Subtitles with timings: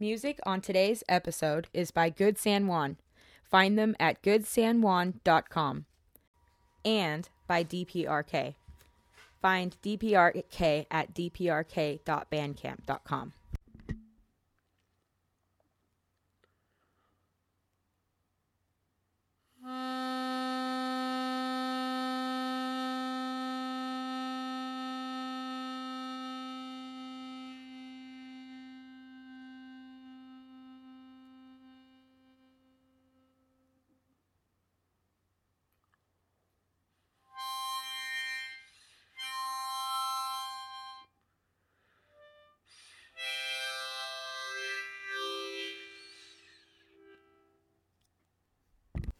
[0.00, 2.96] Music on today's episode is by Good San Juan.
[3.44, 5.84] Find them at goodsanjuan.com
[6.82, 8.54] and by DPRK.
[9.42, 13.32] Find DPRK at dprk.bandcamp.com.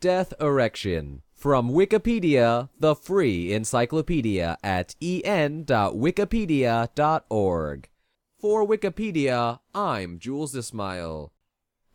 [0.01, 7.89] Death Erection from Wikipedia, the free encyclopedia at en.wikipedia.org.
[8.39, 11.35] For Wikipedia, I'm Jules Ismail.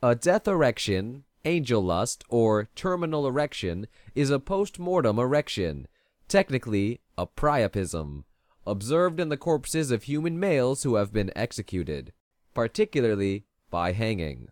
[0.04, 5.88] A death erection, angel lust, or terminal erection is a post-mortem erection,
[6.27, 8.26] technically a priapism,
[8.68, 12.13] observed in the corpses of human males who have been executed,
[12.54, 14.49] particularly by hanging.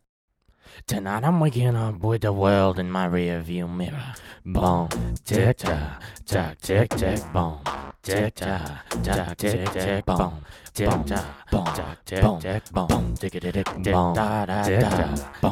[0.87, 4.13] Tonight I'm waking up with the world in my rearview mirror.
[4.45, 4.89] Boom,
[5.23, 7.59] tick tock, tock, tick tick, boom,
[8.01, 8.71] tick tock,
[9.03, 10.33] tock, tick tick, boom,
[10.73, 14.13] tick tock, boom, tock, tick tick, boom, tick tick tick, boom,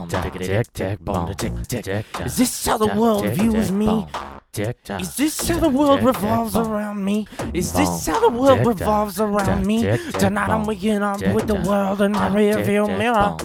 [0.09, 2.25] tick tick tick, boom, tick tick tick.
[2.25, 4.07] Is this how the world views me?
[4.53, 7.25] Is this how the world revolves around me?
[7.53, 9.97] Is this how the world revolves around me?
[10.19, 13.37] Tonight I'm waking up with the world in my rearview mirror.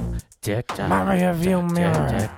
[0.46, 2.30] My rearview mirror.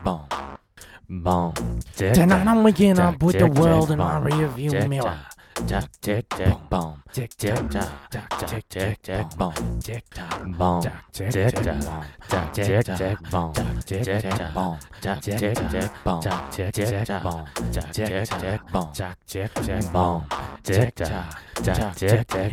[1.11, 1.53] Boom.
[1.95, 5.19] Tonight I'm waking up with the world in my rearview mirror.
[5.67, 7.03] Tick tick tick boom.
[7.13, 8.11] Tick tick tock.
[8.47, 9.53] Tick tick tick boom.
[9.81, 10.83] Tick tock boom.
[11.13, 12.07] Tick tock.
[12.55, 13.53] Tick tick boom.
[13.85, 14.79] Tick tick boom.
[15.21, 16.23] Tick tick boom.
[16.51, 17.45] Tick tick boom.
[17.71, 18.93] Tick tick boom.
[18.95, 19.53] Tick tick boom.
[19.53, 20.25] Tick tock.
[20.63, 21.25] Tick tick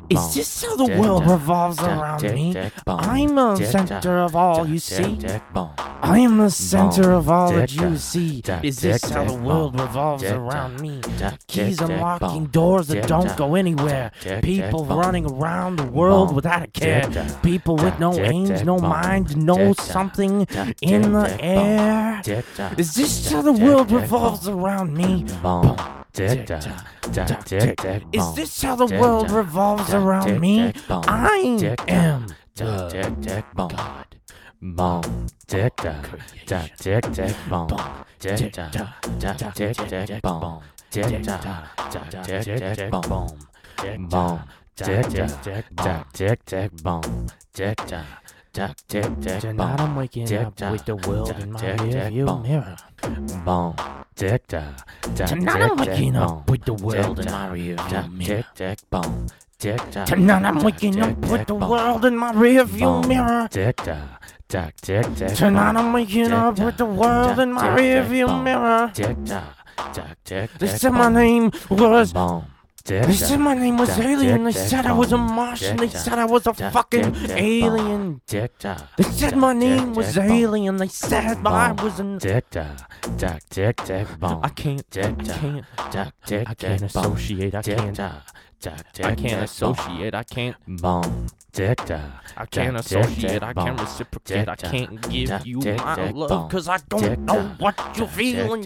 [0.09, 2.55] Is this how the world revolves around me?
[2.88, 5.19] I'm the center of all you see.
[6.01, 8.41] I am the center of all that you see.
[8.63, 11.01] Is this how the world revolves around me?
[11.47, 14.11] Keys unlocking doors that don't go anywhere.
[14.41, 17.09] People running around the world without a care.
[17.41, 20.45] People with no aims, no mind, no something
[20.81, 22.22] in the air.
[22.77, 25.25] Is this how the world revolves around me?
[26.17, 26.47] Is
[28.35, 30.73] this how the world revolves around me?
[30.89, 34.05] I am God.
[34.61, 36.07] Boom, tick tock,
[36.45, 37.67] tock, tick tick, boom,
[38.19, 38.73] tick tock,
[39.53, 41.67] tick tick, boom, tick tock,
[42.23, 43.27] tick tick, boom,
[44.09, 44.39] boom,
[44.75, 45.05] tick
[45.75, 48.05] tock, tick tick, boom, tick tock.
[48.53, 52.77] Tick, tick, tick, Tonight I'm waking up with the world in my rearview mirror.
[53.43, 53.75] Boom,
[54.15, 54.87] tick tock.
[55.15, 58.25] Tonight I'm waking up with the world in my rearview mirror.
[58.25, 59.27] Tick, tick, boom.
[59.59, 60.07] Tick tock.
[60.07, 63.47] Tonight I'm waking up with the world in my rearview mirror.
[63.49, 64.23] Tick tock.
[64.47, 65.35] Tick, tick, tick.
[65.35, 68.91] Tonight I'm waking up with the world in my rearview mirror.
[68.93, 69.55] Tick tock.
[69.93, 72.13] Tick, tick, They said my name was.
[72.13, 72.45] Boom.
[72.85, 74.44] They said my name was alien.
[74.44, 75.78] They said I was a Martian.
[75.78, 78.22] They said I was a fucking alien.
[78.97, 80.78] They said my name was alien.
[80.78, 82.19] They said I was an.
[84.44, 84.85] I can't.
[84.97, 85.66] I can't.
[86.47, 87.56] I can't associate.
[87.56, 88.00] I can't.
[89.05, 90.13] I can't associate.
[90.15, 90.55] I can't.
[90.67, 91.27] Boom.
[92.35, 93.43] I can't associate.
[93.43, 94.47] I can't reciprocate.
[94.49, 98.63] I can't give you my love because I don't know what you're feeling.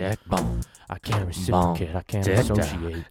[0.91, 1.95] I can't reciprocate.
[1.95, 3.05] I can't associate.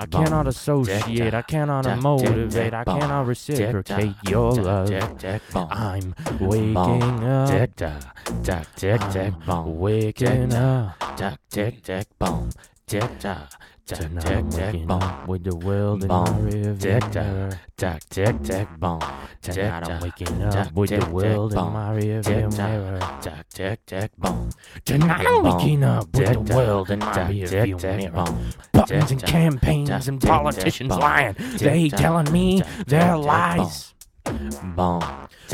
[0.00, 1.34] I cannot associate.
[1.34, 2.72] I cannot motivate.
[2.74, 4.88] I cannot reciprocate your love.
[5.72, 6.76] I'm waking
[7.24, 7.48] up.
[9.48, 10.94] I'm waking up.
[13.88, 17.58] Tonight I'm waking up with the world in my rearview mirror.
[17.78, 19.00] Tick, tick, tick, boom.
[19.40, 23.18] Tonight I'm waking up with the world in my rearview mirror.
[23.22, 24.50] Tick, tick, tick, boom.
[24.84, 28.26] Tonight I'm waking up with the world in my rearview mirror.
[28.72, 31.34] Buttons and campaigns and politicians lying.
[31.56, 33.94] They telling me their lies.
[34.28, 35.02] Boom.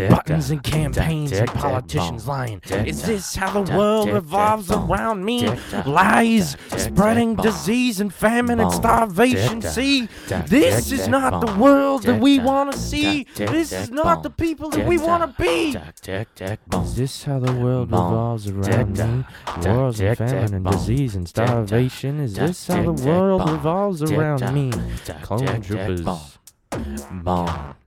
[0.09, 2.61] Buttons and campaigns and politicians lying.
[2.71, 5.49] Is this how the world revolves around me?
[5.87, 9.63] Lies, spreading disease and famine and starvation.
[9.63, 10.09] See,
[10.47, 13.25] this is not the world that we want to see.
[13.37, 15.77] This is not the people that we want to be.
[16.83, 19.25] Is this how the world revolves around me?
[19.63, 22.19] Wars and famine and disease and starvation.
[22.19, 24.73] Is this how the world revolves around me?
[25.23, 26.39] Clone troopers.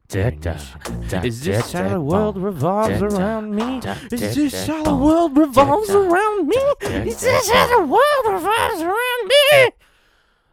[0.10, 3.82] Is this how the world revolves around me?
[4.12, 6.56] Is this how the world revolves around me?
[6.82, 9.72] Is this how the world revolves around me?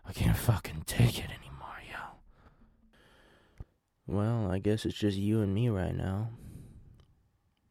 [0.06, 1.98] I can't fucking take it anymore, yo.
[4.08, 6.30] Well, I guess it's just you and me right now.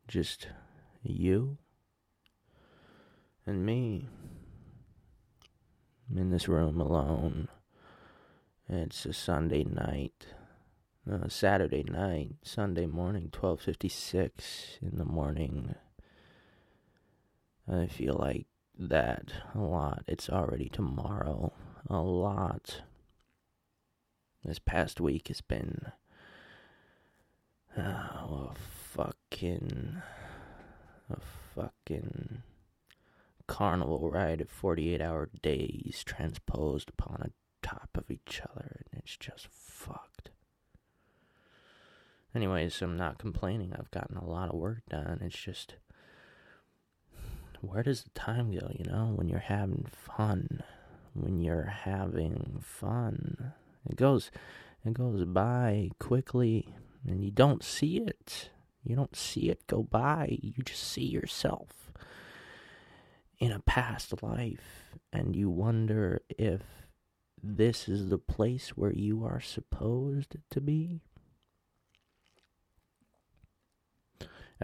[0.08, 0.48] Just
[1.02, 1.58] you
[3.46, 4.08] and me
[6.16, 7.50] in this room alone.
[8.70, 10.28] It's a Sunday night.
[11.10, 15.76] Uh, Saturday night, Sunday morning, 12:56 in the morning.
[17.70, 18.48] I feel like
[18.78, 20.04] that a lot.
[20.08, 21.52] It's already tomorrow.
[21.90, 22.84] A lot.
[24.46, 25.92] This past week has been
[27.78, 30.02] oh, a fucking
[31.10, 31.18] a
[31.54, 32.44] fucking
[33.48, 39.18] carnival ride of 48 hour days transposed upon a top of each other and it's
[39.18, 40.13] just fucked.
[42.36, 43.74] Anyways, I'm not complaining.
[43.78, 45.20] I've gotten a lot of work done.
[45.22, 45.76] It's just
[47.62, 50.64] where does the time go, you know, when you're having fun?
[51.14, 53.54] When you're having fun.
[53.90, 54.32] It goes
[54.86, 56.68] it goes by quickly
[57.08, 58.50] and you don't see it.
[58.84, 60.40] You don't see it go by.
[60.42, 61.92] You just see yourself
[63.40, 66.62] in a past life and you wonder if
[67.42, 71.02] this is the place where you are supposed to be.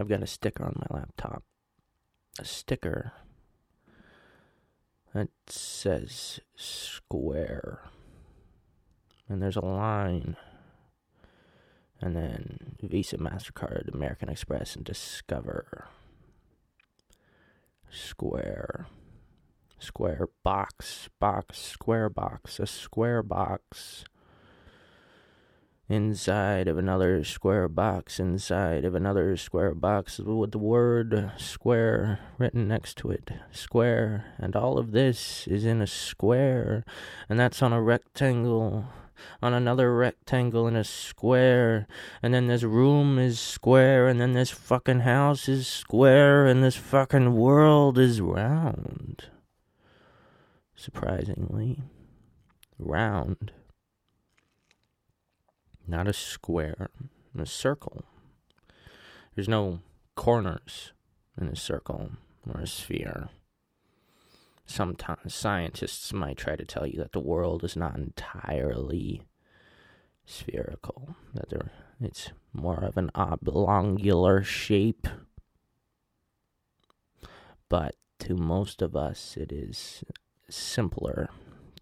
[0.00, 1.42] I've got a sticker on my laptop.
[2.38, 3.12] A sticker
[5.12, 7.82] that says square.
[9.28, 10.36] And there's a line.
[12.00, 15.88] And then Visa, MasterCard, American Express, and Discover.
[17.90, 18.86] Square.
[19.78, 24.04] Square box, box, square box, a square box.
[25.90, 32.68] Inside of another square box, inside of another square box with the word square written
[32.68, 33.32] next to it.
[33.50, 34.24] Square.
[34.38, 36.84] And all of this is in a square.
[37.28, 38.86] And that's on a rectangle.
[39.42, 41.88] On another rectangle in a square.
[42.22, 44.06] And then this room is square.
[44.06, 46.46] And then this fucking house is square.
[46.46, 49.26] And this fucking world is round
[50.80, 51.82] surprisingly,
[52.78, 53.52] round.
[55.90, 56.88] Not a square,
[57.36, 58.04] a circle.
[59.34, 59.80] There's no
[60.14, 60.92] corners
[61.38, 62.12] in a circle
[62.48, 63.30] or a sphere.
[64.64, 69.22] Sometimes scientists might try to tell you that the world is not entirely
[70.24, 75.08] spherical, that there, it's more of an oblongular shape.
[77.68, 80.04] But to most of us, it is
[80.48, 81.30] simpler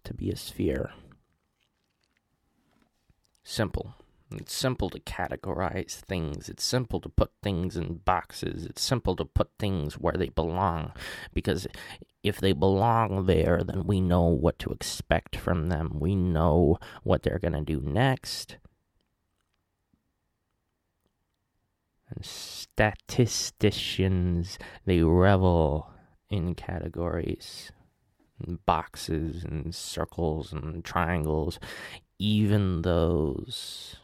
[0.03, 0.93] to be a sphere.
[3.43, 3.93] Simple.
[4.31, 6.49] It's simple to categorize things.
[6.49, 8.63] It's simple to put things in boxes.
[8.65, 10.91] It's simple to put things where they belong.
[11.33, 11.65] Because
[12.21, 15.97] if they belong there, then we know what to expect from them.
[15.99, 18.57] We know what they're going to do next.
[22.09, 25.89] And statisticians, they revel
[26.29, 27.71] in categories
[28.45, 31.59] and boxes and circles and triangles,
[32.19, 33.95] even those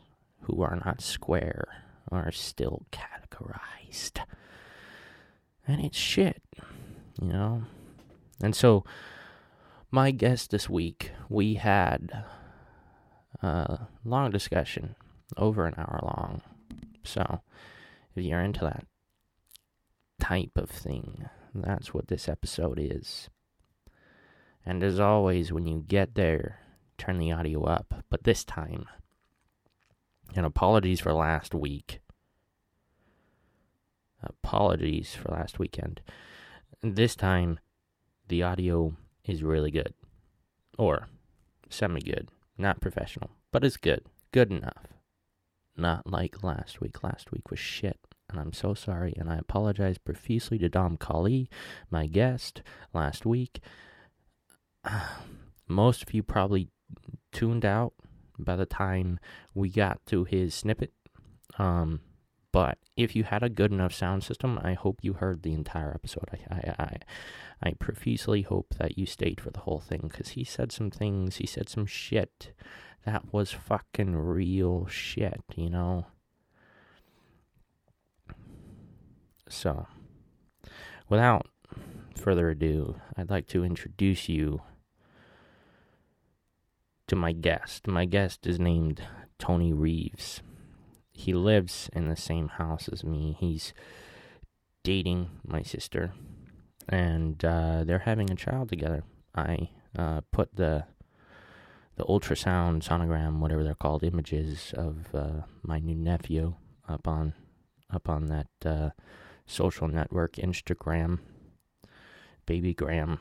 [0.46, 1.68] who are not square
[2.12, 4.24] are still categorized.
[5.68, 6.44] And it's shit,
[7.22, 7.64] you know?
[8.42, 8.84] And so,
[9.90, 12.24] my guest this week, we had
[13.42, 14.96] a long discussion,
[15.38, 16.42] over an hour long.
[17.04, 17.42] So,
[18.16, 18.86] if you're into that
[20.20, 23.30] type of thing, that's what this episode is.
[24.66, 26.60] And as always, when you get there,
[26.98, 28.04] turn the audio up.
[28.10, 28.86] But this time,
[30.36, 32.00] and apologies for last week.
[34.24, 36.02] Apologies for last weekend.
[36.82, 37.60] This time,
[38.28, 39.94] the audio is really good.
[40.78, 41.08] Or
[41.70, 42.30] semi good.
[42.58, 44.06] Not professional, but it's good.
[44.32, 44.88] Good enough.
[45.78, 47.04] Not like last week.
[47.04, 48.00] Last week was shit.
[48.30, 49.14] And I'm so sorry.
[49.18, 51.50] And I apologize profusely to Dom Kali,
[51.92, 52.62] my guest,
[52.94, 53.60] last week.
[55.68, 56.70] Most of you probably
[57.32, 57.94] tuned out
[58.38, 59.20] by the time
[59.54, 60.94] we got to his snippet.
[61.58, 62.02] Um,
[62.52, 65.92] but if you had a good enough sound system, I hope you heard the entire
[65.94, 66.30] episode.
[66.32, 66.98] I, I, I,
[67.62, 71.36] I profusely hope that you stayed for the whole thing because he said some things.
[71.36, 72.54] He said some shit
[73.06, 76.08] that was fucking real shit, you know.
[79.50, 79.88] So,
[81.10, 81.48] without
[82.16, 84.62] further ado, I'd like to introduce you
[87.08, 87.88] to my guest.
[87.88, 89.02] My guest is named
[89.40, 90.42] Tony Reeves.
[91.14, 93.38] he lives in the same house as me.
[93.40, 93.74] He's
[94.84, 96.12] dating my sister,
[96.90, 99.04] and uh, they're having a child together.
[99.34, 100.86] I uh, put the
[101.96, 106.56] the ultrasound sonogram, whatever they're called, images of uh, my new nephew
[106.90, 107.34] up on
[107.92, 108.90] up on that uh,
[109.46, 111.20] social network, Instagram,
[112.46, 113.20] Babygram.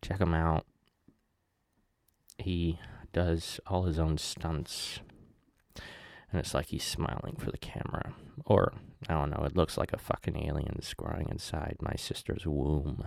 [0.00, 0.64] Check him out.
[2.38, 2.78] He
[3.12, 5.00] does all his own stunts.
[6.30, 8.14] And it's like he's smiling for the camera.
[8.44, 8.72] Or,
[9.08, 13.06] I don't know, it looks like a fucking alien growing inside my sister's womb.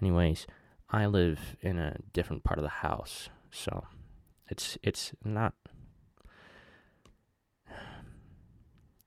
[0.00, 0.46] Anyways,
[0.88, 3.86] I live in a different part of the house, so
[4.48, 5.54] it's it's not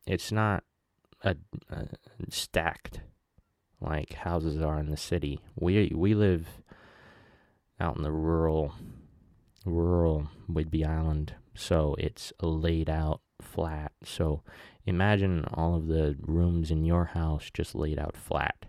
[0.08, 0.64] it's not
[1.24, 1.36] a,
[1.70, 1.88] a
[2.30, 3.02] stacked
[3.80, 5.40] like houses are in the city.
[5.56, 6.48] We we live
[7.80, 8.74] out in the rural
[9.66, 13.92] rural Whidbey Island, so it's laid out flat.
[14.04, 14.44] So
[14.86, 18.66] imagine all of the rooms in your house just laid out flat.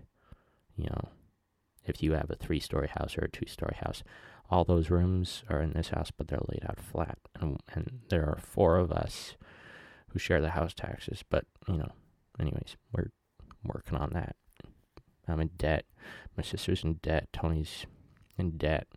[0.75, 1.09] You know,
[1.85, 4.03] if you have a three story house or a two story house,
[4.49, 7.17] all those rooms are in this house, but they're laid out flat.
[7.39, 9.35] And, and there are four of us
[10.09, 11.23] who share the house taxes.
[11.29, 11.91] But, you know,
[12.39, 13.11] anyways, we're
[13.63, 14.35] working on that.
[15.27, 15.85] I'm in debt.
[16.37, 17.27] My sister's in debt.
[17.33, 17.85] Tony's
[18.37, 18.87] in debt.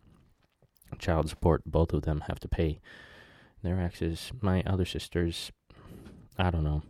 [0.99, 2.79] Child support, both of them have to pay
[3.63, 4.31] their exes.
[4.41, 5.51] My other sisters,
[6.37, 6.83] I don't know.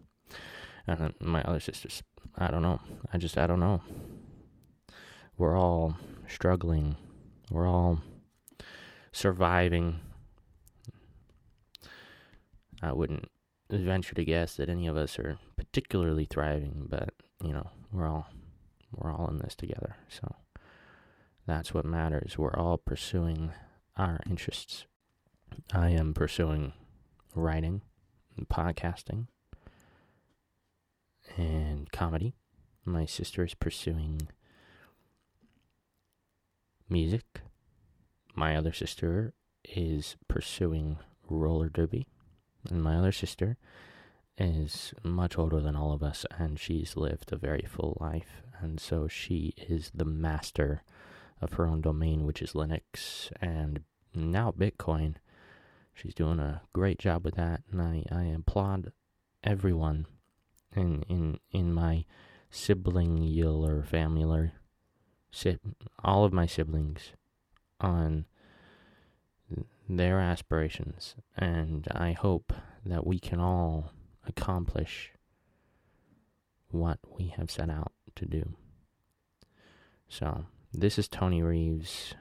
[1.20, 2.04] My other sisters,
[2.38, 2.82] I don't know.
[3.14, 3.82] I just, I don't know.
[5.38, 6.98] We're all struggling.
[7.50, 8.02] We're all
[9.12, 10.00] surviving.
[12.82, 13.30] I wouldn't
[13.70, 18.28] venture to guess that any of us are particularly thriving, but you know, we're all
[18.94, 19.96] we're all in this together.
[20.10, 20.36] So
[21.48, 22.38] that's what matters.
[22.38, 23.52] We're all pursuing
[23.98, 24.86] our interests.
[25.74, 26.74] I am pursuing
[27.36, 27.82] writing
[28.38, 29.28] and podcasting
[31.38, 32.34] and comedy.
[32.86, 34.28] My sister is pursuing
[36.90, 37.42] music.
[38.36, 39.34] My other sister
[39.64, 40.98] is pursuing
[41.30, 42.08] roller derby.
[42.70, 43.58] And my other sister
[44.38, 48.42] is much older than all of us, and she's lived a very full life.
[48.60, 50.84] And so she is the master
[51.42, 53.82] of her own domain, which is Linux and
[54.14, 55.16] now Bitcoin.
[55.94, 58.92] She's doing a great job with that, and I, I applaud
[59.44, 60.06] everyone
[60.76, 62.06] in in in my
[62.52, 64.52] siblingular family,
[65.32, 65.60] si-
[66.04, 67.12] all of my siblings,
[67.80, 68.26] on
[69.90, 72.54] their aspirations, and I hope
[72.86, 73.92] that we can all
[74.28, 75.12] accomplish
[76.70, 78.54] what we have set out to do.
[80.08, 82.14] So, this is Tony Reeves'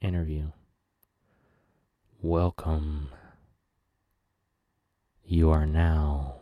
[0.00, 0.52] interview.
[2.22, 3.10] Welcome.
[5.26, 6.36] You are now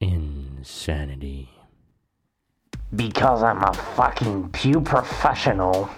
[0.00, 1.50] insanity.
[2.94, 5.90] Because I'm a fucking pew professional.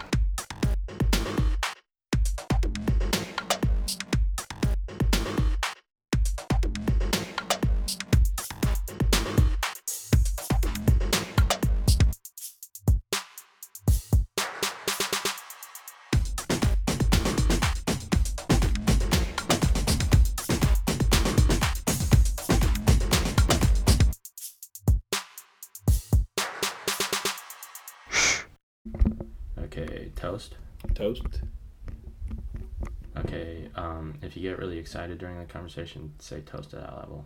[34.91, 37.25] Excited during the conversation, say toast at that level.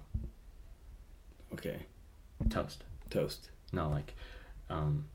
[1.54, 1.78] Okay.
[2.50, 2.84] Toast.
[3.08, 3.48] Toast.
[3.72, 4.14] No, like,
[4.68, 5.06] um,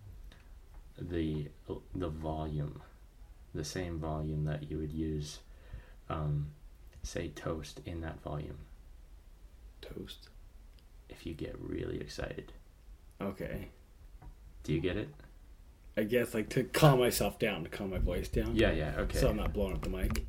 [1.00, 1.48] the
[1.94, 2.82] the volume,
[3.54, 5.40] the same volume that you would use,
[6.10, 6.48] um,
[7.04, 8.58] say toast in that volume.
[9.82, 10.30] Toast.
[11.08, 12.52] If you get really excited,
[13.22, 13.68] Okay.
[14.64, 15.10] do you get it?
[15.96, 18.56] I guess like to calm myself down, to calm my voice down.
[18.56, 18.94] Yeah, yeah.
[18.98, 19.20] Okay.
[19.20, 20.26] So I'm not blowing up the mic.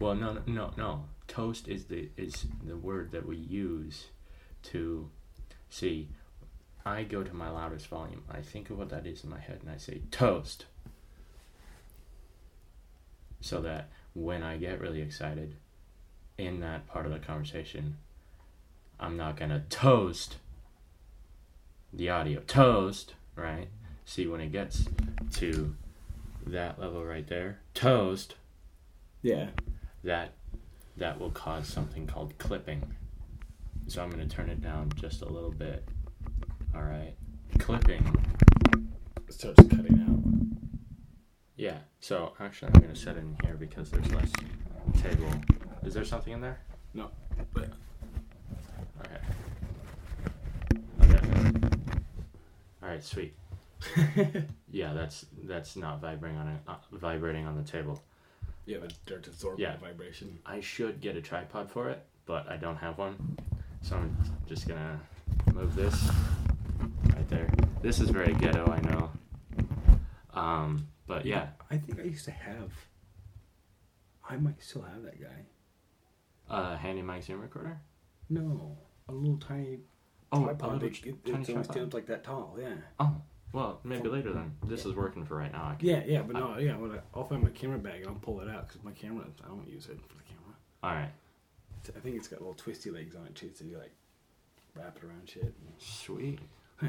[0.00, 1.04] Well, no, no, no, no.
[1.30, 4.06] Toast is the is the word that we use
[4.64, 5.08] to
[5.68, 6.08] see.
[6.84, 8.24] I go to my loudest volume.
[8.28, 10.64] I think of what that is in my head, and I say toast.
[13.40, 15.54] So that when I get really excited,
[16.36, 17.98] in that part of the conversation,
[18.98, 20.38] I'm not gonna toast
[21.92, 22.40] the audio.
[22.40, 23.68] Toast, right?
[24.04, 24.84] See when it gets
[25.34, 25.76] to
[26.44, 28.34] that level right there, toast
[29.22, 29.50] Yeah.
[30.02, 30.32] that
[31.00, 32.82] that will cause something called clipping.
[33.88, 35.88] So I'm going to turn it down just a little bit.
[36.74, 37.14] All right.
[37.58, 38.04] Clipping.
[39.30, 40.58] So it's cutting out.
[41.56, 41.78] Yeah.
[42.00, 44.30] So actually, I'm going to set it in here because there's less
[45.02, 45.32] table.
[45.82, 46.60] Is there something in there?
[46.92, 47.10] No.
[47.54, 47.70] But.
[49.00, 49.16] Okay.
[51.02, 51.58] Okay.
[52.82, 53.02] All right.
[53.02, 53.34] Sweet.
[54.70, 58.02] yeah, that's that's not vibrating on it, uh, vibrating on the table.
[58.66, 59.76] Yeah, but dirt absorbing Yeah.
[59.78, 60.38] vibration.
[60.46, 63.36] I should get a tripod for it, but I don't have one.
[63.82, 65.00] So I'm just gonna
[65.54, 66.08] move this
[67.14, 67.48] right there.
[67.82, 69.10] This is very ghetto, I know.
[70.32, 72.72] Um, but yeah, I think I used to have.
[74.28, 75.46] I might still have that guy.
[76.48, 77.80] uh, handy mic Zoom recorder.
[78.28, 78.76] No,
[79.08, 79.78] a little tiny
[80.32, 80.72] Oh, a tripod.
[80.74, 81.72] little It, ch- it, tiny it's only tripod.
[81.72, 82.56] stands like that tall.
[82.60, 82.74] Yeah.
[83.00, 84.52] Oh, well, maybe later then.
[84.66, 85.70] This is working for right now.
[85.72, 86.76] I can, Yeah, yeah, but no, yeah.
[86.76, 89.24] When I, I'll find my camera bag and I'll pull it out because my camera,
[89.44, 90.54] I don't use it for the camera.
[90.82, 91.10] All right,
[91.80, 93.92] It's, I think it's got little twisty legs on it too, so you like
[94.74, 95.52] wrap it around shit.
[95.78, 96.38] sweet.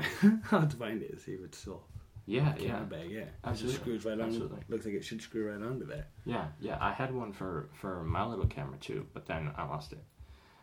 [0.52, 1.84] I'll have to find it and see if it's still
[2.26, 3.12] Yeah, camera yeah, bag.
[3.12, 3.72] Yeah, it Absolutely.
[3.74, 4.28] just screws right on.
[4.28, 4.60] Absolutely.
[4.70, 6.06] Looks like it should screw right onto there.
[6.26, 6.78] yeah, yeah.
[6.80, 10.04] I had one for for my little camera too, but then I lost it,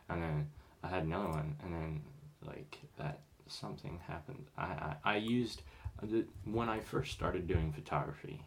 [0.09, 0.49] and then
[0.83, 2.03] I had another one, and then
[2.47, 4.47] like that something happened.
[4.57, 5.63] I I, I used
[6.45, 8.43] when I first started doing photography.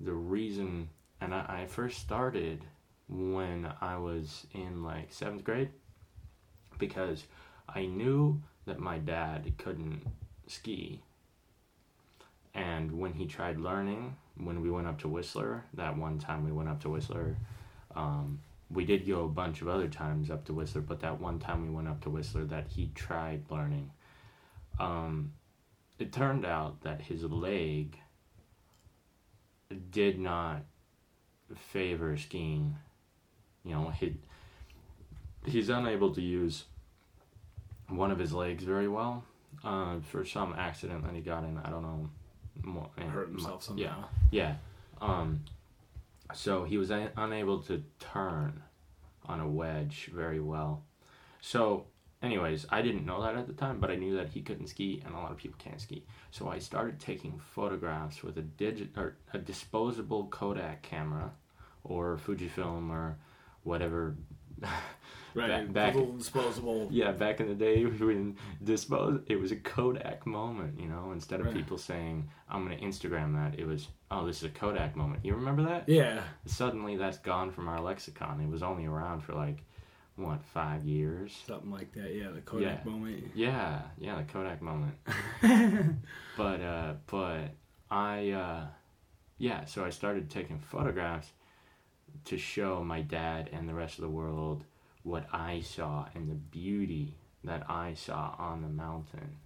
[0.00, 0.88] The reason,
[1.20, 2.64] and I, I first started
[3.08, 5.70] when I was in like seventh grade,
[6.78, 7.24] because
[7.68, 10.02] I knew that my dad couldn't
[10.46, 11.00] ski.
[12.54, 16.52] And when he tried learning, when we went up to Whistler, that one time we
[16.52, 17.36] went up to Whistler,
[17.94, 18.40] um,
[18.70, 21.62] we did go a bunch of other times up to Whistler, but that one time
[21.62, 23.90] we went up to Whistler that he tried learning,
[24.78, 25.32] um,
[26.02, 27.96] it turned out that his leg
[29.90, 30.62] did not
[31.54, 32.74] favor skiing.
[33.64, 34.16] You know, he,
[35.46, 36.64] he's unable to use
[37.88, 39.22] one of his legs very well
[39.62, 41.56] uh, for some accident that he got in.
[41.64, 42.10] I don't know.
[42.64, 43.82] More, Hurt himself somehow.
[43.82, 44.54] Yeah, yeah.
[45.00, 45.44] Um,
[46.34, 48.60] so he was a- unable to turn
[49.26, 50.82] on a wedge very well.
[51.40, 51.86] So,
[52.22, 55.02] anyways, I didn't know that at the time, but I knew that he couldn't ski,
[55.04, 56.04] and a lot of people can't ski.
[56.30, 61.32] So I started taking photographs with a digit or a disposable Kodak camera,
[61.84, 63.16] or Fujifilm, or
[63.64, 64.14] whatever.
[65.34, 66.88] Right, Back- back- disposable.
[66.92, 71.12] Yeah, back in the day when dispose, it was a Kodak moment, you know.
[71.12, 71.54] Instead of Right.
[71.56, 75.34] people saying, "I'm gonna Instagram that," it was, "Oh, this is a Kodak moment." You
[75.34, 75.88] remember that?
[75.88, 78.42] Yeah, Suddenly, that's gone from our lexicon.
[78.42, 79.64] It was only around for like,
[80.16, 81.36] what, five years?
[81.46, 82.14] something like that.
[82.14, 82.90] Yeah, the Kodak Yeah.
[82.90, 83.24] moment.
[83.34, 84.94] Yeah, yeah, the Kodak moment.
[86.36, 87.50] but uh, but
[87.90, 88.66] I uh,
[89.38, 91.28] yeah, so I started taking photographs
[92.26, 94.64] to show my dad and the rest of the world
[95.02, 99.36] what I saw and the beauty that I saw on the mountain.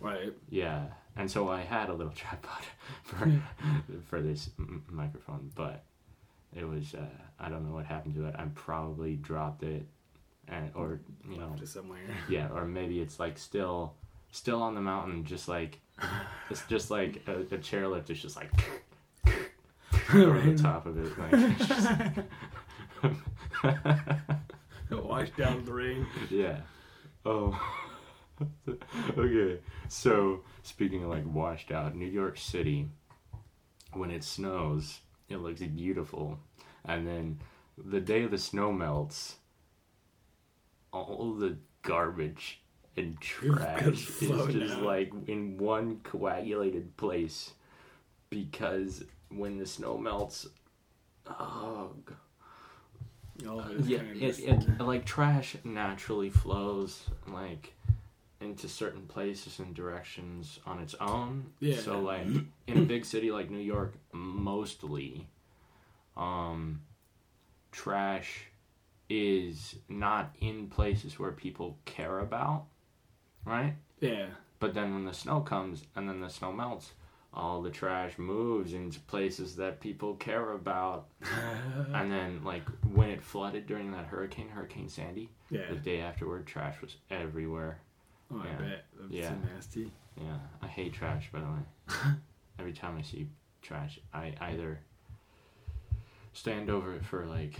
[0.00, 0.32] Right.
[0.50, 2.64] Yeah, and so I had a little tripod
[3.04, 3.30] for
[4.08, 5.84] for this m- microphone, but
[6.54, 7.04] it was uh,
[7.40, 8.34] I don't know what happened to it.
[8.38, 9.86] I probably dropped it,
[10.48, 12.00] and or you know somewhere.
[12.28, 13.94] yeah, or maybe it's like still
[14.30, 15.80] still on the mountain, just like
[16.50, 18.50] it's just like a, a chairlift is just like
[20.14, 21.18] over the top of it.
[21.18, 21.90] Like, it's just-
[24.90, 26.06] Wash down the rain.
[26.30, 26.58] yeah.
[27.24, 27.58] Oh.
[29.16, 29.58] okay.
[29.88, 32.88] So speaking of like washed out, New York City,
[33.92, 35.00] when it snows,
[35.32, 36.38] it looks beautiful,
[36.84, 37.38] and then
[37.76, 39.36] the day the snow melts,
[40.92, 42.60] all the garbage
[42.96, 44.82] and trash is just out.
[44.82, 47.52] like in one coagulated place,
[48.30, 50.46] because when the snow melts,
[51.28, 51.90] oh.
[52.06, 53.88] g- All of it is
[54.40, 57.72] yeah, it, it like trash naturally flows like
[58.42, 61.46] into certain places and directions on its own.
[61.60, 61.78] Yeah.
[61.78, 62.26] So like
[62.66, 65.28] in a big city like New York, mostly,
[66.16, 66.82] um,
[67.70, 68.44] trash
[69.08, 72.64] is not in places where people care about,
[73.44, 73.74] right?
[74.00, 74.26] yeah.
[74.58, 76.92] But then when the snow comes and then the snow melts,
[77.34, 81.06] all the trash moves into places that people care about.
[81.94, 85.68] and then like when it flooded during that hurricane, Hurricane Sandy, Yeah.
[85.68, 87.80] the day afterward, trash was everywhere.
[88.32, 88.56] Oh, I yeah.
[88.58, 88.84] bet.
[89.00, 89.28] That's Yeah.
[89.30, 89.92] so nasty.
[90.16, 91.30] Yeah, I hate trash.
[91.32, 92.12] By the way,
[92.58, 93.28] every time I see
[93.62, 94.80] trash, I either
[96.32, 97.58] stand over it for like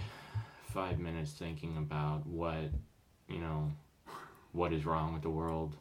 [0.72, 2.70] five minutes thinking about what
[3.28, 3.72] you know,
[4.52, 5.76] what is wrong with the world,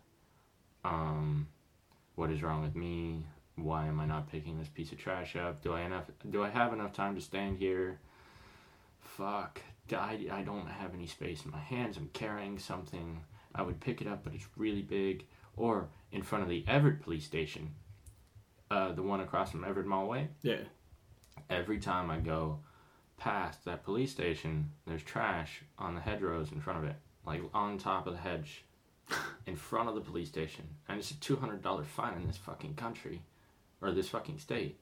[0.85, 1.47] um,
[2.15, 3.25] what is wrong with me.
[3.55, 5.61] Why am I not picking this piece of trash up?
[5.61, 6.05] Do I enough?
[6.29, 7.99] Do I have enough time to stand here?
[8.99, 9.61] Fuck.
[9.93, 11.97] I, I don't have any space in my hands.
[11.97, 13.19] I'm carrying something.
[13.55, 15.25] I would pick it up, but it's really big.
[15.57, 17.71] Or in front of the Everett police station,
[18.69, 20.29] uh, the one across from Everett Mall Way.
[20.41, 20.61] Yeah.
[21.49, 22.59] Every time I go
[23.17, 27.77] past that police station, there's trash on the hedgerows in front of it, like on
[27.77, 28.63] top of the hedge.
[29.45, 32.37] in front of the police station, and it's a two hundred dollar fine in this
[32.37, 33.21] fucking country,
[33.81, 34.77] or this fucking state,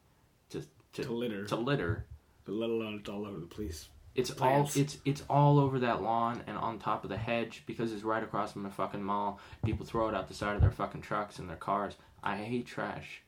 [0.51, 0.61] to
[0.93, 1.45] to, To litter.
[1.45, 2.05] to litter.
[2.45, 3.87] But let alone it's all over the police.
[4.15, 4.75] It's Plants.
[4.75, 8.03] all it's it's all over that lawn and on top of the hedge because it's
[8.03, 9.39] right across from the fucking mall.
[9.63, 11.95] People throw it out the side of their fucking trucks and their cars.
[12.23, 13.21] I hate trash.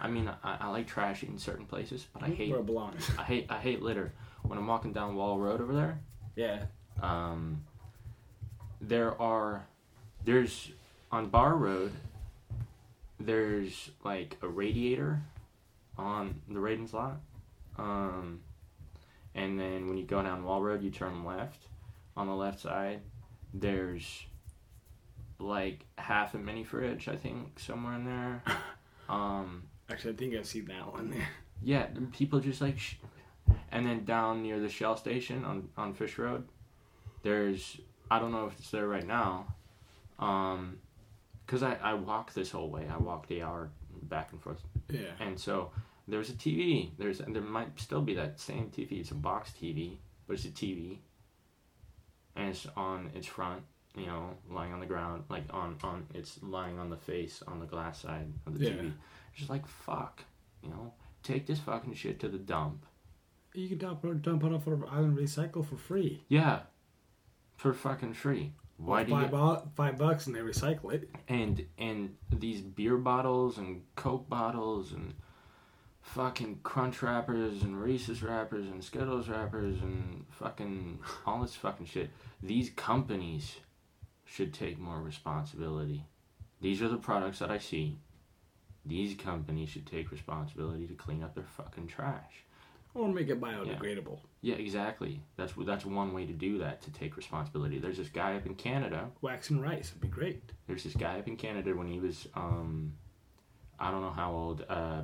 [0.00, 3.10] I mean, I, I like trash in certain places, but I hate Where it belongs.
[3.18, 4.12] I hate I hate litter.
[4.42, 5.98] When I'm walking down Wall Road over there,
[6.36, 6.62] Yeah.
[7.02, 7.64] um,
[8.80, 9.66] there are
[10.24, 10.70] there's
[11.12, 11.92] on Bar Road.
[13.18, 15.22] There's like a radiator
[15.98, 17.16] on the Ravens lot,
[17.78, 18.40] um,
[19.36, 21.68] and then when you go down Wall Road, you turn left.
[22.16, 23.00] On the left side,
[23.54, 24.24] there's
[25.38, 28.42] like half a mini fridge, I think, somewhere in there.
[29.08, 31.28] Um, Actually, I think I see that one there.
[31.62, 32.96] yeah, people just like, sh-
[33.70, 36.48] and then down near the Shell station on on Fish Road,
[37.22, 39.46] there's I don't know if it's there right now,
[40.18, 40.78] um,
[41.46, 42.88] cause I I walk this whole way.
[42.92, 43.70] I walk the hour
[44.02, 45.02] back and forth, Yeah.
[45.20, 45.70] and so
[46.08, 46.90] there's a TV.
[46.98, 49.00] There's and there might still be that same TV.
[49.00, 50.98] It's a box TV, but it's a TV,
[52.34, 53.62] and it's on its front.
[53.96, 57.60] You know, lying on the ground, like on on it's lying on the face on
[57.60, 58.70] the glass side of the Yeah.
[58.72, 58.92] TV.
[59.30, 60.22] It's just like fuck,
[60.62, 60.92] you know,
[61.22, 62.84] take this fucking shit to the dump.
[63.54, 66.24] You can dump, dump it off of Island Recycle for free.
[66.28, 66.60] Yeah,
[67.56, 68.52] for fucking free.
[68.76, 69.18] Why do you?
[69.22, 71.08] five, bu- five bucks and they recycle it.
[71.28, 75.14] and and these beer bottles and coke bottles and
[76.06, 82.10] fucking crunch wrappers and Reese's wrappers and Skittles wrappers and fucking all this fucking shit.
[82.42, 83.56] These companies
[84.24, 86.04] should take more responsibility.
[86.60, 87.98] These are the products that I see.
[88.84, 92.44] These companies should take responsibility to clean up their fucking trash.
[92.94, 94.20] Or make it biodegradable.
[94.40, 95.20] Yeah, exactly.
[95.36, 97.78] That's that's one way to do that to take responsibility.
[97.78, 100.42] There's this guy up in Canada Wax and rice would be great.
[100.66, 102.94] there's this guy up in Canada when he was um
[103.78, 105.02] I don't know how old uh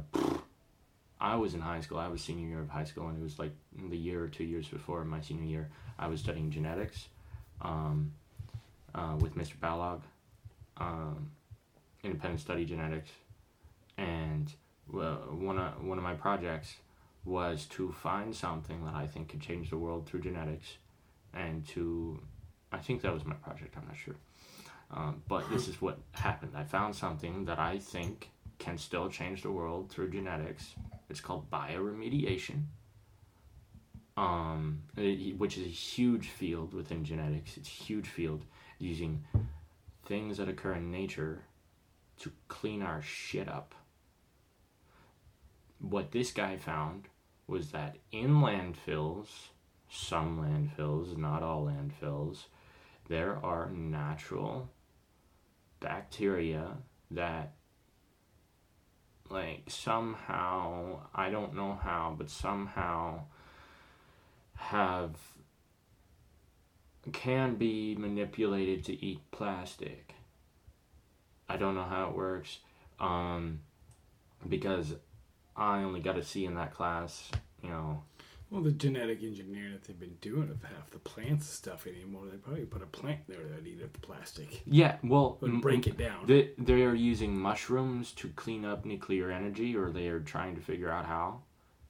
[1.22, 1.98] I was in high school.
[1.98, 3.52] I was senior year of high school and it was like
[3.88, 5.70] the year or two years before my senior year.
[5.98, 7.06] I was studying genetics
[7.62, 8.12] um
[8.94, 9.56] uh, with Mr.
[9.56, 10.00] Balog
[10.78, 11.30] um
[12.02, 13.10] independent study genetics
[13.96, 14.52] and
[14.92, 16.74] well, one of one of my projects
[17.24, 20.76] was to find something that I think could change the world through genetics
[21.32, 22.20] and to
[22.72, 24.16] I think that was my project, I'm not sure.
[24.90, 26.52] Um, but this is what happened.
[26.56, 30.74] I found something that I think can still change the world through genetics.
[31.12, 32.68] It's called bioremediation,
[34.16, 34.84] um,
[35.36, 37.58] which is a huge field within genetics.
[37.58, 38.46] It's a huge field
[38.78, 39.22] using
[40.06, 41.42] things that occur in nature
[42.20, 43.74] to clean our shit up.
[45.80, 47.08] What this guy found
[47.46, 49.26] was that in landfills,
[49.90, 52.44] some landfills, not all landfills,
[53.08, 54.70] there are natural
[55.78, 56.78] bacteria
[57.10, 57.52] that
[59.30, 63.22] like somehow I don't know how but somehow
[64.54, 65.16] have
[67.12, 70.14] can be manipulated to eat plastic.
[71.48, 72.58] I don't know how it works
[73.00, 73.60] um
[74.48, 74.94] because
[75.56, 77.30] I only got a C in that class,
[77.62, 78.02] you know.
[78.52, 82.36] Well, the genetic engineering that they've been doing of half the plants stuff anymore, they
[82.36, 84.60] probably put a plant there that eat up the plastic.
[84.66, 86.26] Yeah, well, m- break it down.
[86.26, 90.60] They, they are using mushrooms to clean up nuclear energy, or they are trying to
[90.60, 91.40] figure out how.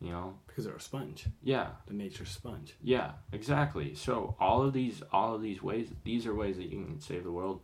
[0.00, 1.26] You know, because they're a sponge.
[1.44, 2.74] yeah, The nature sponge.
[2.82, 3.94] yeah, exactly.
[3.94, 7.22] So all of these, all of these ways, these are ways that you can save
[7.22, 7.60] the world,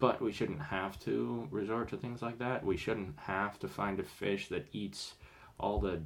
[0.00, 2.64] but we shouldn't have to resort to things like that.
[2.64, 5.14] We shouldn't have to find a fish that eats
[5.60, 6.02] all the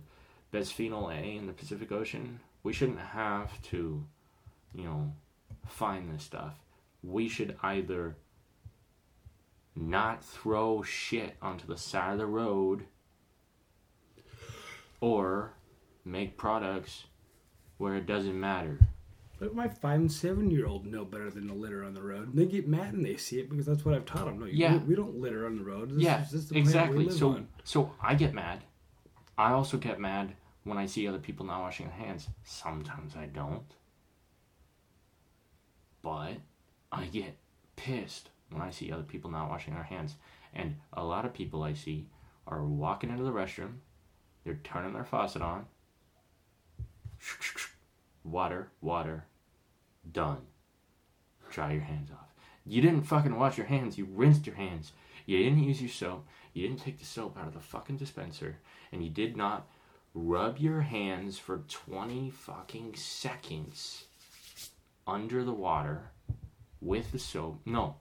[0.52, 2.40] bisphenol A in the Pacific Ocean.
[2.62, 4.04] We shouldn't have to,
[4.74, 5.12] you know,
[5.66, 6.54] find this stuff.
[7.02, 8.16] We should either
[9.74, 12.84] not throw shit onto the side of the road
[15.00, 15.54] or
[16.04, 17.04] make products
[17.78, 18.78] where it doesn't matter.
[19.40, 22.28] But my five and seven year old know better than to litter on the road.
[22.28, 24.38] And they get mad when they see it because that's what I've taught them.
[24.38, 24.74] No, Yeah.
[24.74, 25.90] we, we don't litter on the road.
[25.90, 27.10] This yeah, is, this is the exactly.
[27.10, 27.48] So, on.
[27.64, 28.62] so I get mad.
[29.36, 32.28] I also get mad when I see other people not washing their hands.
[32.44, 33.74] Sometimes I don't,
[36.02, 36.34] but
[36.90, 37.36] I get
[37.76, 40.14] pissed when I see other people not washing their hands.
[40.54, 42.08] And a lot of people I see
[42.46, 43.76] are walking into the restroom.
[44.44, 45.66] They're turning their faucet on.
[48.24, 49.24] Water, water,
[50.10, 50.42] done.
[51.50, 52.32] Dry your hands off.
[52.64, 53.98] You didn't fucking wash your hands.
[53.98, 54.92] You rinsed your hands.
[55.26, 56.26] You didn't use your soap.
[56.52, 58.58] You didn't take the soap out of the fucking dispenser.
[58.90, 59.66] And you did not
[60.14, 64.04] rub your hands for 20 fucking seconds
[65.06, 66.10] under the water
[66.80, 67.60] with the soap.
[67.64, 67.96] No.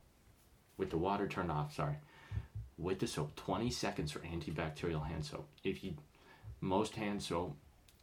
[0.78, 1.74] with the water turned off.
[1.76, 1.96] Sorry,
[2.78, 3.36] with the soap.
[3.36, 5.48] Twenty seconds for antibacterial hand soap.
[5.64, 5.94] If you
[6.60, 7.56] most hand soap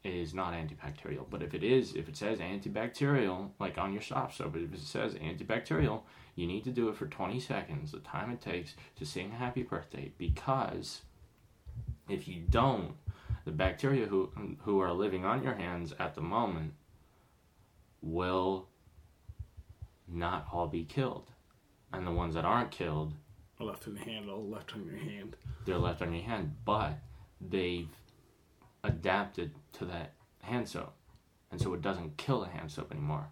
[0.05, 4.37] is not antibacterial, but if it is, if it says antibacterial, like on your soft
[4.37, 6.03] soap, if it says antibacterial,
[6.37, 9.63] you need to do it for 20 seconds, the time it takes to sing happy
[9.65, 11.03] birthday, because
[12.09, 12.93] if you don't,
[13.49, 14.31] the bacteria who
[14.65, 16.75] who are living on your hands at the moment
[18.03, 18.69] will
[20.07, 21.31] not all be killed.
[21.91, 23.15] And the ones that aren't killed,
[23.59, 25.35] Left in the handle, left on your hand.
[25.65, 26.99] they're left on your hand, but
[27.41, 27.89] they've
[28.85, 30.93] adapted to that hand soap.
[31.51, 33.29] And so it doesn't kill the hand soap anymore.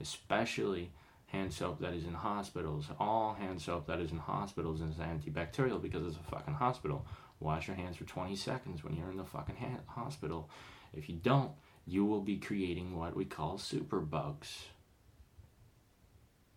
[0.00, 0.90] Especially
[1.26, 2.86] hand soap that is in hospitals.
[2.98, 7.04] All hand soap that is in hospitals is antibacterial because it's a fucking hospital.
[7.40, 10.50] Wash your hands for 20 seconds when you're in the fucking hand- hospital.
[10.92, 11.52] If you don't,
[11.86, 14.64] you will be creating what we call super bugs.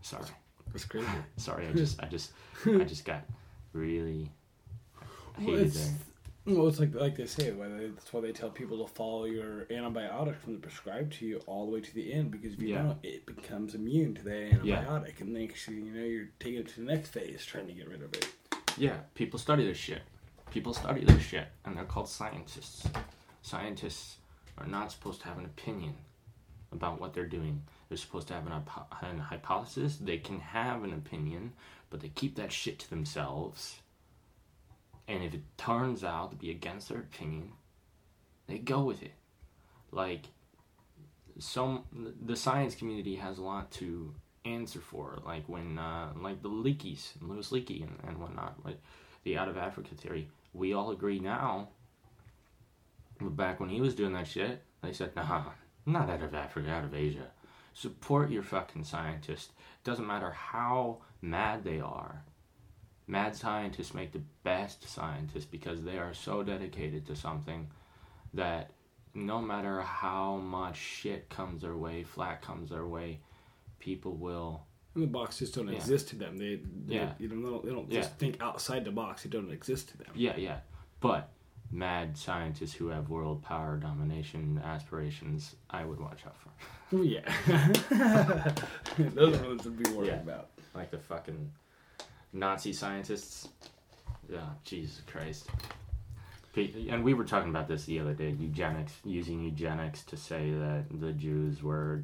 [0.01, 0.25] Sorry.
[0.71, 1.07] That's crazy.
[1.37, 2.31] Sorry, I just I just
[2.65, 3.23] I just got
[3.73, 4.31] really
[5.37, 5.87] Well, hated it's,
[6.45, 6.55] there.
[6.55, 7.51] well, it's like like they say.
[7.51, 11.37] Why that's why they tell people to follow your antibiotic from the prescribed to you
[11.45, 12.83] all the way to the end because if you Yeah.
[12.83, 14.83] don't, it becomes immune to the Yeah.
[14.85, 17.73] antibiotic, and next you you know you're taking it to the next phase, trying to
[17.73, 18.29] get rid of it.
[18.77, 20.01] Yeah, people study this shit.
[20.51, 22.85] People study this shit, and they're called scientists.
[23.41, 24.17] Scientists
[24.57, 25.95] are not supposed to have an opinion
[26.73, 27.63] about what they're doing.
[27.87, 28.53] They're supposed to have an,
[29.01, 29.97] an hypothesis.
[29.97, 31.53] They can have an opinion,
[31.89, 33.79] but they keep that shit to themselves.
[35.07, 37.53] And if it turns out to be against their opinion,
[38.47, 39.13] they go with it.
[39.91, 40.25] Like,
[41.39, 41.83] some
[42.21, 45.19] the science community has a lot to answer for.
[45.25, 48.57] Like when, uh, like the Leakeys, Louis Leakey, and, and whatnot.
[48.63, 48.81] Like
[49.23, 50.29] the out of Africa theory.
[50.53, 51.69] We all agree now.
[53.19, 55.51] But back when he was doing that shit, they said, nah,
[55.85, 57.27] not out of Africa, out of Asia.
[57.73, 59.53] Support your fucking scientists.
[59.83, 62.23] Doesn't matter how mad they are.
[63.07, 67.67] Mad scientists make the best scientists because they are so dedicated to something
[68.33, 68.71] that
[69.13, 73.19] no matter how much shit comes their way, flat comes their way,
[73.79, 74.63] people will.
[74.93, 75.75] And the boxes don't Yeah.
[75.75, 76.37] exist to them.
[76.37, 76.55] They,
[76.87, 77.13] they Yeah.
[77.17, 78.01] you know, they don't, they don't Yeah.
[78.01, 79.25] just think outside the box.
[79.25, 80.07] It don't exist to them.
[80.15, 80.59] Yeah, yeah.
[80.99, 81.29] But
[81.71, 86.49] mad scientists who have world power domination aspirations, I would watch out for.
[86.93, 87.21] Oh yeah,
[88.97, 90.21] those are the ones to be worried Yeah.
[90.21, 90.49] about.
[90.75, 91.51] Like the fucking
[92.33, 93.47] Nazi scientists.
[94.29, 95.47] Yeah, Jesus Christ.
[96.55, 100.83] And we were talking about this the other day eugenics, using eugenics to say that
[100.91, 102.03] the Jews were.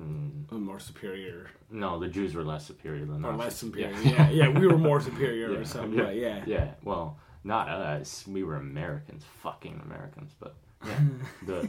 [0.00, 3.28] Mm, more superior no, the Jews were less superior than us.
[3.28, 3.44] or Nazis.
[3.44, 3.96] less superior.
[4.02, 5.58] Yeah, yeah, we were more superior Yeah.
[5.58, 5.98] or something.
[5.98, 6.04] Yeah.
[6.04, 8.24] But yeah, Yeah, well, not us.
[8.26, 10.32] We were Americans, fucking Americans.
[10.40, 10.98] But yeah,
[11.46, 11.62] the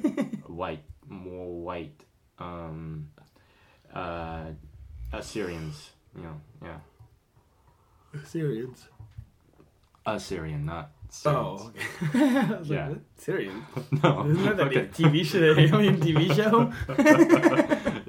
[0.47, 2.03] white, more white,
[2.39, 3.09] um,
[3.93, 4.45] uh,
[5.13, 5.91] Assyrians.
[6.15, 6.77] You know, yeah,
[8.23, 8.87] Assyrians.
[10.05, 11.61] Assyrian, not Syrians.
[11.61, 11.71] Oh,
[12.09, 12.37] okay.
[12.39, 12.89] I was Yeah.
[12.89, 14.03] like, what?
[14.03, 14.29] No.
[14.29, 14.87] Isn't that that okay.
[14.87, 15.39] TV show?
[15.39, 16.71] That alien TV show?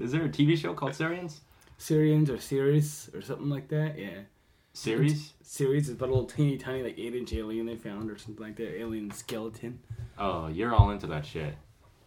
[0.06, 1.40] Is there a TV show called Syrians?
[1.78, 3.98] Syrians or Sirius or something like that.
[3.98, 4.20] Yeah.
[4.72, 5.32] Series?
[5.42, 8.46] Sirius is but a little teeny tiny like eight inch alien they found or something
[8.46, 8.78] like that.
[8.78, 9.80] Alien skeleton.
[10.16, 11.56] Oh, you're all into that shit.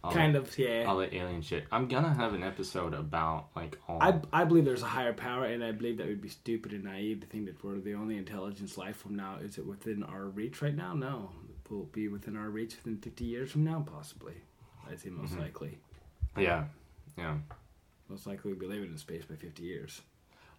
[0.01, 0.85] All kind of, yeah.
[0.85, 1.65] All the alien shit.
[1.73, 4.01] I'm gonna have an episode about like all.
[4.01, 6.85] I, I believe there's a higher power, and I believe that would be stupid and
[6.85, 9.39] naive to think that we're the only intelligence life from now.
[9.43, 10.93] Is it within our reach right now?
[10.93, 11.31] No.
[11.65, 13.85] It will be within our reach within 50 years from now?
[13.85, 14.35] Possibly.
[14.89, 15.41] I'd say most mm-hmm.
[15.41, 15.77] likely.
[16.37, 16.63] yeah,
[17.17, 17.35] yeah.
[18.09, 20.01] Most likely we'll be living in space by 50 years.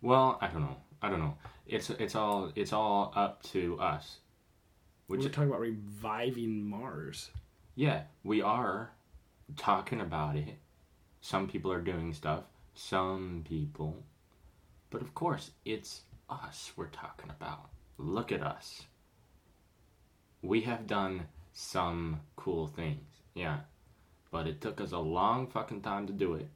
[0.02, 0.76] Well, I don't know.
[1.02, 1.36] I don't know.
[1.66, 4.18] It's it's all it's all up to us.
[5.08, 7.30] Which We're talking about reviving Mars.
[7.74, 8.92] yeah, we are
[9.56, 10.58] talking about it.
[11.20, 12.44] Some people are doing stuff.
[12.74, 14.04] Some people,
[14.90, 17.68] but of course, it's us we're talking about.
[17.98, 18.82] Look at us.
[20.42, 23.58] We have done some cool things, yeah,
[24.30, 26.48] but it took us a long fucking time to do it.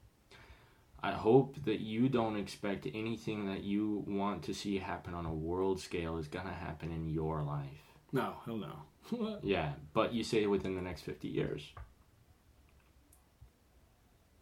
[1.04, 5.34] I hope that you don't expect anything that you want to see happen on a
[5.34, 7.82] world scale is gonna happen in your life.
[8.12, 8.72] No, hell no.
[9.10, 9.40] What?
[9.44, 11.72] Yeah, but you say within the next 50 years.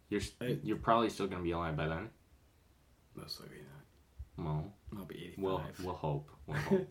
[0.09, 2.09] You're I- you're probably still going to be alive by then.
[3.15, 3.57] Most likely
[4.37, 4.45] not.
[4.45, 5.37] Well, I'll be 85.
[5.43, 6.29] we'll we'll hope.
[6.47, 6.87] We'll hope.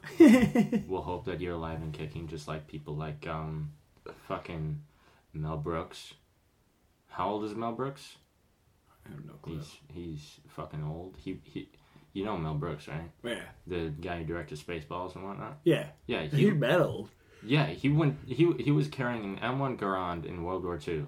[0.88, 3.72] we'll hope that you're alive and kicking just like people like um
[4.28, 4.80] fucking
[5.32, 6.14] Mel Brooks.
[7.08, 8.16] How old is Mel Brooks?
[9.06, 9.56] I have no clue.
[9.56, 11.16] He's he's fucking old.
[11.18, 11.68] He he
[12.12, 13.10] you know Mel Brooks, right?
[13.24, 13.42] Yeah.
[13.66, 15.58] The guy who directed Spaceballs and whatnot.
[15.64, 15.86] Yeah.
[16.06, 17.08] Yeah, He he metal.
[17.44, 21.06] yeah, he went he he was carrying an M1 Garand in World War II.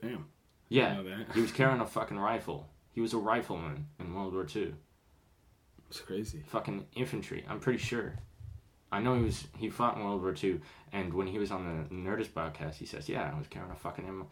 [0.00, 0.26] Damn.
[0.68, 1.00] Yeah,
[1.34, 2.68] he was carrying a fucking rifle.
[2.90, 4.74] He was a rifleman in World War II.
[5.88, 6.42] It's crazy.
[6.48, 7.44] fucking infantry.
[7.48, 8.16] I'm pretty sure.
[8.92, 10.60] I know he was he fought in World War II,
[10.92, 13.76] and when he was on the Nerdist podcast, he says, "Yeah, I was carrying a
[13.76, 14.28] fucking ammo."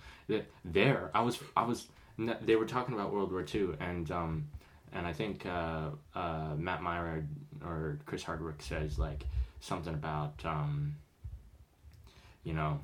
[0.65, 1.87] There, I was, I was.
[2.17, 4.49] They were talking about World War II, and um,
[4.93, 7.23] and I think uh, uh, Matt Mira
[7.65, 9.25] or Chris Hardwick says like
[9.61, 10.95] something about um,
[12.45, 12.81] you know,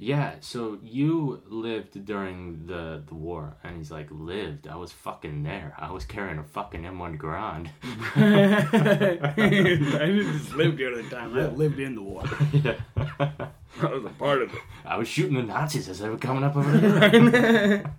[0.00, 0.36] yeah.
[0.40, 4.68] So you lived during the the war, and he's like, lived.
[4.68, 5.74] I was fucking there.
[5.76, 7.68] I was carrying a fucking M1 Garand.
[8.14, 11.36] I didn't just live during the time.
[11.36, 12.22] I lived in the war.
[12.52, 12.76] yeah.
[12.96, 14.60] I was a part of it.
[14.84, 17.94] I was shooting the Nazis as they were coming up over there.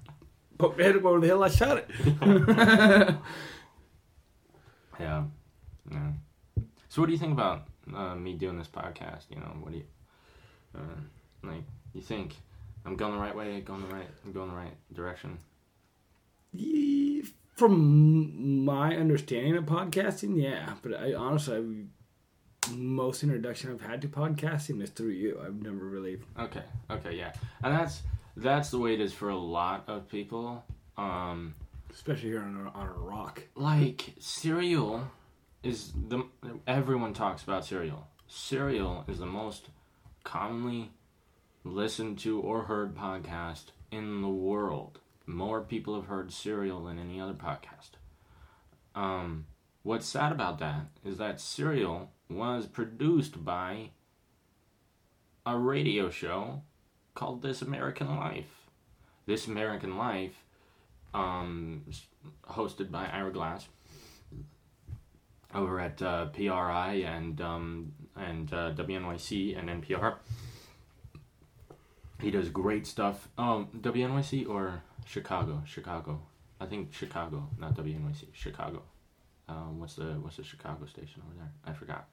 [0.57, 1.43] Poked the head up over the hill.
[1.43, 1.89] I shot it.
[4.99, 5.23] yeah.
[5.91, 6.11] yeah.
[6.87, 9.25] So, what do you think about uh, me doing this podcast?
[9.29, 9.85] You know, what do you
[10.75, 11.01] uh,
[11.43, 11.63] like?
[11.93, 12.35] You think
[12.85, 13.59] I'm going the right way?
[13.61, 14.07] Going the right?
[14.25, 15.39] I'm going the right direction?
[17.55, 20.73] From my understanding of podcasting, yeah.
[20.81, 21.57] But I honestly,
[22.67, 25.39] I, most introduction I've had to podcasting is through you.
[25.43, 26.19] I've never really.
[26.39, 26.63] Okay.
[26.89, 27.15] Okay.
[27.15, 27.33] Yeah.
[27.63, 28.01] And that's
[28.37, 30.63] that's the way it is for a lot of people.
[30.97, 31.55] Um,
[31.91, 33.43] Especially here on a, on a rock.
[33.55, 35.07] like Serial
[35.63, 36.23] is the
[36.65, 38.07] everyone talks about Serial.
[38.27, 39.69] Serial is the most
[40.23, 40.91] commonly
[41.63, 44.99] listened to or heard podcast in the world.
[45.25, 47.91] More people have heard Serial than any other podcast.
[48.95, 49.45] Um,
[49.83, 53.91] what's sad about that is that Serial was produced by
[55.45, 56.61] a radio show
[57.15, 58.67] called This American Life.
[59.25, 60.43] This American Life,
[61.13, 61.83] um,
[62.47, 63.67] hosted by Ira Glass
[65.53, 70.15] over at uh, PRI and um, and uh, WNYC and NPR.
[72.21, 73.29] He does great stuff.
[73.37, 75.61] Um, WNYC or Chicago?
[75.65, 76.21] Chicago.
[76.59, 78.27] I think Chicago, not WNYC.
[78.33, 78.83] Chicago.
[79.47, 81.51] Um, what's the what's the Chicago station over there?
[81.65, 82.07] I forgot.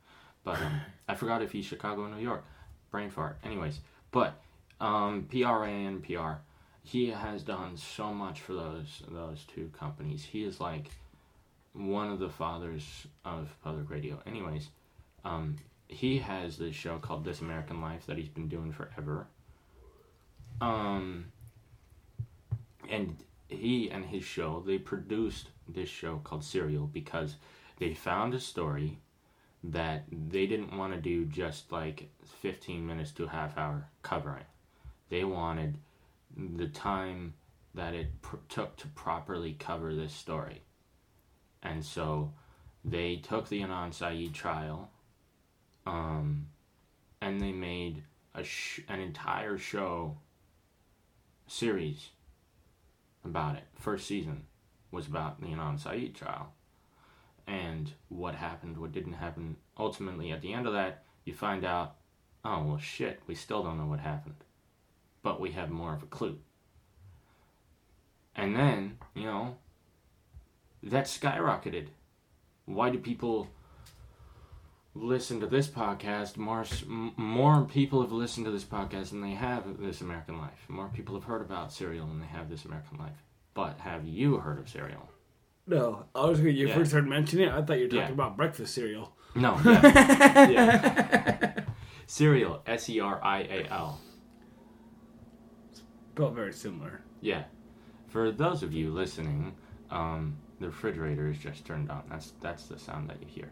[0.45, 2.45] But um, I forgot if he's Chicago or New York.
[2.90, 3.38] Brain fart.
[3.45, 3.81] Anyways,
[4.12, 4.40] but
[4.81, 6.40] um, PRA PR.
[6.83, 10.25] He has done so much for those those two companies.
[10.25, 10.90] He is like
[11.73, 14.21] one of the fathers of public radio.
[14.25, 14.69] Anyways,
[15.25, 15.57] um,
[15.88, 19.27] he has this show called This American Life that he's been doing forever.
[20.61, 21.27] Um,
[22.88, 23.16] and
[23.49, 27.37] he and his show they produced this show called Serial because
[27.79, 28.99] they found a story
[29.62, 32.09] that they didn't want to do just like
[32.40, 34.45] 15 minutes to a half hour covering.
[35.09, 35.79] They wanted
[36.37, 37.35] the time
[37.75, 40.62] that it pr- took to properly cover this story.
[41.62, 42.33] And so
[42.85, 44.90] they took the Adnan Syed trial
[45.87, 46.47] um,
[47.21, 48.03] and they made
[48.35, 50.16] a sh- an entire show
[51.47, 52.11] series
[53.25, 53.65] about it.
[53.75, 54.45] First season
[54.91, 56.53] was about the Adnan Syed trial
[57.47, 59.57] and what happened, what didn't happen.
[59.79, 61.97] Ultimately, at the end of that, you find out,
[62.45, 64.37] oh, well, shit, we still don't know what happened.
[65.23, 66.39] But we have more of a clue.
[68.35, 69.57] And then, you know,
[70.83, 71.89] that skyrocketed.
[72.65, 73.49] Why do people
[75.01, 76.37] listen to this podcast?
[76.37, 76.65] More,
[77.17, 80.65] more people have listened to this podcast than they have This American Life.
[80.69, 83.23] More people have heard about Serial than they have This American Life.
[83.55, 85.09] But have you heard of Serial?
[85.67, 86.75] No, I was when you Yeah.
[86.75, 87.53] first started mentioning it.
[87.53, 88.13] I thought you were talking Yeah.
[88.13, 89.13] about breakfast cereal.
[89.35, 89.59] No.
[89.65, 90.49] Yeah.
[90.51, 91.61] yeah.
[92.07, 92.63] Serial.
[92.67, 94.01] S E R I A L.
[96.15, 97.03] Felt very similar.
[97.21, 97.45] Yeah.
[98.09, 99.57] For those of you listening,
[99.91, 102.05] um, the refrigerator is just turned on.
[102.09, 103.51] That's that's the sound that you hear.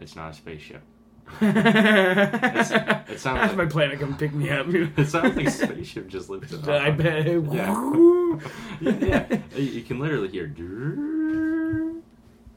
[0.00, 0.82] It's not a spaceship.
[1.42, 4.66] It sounds That's like my plan to come pick me up.
[4.70, 6.68] it sounds like a spaceship just lifted off.
[6.68, 7.26] I bet.
[7.26, 8.38] Yeah.
[8.80, 9.36] yeah, yeah.
[9.56, 10.46] You can literally hear.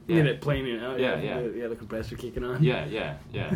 [0.08, 1.00] Yeah, it planing out.
[1.00, 1.42] Yeah, yeah.
[1.42, 2.64] The, yeah, the compressor kicking on.
[2.64, 3.54] yeah, yeah, yeah.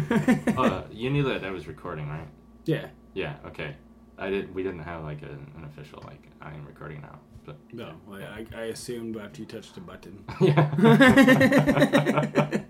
[0.58, 2.28] Uh, you knew that I was recording, right?
[2.66, 2.88] yeah.
[3.14, 3.36] Yeah.
[3.48, 3.76] Okay.
[4.20, 4.54] I did.
[4.54, 8.22] We didn't have like an, an official like I am recording now, but No, I,
[8.22, 10.24] I, I assumed after you touched the button.
[10.42, 10.70] yeah.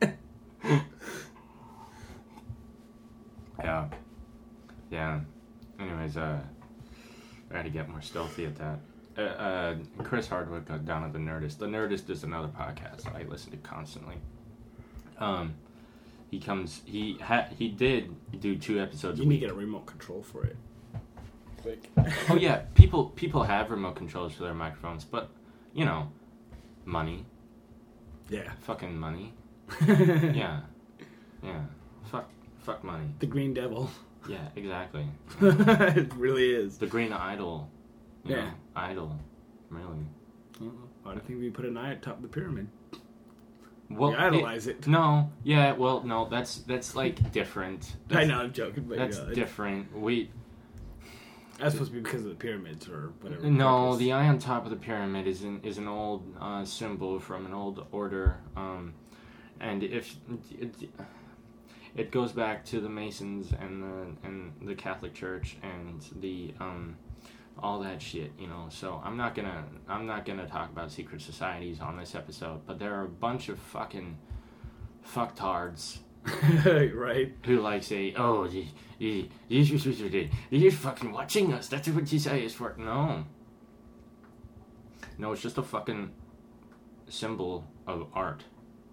[0.02, 0.12] yeah.
[4.98, 5.20] Yeah.
[5.80, 6.40] Anyways, uh,
[7.52, 8.80] I had to get more stealthy at that.
[9.16, 11.60] Uh, uh, Chris Hardwick got down at the Nerdist.
[11.60, 14.16] The Nerdist is another podcast I listen to constantly.
[15.20, 15.54] Um,
[16.32, 16.82] he comes.
[16.86, 19.20] He ha- he did do two episodes.
[19.20, 19.42] You a need week.
[19.42, 20.56] to get a remote control for it.
[21.62, 21.90] Quick.
[22.30, 25.30] Oh yeah, people people have remote controls for their microphones, but
[25.74, 26.12] you know,
[26.86, 27.24] money,
[28.30, 28.52] Yeah.
[28.62, 29.34] fucking money.
[29.88, 30.62] Yeah,
[31.44, 31.62] yeah.
[32.12, 32.30] Fuck,
[32.60, 33.06] fuck money.
[33.20, 33.90] The Green Devil.
[34.28, 35.06] Yeah, exactly.
[35.42, 36.78] it really is.
[36.78, 37.70] The Green Idol.
[38.24, 38.36] Yeah.
[38.46, 39.20] Know, idol.
[39.70, 40.06] Really.
[40.62, 40.70] Uh-uh.
[41.04, 42.68] Why do you think we put an eye at top of the pyramid?
[43.90, 44.86] Well, You idolize it.
[44.86, 47.96] No, yeah, well, no, that's that's like different.
[48.10, 49.98] I That's, know, I'm joking, but That's yeah, different.
[49.98, 50.30] We
[51.58, 53.48] that's supposed to be because of the pyramids or whatever.
[53.50, 54.00] no, purpose.
[54.00, 57.46] the eye on top of the pyramid is an is an old uh, symbol from
[57.46, 58.94] an old order, um,
[59.62, 60.18] and if
[61.98, 66.98] it, goes back to the Masons and the and the Catholic Church and the um,
[67.60, 68.68] all that shit, you know.
[68.70, 72.80] So I'm not gonna I'm not gonna talk about secret societies on this episode, but
[72.80, 74.18] there are a bunch of fucking
[75.06, 76.00] fucktards
[76.96, 77.34] right.
[77.46, 78.66] who like say, "Oh, you,
[79.00, 81.68] you, you, you're fucking watching us.
[81.68, 83.26] That's what you say is for." No,
[85.18, 86.12] no, it's just a fucking
[87.10, 88.44] symbol of art.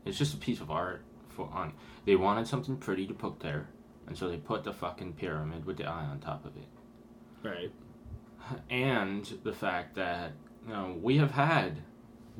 [0.04, 1.72] It's just a piece of art for on.
[2.04, 3.68] They wanted something pretty to put there,
[4.06, 6.68] and so they put the fucking pyramid with the eye on top of it.
[7.42, 7.72] Right.
[8.68, 10.32] And the fact that
[10.66, 11.82] you know we have had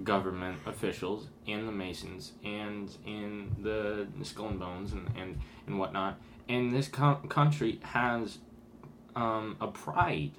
[0.03, 6.19] government officials in the Masons and in the Skull and Bones and, and, and whatnot.
[6.49, 8.39] And this co- country has
[9.15, 10.33] um, a pride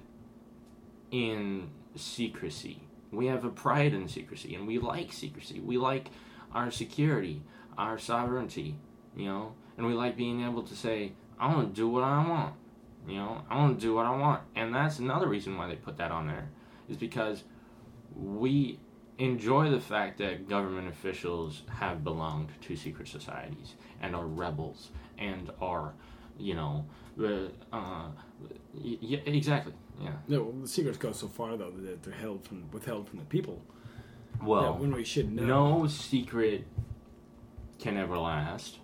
[1.12, 2.82] in secrecy.
[3.12, 5.62] We have a pride in secrecy, and we like secrecy.
[5.62, 6.10] We like
[6.54, 7.42] our security,
[7.78, 8.76] our sovereignty,
[9.16, 12.28] you know, and we like being able to say, I want to do what I
[12.28, 12.56] want.
[13.08, 14.42] You know, I want to do what I want.
[14.56, 16.50] And that's another reason why they put that on there,
[16.90, 17.44] is because
[18.16, 18.80] we
[19.18, 25.52] enjoy the fact that government officials have belonged to secret societies and are rebels and
[25.62, 25.94] are,
[26.38, 26.86] you know,
[27.72, 28.08] uh,
[28.74, 30.12] yeah, exactly, yeah.
[30.28, 33.26] No, well, the secrets go so far though that they're held from withheld from the
[33.26, 33.62] people.
[34.44, 35.80] Well, when we should know.
[35.82, 36.66] no secret
[37.80, 38.80] can ever last,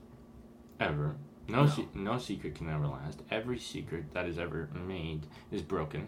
[0.81, 1.15] ever.
[1.47, 1.67] No, No.
[1.69, 3.21] Se- no secret can ever last.
[3.29, 6.07] Every secret that is ever made is broken.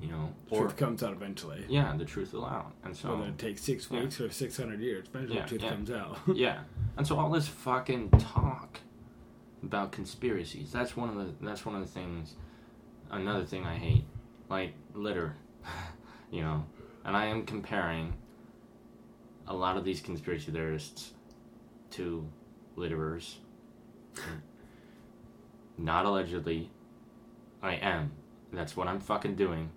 [0.00, 1.64] You know, or Truth comes out eventually.
[1.68, 4.00] yeah, the truth will out, and so Whether it takes six Yeah.
[4.02, 5.70] weeks or six hundred years, eventually Yeah, the truth yeah.
[5.70, 6.18] comes out.
[6.34, 6.60] yeah,
[6.96, 8.78] and so all this fucking talk
[9.60, 10.70] about conspiracies.
[10.70, 11.44] That's one of the.
[11.44, 12.34] That's one of the things.
[13.10, 14.04] Another thing I hate,
[14.48, 15.34] like litter,
[16.30, 16.64] you know,
[17.04, 18.12] and I am comparing
[19.48, 21.12] a lot of these conspiracy theorists
[21.92, 22.24] to
[22.78, 23.36] litterers.
[25.78, 26.70] Not allegedly.
[27.62, 28.12] I am.
[28.52, 29.70] That's what I'm fucking doing.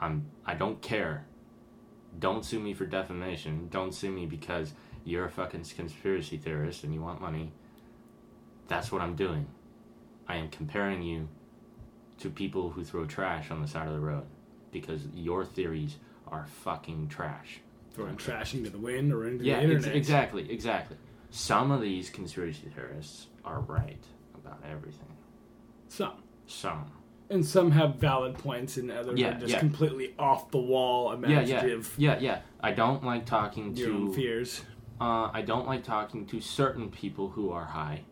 [0.00, 0.26] I'm.
[0.44, 1.26] I don't care.
[2.18, 3.68] Don't sue me for defamation.
[3.70, 4.72] Don't sue me because
[5.04, 7.52] you're a fucking conspiracy theorist and you want money.
[8.68, 9.46] That's what I'm doing.
[10.28, 11.28] I am comparing you
[12.18, 14.24] to people who throw trash on the side of the road
[14.72, 17.60] because your theories are fucking trash.
[17.96, 20.98] Throwing trash into the wind or into Yeah, the ex- exactly, exactly.
[21.30, 25.08] Some of these conspiracy theorists are right about everything.
[25.88, 26.12] Some.
[26.46, 26.90] Some.
[27.30, 29.58] And some have valid points, and others Yeah, are just yeah.
[29.60, 31.94] completely off the wall, Yeah, yeah, imaginative.
[31.96, 32.40] yeah, yeah.
[32.60, 34.12] I don't like talking Your to.
[34.12, 34.62] fears.
[35.00, 38.02] Uh, I don't like talking to certain people who are high.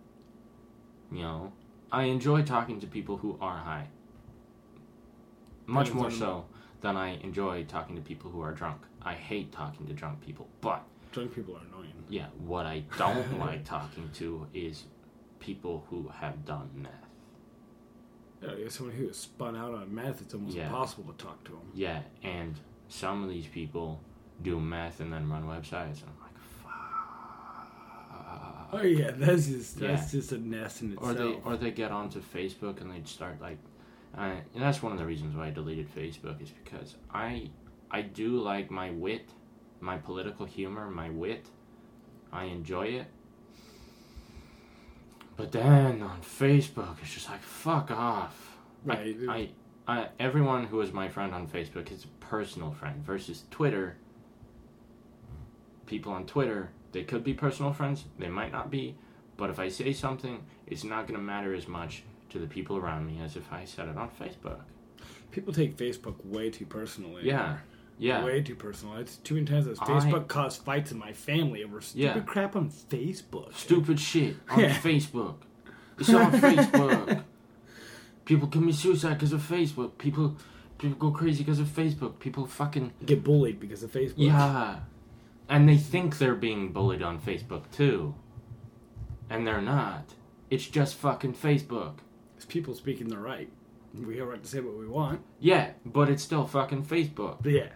[1.12, 1.52] You know,
[1.92, 3.88] I enjoy talking to people who are high.
[5.66, 6.46] Much more so
[6.80, 8.80] than I enjoy talking to people who are drunk.
[9.04, 10.82] I hate talking to drunk people, but
[11.12, 11.92] Drunk people are annoying.
[12.08, 14.84] yeah, what I don't like talking to is
[15.40, 16.90] people who have done meth.
[18.42, 20.66] Oh, yeah, you're someone who is spun out on meth, it's almost Yeah.
[20.66, 21.60] impossible to talk to them.
[21.74, 22.54] Yeah, and
[22.88, 24.00] some of these people
[24.42, 26.70] do meth and then run websites, and I'm like, fuck.
[28.72, 30.20] Oh yeah, that's just that's Yeah.
[30.20, 31.10] just a nest in itself.
[31.10, 33.58] or they or they get onto Facebook and they'd start like,
[34.16, 37.50] I, and that's one of the reasons why I deleted Facebook is because I
[37.90, 39.30] I do like my wit,
[39.80, 41.46] my political humor, my wit.
[42.32, 43.06] I enjoy it.
[45.36, 48.56] But then on Facebook, it's just like fuck off.
[48.84, 49.16] Right.
[49.28, 49.50] I,
[49.86, 53.96] I, everyone who is my friend on Facebook is a personal friend versus Twitter.
[55.86, 58.96] People on Twitter, they could be personal friends, they might not be,
[59.36, 62.76] but if I say something, it's not going to matter as much to the people
[62.76, 64.60] around me as if I said it on Facebook.
[65.30, 67.22] People take Facebook way too personally.
[67.24, 67.58] Yeah.
[67.98, 68.24] Yeah.
[68.24, 68.96] Way too personal.
[68.96, 69.66] It's too intense.
[69.66, 72.20] that I- Facebook caused fights in my family over stupid Yeah.
[72.22, 73.54] crap on Facebook.
[73.54, 74.74] Stupid shit on Yeah.
[74.74, 75.36] Facebook.
[75.98, 77.22] It's on Facebook.
[78.24, 79.98] People commit suicide because of Facebook.
[79.98, 80.36] People
[80.78, 82.18] people go crazy because of Facebook.
[82.18, 84.14] People fucking Get bullied because of Facebook.
[84.16, 84.80] Yeah.
[85.48, 88.14] And they think they're being bullied on Facebook too.
[89.30, 90.14] And they're not.
[90.50, 91.98] It's just fucking Facebook.
[92.36, 93.48] It's people speaking the right.
[93.94, 95.20] We have a right to say what we want.
[95.38, 97.36] Yeah, but it's still fucking Facebook.
[97.42, 97.68] But yeah.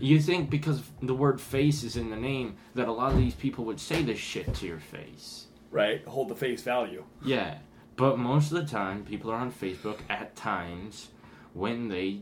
[0.00, 3.34] You think because the word face is in the name that a lot of these
[3.34, 5.46] people would say this shit to your face.
[5.70, 6.02] right.
[6.06, 7.04] Hold the face value.
[7.22, 7.58] Yeah.
[7.96, 11.08] But most of the time, people are on Facebook at times
[11.52, 12.20] when they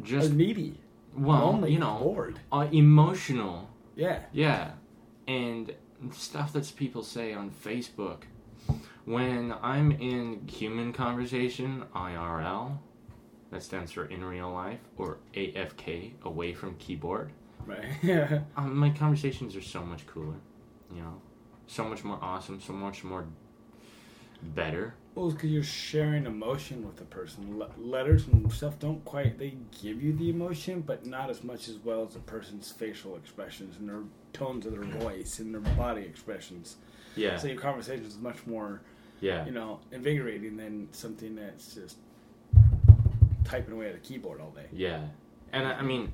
[0.00, 0.32] Are just.
[0.32, 0.80] needy.
[1.16, 2.40] well, lonely, you know, bored.
[2.50, 3.70] uh, emotional.
[3.94, 4.22] Yeah.
[4.32, 4.72] Yeah,
[5.28, 5.72] and
[6.10, 8.22] stuff that people say on Facebook.
[9.04, 12.78] When I'm in human conversation, IRL,
[13.54, 17.30] that stands for in real life, or AFK, away from keyboard.
[17.64, 17.86] Right.
[18.02, 18.40] Yeah.
[18.56, 20.34] Um, my conversations are so much cooler,
[20.92, 21.20] you know,
[21.68, 23.24] so much more awesome, so much more
[24.42, 24.94] better.
[25.14, 27.58] Well, because you're sharing emotion with the person.
[27.58, 29.38] Le- letters and stuff don't quite.
[29.38, 33.14] They give you the emotion, but not as much as well as a person's facial
[33.16, 34.02] expressions and their
[34.32, 36.76] tones of their voice and their body expressions.
[37.14, 38.80] Yeah, So your conversation is much more,
[39.20, 41.98] yeah, you know, invigorating than something that's just
[43.44, 44.66] typing away at a keyboard all day.
[44.72, 45.02] yeah.
[45.52, 46.12] And I, I mean,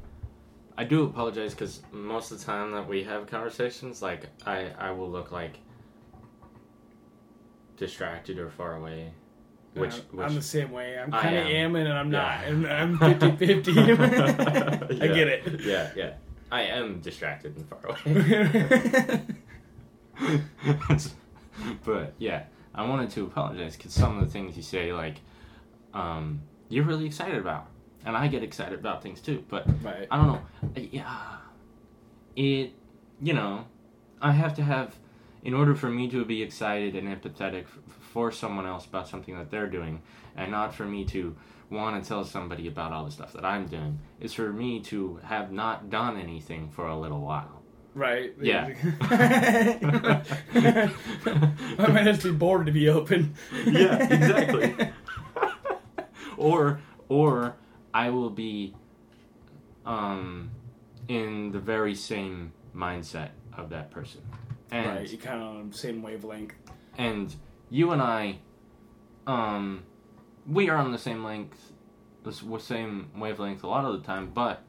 [0.76, 4.90] I do apologize because most of the time that we have conversations, like I, I
[4.90, 5.58] will look like
[7.76, 9.12] distracted or far away.
[9.74, 10.98] Which, I'm, which I'm the same way.
[10.98, 11.76] I'm kind of am.
[11.76, 12.44] am and I'm not.
[12.44, 13.72] And I'm 50 50.
[13.80, 15.60] I get it.
[15.60, 16.12] Yeah, yeah.
[16.52, 19.22] I am distracted and far away.
[21.84, 25.20] but yeah, I wanted to apologize because some of the things you say, like,
[25.94, 27.66] um, you're really excited about,
[28.06, 29.44] and I get excited about things too.
[29.48, 30.06] But right.
[30.10, 30.42] I don't know,
[30.90, 31.36] yeah,
[32.36, 32.72] it,
[33.20, 33.66] you know,
[34.22, 34.96] I have to have,
[35.44, 39.36] in order for me to be excited and empathetic f- for someone else about something
[39.36, 40.00] that they're doing,
[40.36, 41.36] and not for me to
[41.70, 45.20] want to tell somebody about all the stuff that I'm doing, is for me to
[45.24, 47.60] have not done anything for a little while.
[47.94, 48.32] Right.
[48.40, 48.70] Yeah.
[49.02, 50.22] I
[51.88, 53.34] might just be bored to be open.
[53.66, 54.90] Yeah, exactly.
[56.40, 57.56] or or
[57.92, 58.74] I will be
[59.84, 60.50] um
[61.08, 64.22] in the very same mindset of that person.
[64.70, 65.10] And right.
[65.10, 66.54] You kind of on the same wavelength.
[66.98, 67.34] and
[67.70, 68.38] you and I
[69.26, 69.82] um
[70.46, 71.72] we are on the same length
[72.22, 74.62] the same wavelength a lot of the time, but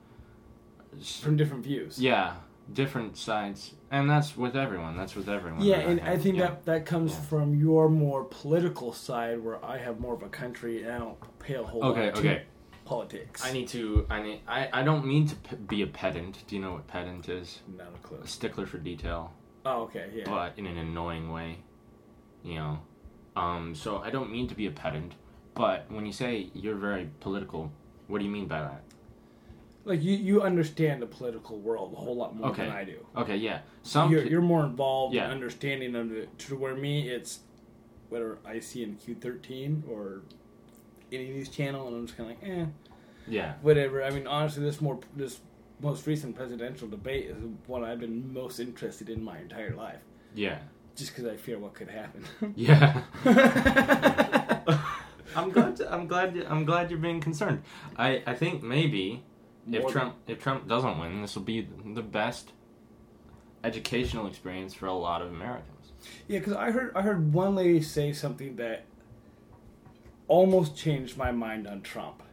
[1.22, 1.99] From different views.
[1.99, 2.36] yeah,
[2.74, 3.74] different sides.
[3.89, 4.95] And that's with everyone.
[4.97, 5.61] That's with everyone.
[5.61, 6.47] Yeah, and I have, think yeah.
[6.47, 7.22] that that comes Yeah.
[7.22, 11.39] from your more political side, where I have more of a country, and I don't
[11.39, 12.43] pay a whole Okay, lot to okay.
[12.86, 13.43] politics.
[13.45, 14.05] I need to.
[14.09, 14.39] I need.
[14.47, 14.69] I.
[14.72, 16.43] I don't mean to p- be a pedant.
[16.47, 17.59] Do you know what pedant is?
[17.78, 18.19] not a clue.
[18.24, 19.34] A stickler for detail,
[19.65, 20.24] Oh, okay, yeah.
[20.26, 21.57] but in an annoying way.
[22.43, 22.80] You know.
[23.36, 23.76] Um.
[23.76, 25.13] So I don't mean to be a pedant,
[25.53, 27.72] but when you say you're very political,
[28.07, 28.84] what do you mean by that?
[29.84, 32.63] Like you, you understand the political world a whole lot more Okay.
[32.65, 33.05] than I do.
[33.17, 33.36] Okay.
[33.36, 33.59] Yeah.
[33.84, 34.11] Some.
[34.11, 35.25] you're, you're more involved Yeah.
[35.25, 36.38] in understanding of it.
[36.39, 37.39] To where me, it's
[38.09, 40.21] whether I see in Q13 or
[41.11, 42.65] any news channel, and I'm just kind of like, eh,
[43.27, 43.53] yeah.
[43.61, 44.03] whatever.
[44.03, 45.39] I mean, honestly, this more this
[45.82, 50.01] most recent presidential debate is what I've been most interested in my entire life,
[50.36, 50.59] Yeah.
[50.95, 52.23] just because I fear what could happen.
[52.55, 53.01] Yeah.
[55.36, 55.77] I'm glad.
[55.77, 56.45] To, I'm glad.
[56.49, 57.63] I'm glad you're being concerned.
[57.97, 58.21] I.
[58.27, 59.23] I think maybe
[59.70, 62.51] if Trump if Trump doesn't win, this will be the best
[63.64, 65.91] educational experience for a lot of Americans.
[66.28, 68.86] Yeah, because I heard I heard one lady say something that
[70.28, 72.24] almost changed my mind on Trump,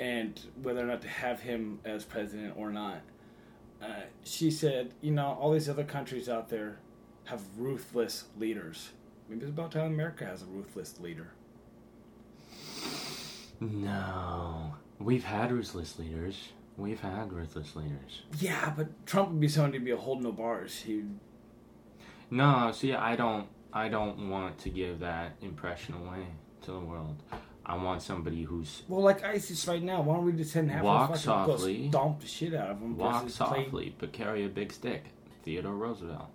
[0.00, 3.02] and whether or not to have him as president or not.
[3.80, 6.78] Uh, she said, "You know, all these other countries out there
[7.24, 8.90] have ruthless leaders.
[9.28, 11.32] Maybe it's about time America has a ruthless leader."
[13.60, 14.74] No,
[15.04, 16.48] we've had ruthless leaders.
[16.76, 18.22] We've had ruthless leaders.
[18.38, 20.80] Yeah, but Trump would be someone to be a hold no bars.
[20.80, 21.02] He
[22.30, 23.46] No, see, I don't.
[23.72, 26.26] I don't want to give that impression away
[26.62, 27.16] to the world.
[27.64, 30.02] I want somebody who's well, like ISIS right now.
[30.02, 31.88] Why don't we just send half Walk of fucking go softly.
[31.88, 32.96] stomp the shit out of them?
[32.96, 35.04] walk versus play- softly but carry a big stick.
[35.44, 36.30] Theodore Roosevelt.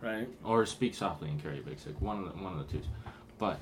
[0.00, 0.28] right?
[0.44, 2.00] or speak softly and carry a big stick.
[2.00, 2.82] One of the one of the two.
[3.38, 3.58] But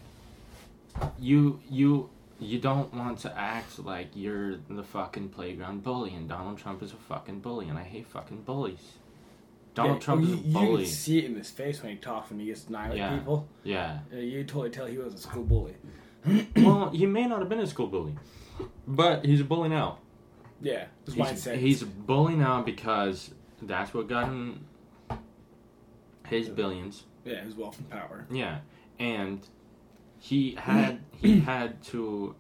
[1.19, 2.11] you you
[2.41, 6.93] you don't want to act like you're the fucking playground bully, and Donald Trump is
[6.93, 8.93] a fucking bully, and I hate fucking bullies.
[9.74, 10.82] Donald Yeah, Trump you, is a you bully.
[10.84, 13.16] can see it in his face when he talks and he gets snide Yeah.
[13.16, 13.47] people.
[13.62, 13.99] Yeah.
[14.12, 15.74] You totally tell he was a school bully.
[16.57, 18.16] well, he may not have been a school bully,
[18.86, 19.99] but he's a bully now.
[20.61, 21.59] Yeah, his He's, mindset.
[21.59, 23.30] he's a bully now because
[23.62, 24.64] that's what got him
[26.26, 27.05] his billions.
[27.24, 28.26] yeah, his wealth and power.
[28.30, 28.59] Yeah,
[28.99, 29.41] and
[30.19, 32.35] he had he had to.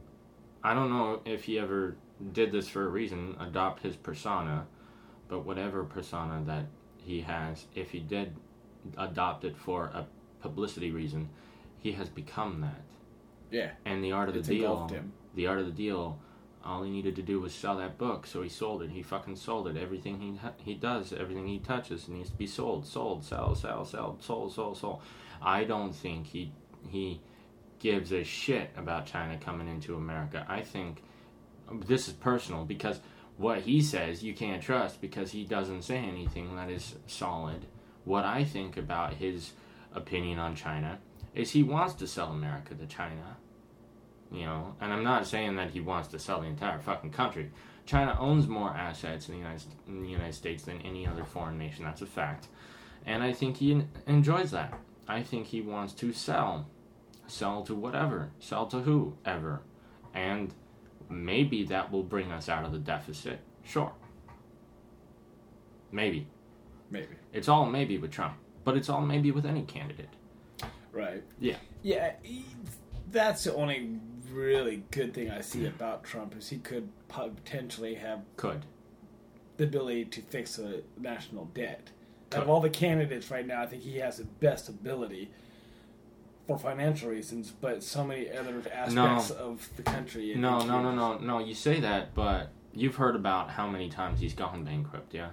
[0.62, 1.96] I don't know if he ever
[2.32, 4.66] did this for a reason, adopt his persona,
[5.28, 6.66] but whatever persona that
[6.96, 8.36] he has, if he did
[8.96, 10.06] adopt it for a
[10.40, 11.28] publicity reason,
[11.78, 12.82] he has become that.
[13.50, 14.90] Yeah, And the art of the it's deal,
[15.34, 16.18] the art of the deal.
[16.64, 18.90] All he needed to do was sell that book, so he sold it.
[18.90, 19.76] He fucking sold it.
[19.76, 24.18] Everything he he does, everything he touches, needs to be sold, sold, sell, sell, sell,
[24.20, 25.00] sold, sold, sold.
[25.40, 26.52] I don't think he
[26.88, 27.20] he
[27.78, 30.44] gives a shit about China coming into America.
[30.48, 31.02] I think
[31.86, 33.00] this is personal because
[33.36, 37.66] what he says you can't trust because he doesn't say anything that is solid.
[38.04, 39.52] What I think about his
[39.94, 40.98] opinion on China
[41.34, 43.36] is he wants to sell America to China.
[44.30, 47.50] You know, and I'm not saying that he wants to sell the entire fucking country.
[47.86, 51.56] China owns more assets in the United, in the United States than any other foreign
[51.56, 51.84] nation.
[51.84, 52.48] That's a fact.
[53.06, 54.78] And I think he enjoys that.
[55.06, 56.66] I think he wants to sell.
[57.28, 58.30] Sell to whatever.
[58.40, 59.60] Sell to whoever.
[60.14, 60.52] And
[61.08, 63.38] maybe that will bring us out of the deficit.
[63.62, 63.92] Sure.
[65.92, 66.26] Maybe.
[66.90, 67.14] Maybe.
[67.32, 68.34] It's all maybe with Trump.
[68.64, 70.08] But it's all maybe with any candidate.
[70.92, 71.22] Right.
[71.38, 71.56] Yeah.
[71.82, 72.14] Yeah.
[73.10, 73.98] That's the only
[74.32, 78.64] really good thing I see about Trump is he could potentially have Could.
[79.56, 81.90] the ability to fix the national debt.
[81.90, 82.42] Out Could.
[82.42, 85.30] of all the candidates right now, I think he has the best ability
[86.48, 90.34] for financial reasons, but so many other aspects of the country.
[90.34, 91.38] No, no, no, no, no.
[91.40, 95.28] You say that, but you've heard about how many times he's gone bankrupt, yeah?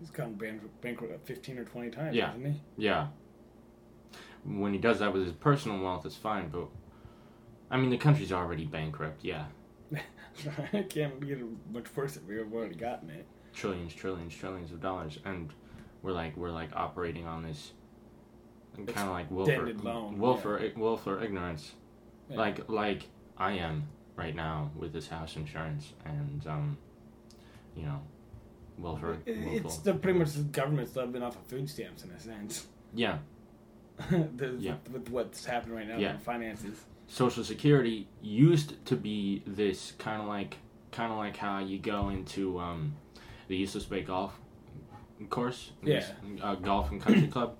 [0.00, 2.26] He's gone bankrupt, bankrupt 15 or 20 times, Yeah.
[2.32, 2.60] hasn't he?
[2.76, 3.06] Yeah.
[4.44, 6.66] When he does that with his personal wealth, it's fine, but.
[7.70, 9.46] I mean, the country's already bankrupt, yeah.
[10.72, 13.26] I can't get it much worse if we've already gotten it.
[13.54, 15.18] Trillions, trillions, trillions of dollars.
[15.24, 15.50] And
[16.02, 17.72] we're like, we're like operating on this.
[18.76, 21.72] Kind of like willful, loan, willful, willful ignorance.
[22.28, 22.36] Yeah.
[22.36, 23.04] Like, like
[23.38, 23.84] I am
[24.16, 26.78] right now with this house insurance and, um,
[27.76, 28.00] you know,
[28.78, 29.16] willful.
[29.26, 32.66] It's the, pretty much the government's living off of food stamps in a sense.
[32.96, 33.18] Yeah,
[34.08, 34.76] the, Yeah.
[34.92, 36.12] With what's happening right now Yeah.
[36.14, 36.78] in finances.
[37.08, 40.58] Social Security used to be this kind of like
[40.92, 42.94] kind of like how you go into um,
[43.48, 44.38] the Useless Bay Golf
[45.28, 46.06] course, Yeah.
[46.42, 47.56] uh, golf and country club.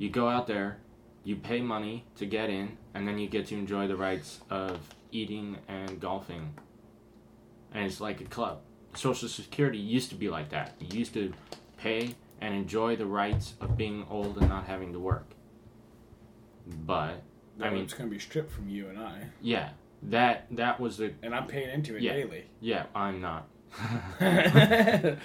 [0.00, 0.78] You go out there,
[1.24, 4.78] you pay money to get in, and then you get to enjoy the rights of
[5.12, 6.54] eating and golfing.
[7.74, 8.60] And it's like a club.
[8.94, 10.72] Social Security used to be like that.
[10.80, 11.34] You used to
[11.76, 15.26] pay and enjoy the rights of being old and not having to work.
[16.86, 17.22] But
[17.60, 19.68] I mean, it's going to be stripped from you and I, yeah,
[20.04, 22.14] that that was the and I'm paying into it Yeah.
[22.14, 22.44] daily.
[22.60, 22.86] yeah.
[22.94, 23.48] I'm not.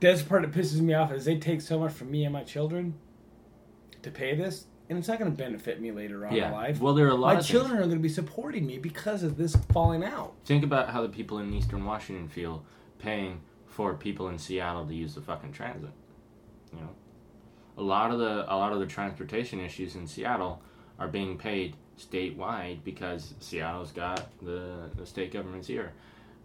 [0.00, 2.32] That's the part that pisses me off is they take so much from me and
[2.32, 2.94] my children
[4.02, 6.48] to pay this, and it's not going to benefit me later on yeah.
[6.48, 6.80] in life.
[6.80, 9.36] Well, there are a lot my children are going to be supporting me because of
[9.36, 10.34] this falling out.
[10.44, 12.64] Think about how the people in Eastern Washington feel
[12.98, 15.90] paying for people in Seattle to use the fucking transit.
[16.72, 16.90] You know,
[17.78, 20.62] a lot of the a lot of the transportation issues in Seattle
[20.98, 25.92] are being paid statewide because Seattle's got the the state government's here.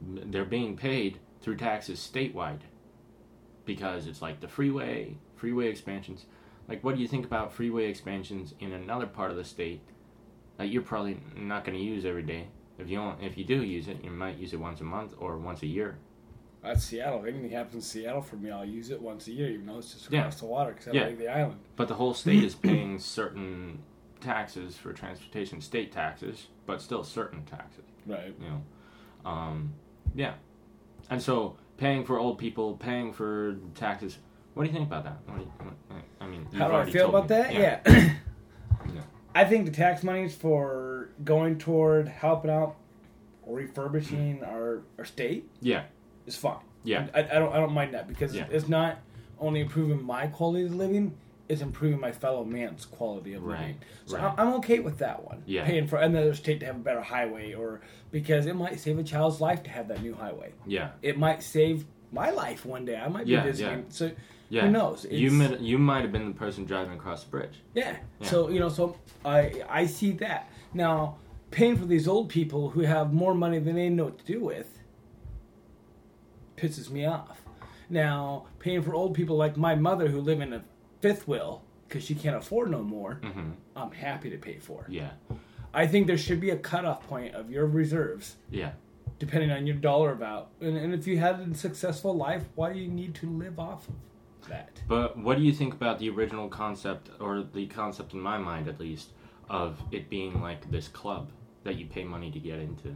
[0.02, 2.60] They're being paid through taxes statewide
[3.66, 6.26] because it's like the freeway, freeway expansions.
[6.68, 9.82] Like, what do you think about freeway expansions in another part of the state
[10.58, 12.48] that you're probably not going to use every day?
[12.78, 15.14] If you don't, if you do use it, you might use it once a month
[15.18, 15.98] or once a year.
[16.62, 17.20] That's Seattle.
[17.24, 19.78] If anything happens in Seattle for me, I'll use it once a year, even though
[19.78, 20.20] it's just Yeah.
[20.22, 21.06] across the water because I Yeah.
[21.06, 21.60] like the island.
[21.76, 23.80] But the whole state is paying certain
[24.20, 27.86] taxes for transportation, state taxes, but still certain taxes.
[28.06, 28.34] Right.
[28.42, 29.74] You know, um,
[30.14, 30.34] yeah.
[31.10, 34.18] And so paying for old people, paying for taxes.
[34.54, 35.20] What do you think about that?
[35.28, 36.04] What do you, what,
[36.52, 37.36] you've How do I feel about me.
[37.36, 37.54] that?
[37.54, 37.80] Yeah.
[37.86, 38.14] Yeah.
[38.94, 39.02] Yeah.
[39.36, 42.76] I think the tax money is for going toward helping out
[43.44, 44.46] or refurbishing mm-hmm.
[44.46, 45.84] our, our state Yeah.
[46.26, 46.58] is fine.
[46.84, 47.08] Yeah.
[47.14, 48.48] I, I don't I don't mind that because Yeah.
[48.50, 49.00] it's not
[49.40, 51.16] only improving my quality of living,
[51.50, 53.78] it's improving my fellow man's quality of Right, living.
[54.06, 54.34] So right.
[54.38, 55.44] I'm I'm okay with that one.
[55.46, 55.66] Yeah.
[55.66, 57.82] Paying for another state to have a better highway or
[58.12, 60.54] because it might save a child's life to have that new highway.
[60.66, 60.90] Yeah.
[61.02, 62.96] It might save my life one day.
[62.98, 63.80] I might be Yeah, visiting.
[63.80, 63.86] yeah.
[63.90, 64.12] So
[64.50, 64.62] Yeah.
[64.64, 65.06] who knows?
[65.10, 67.62] You might, you might have been the person driving across the bridge.
[67.74, 67.98] Yeah.
[68.20, 68.28] Yeah.
[68.28, 71.18] So you know, so I I see that now.
[71.50, 74.42] Paying for these old people who have more money than they know what to do
[74.44, 74.68] with
[76.58, 77.42] pisses me off.
[77.90, 80.64] Now, paying for old people like my mother who live in a
[81.02, 84.86] fifth wheel because she can't afford no more, hmm I'm happy to pay for.
[84.90, 85.12] Yeah.
[85.74, 88.72] I think there should be a cutoff point of your reserves Yeah.
[89.20, 90.48] depending on your dollar amount.
[90.60, 93.88] And, and if you had a successful life, why do you need to live off
[93.88, 93.96] of
[94.48, 94.82] that?
[94.88, 98.68] But what do you think about the original concept, or the concept in my mind
[98.68, 99.12] at least,
[99.50, 101.32] of it being like this club
[101.64, 102.96] that you pay money to get into?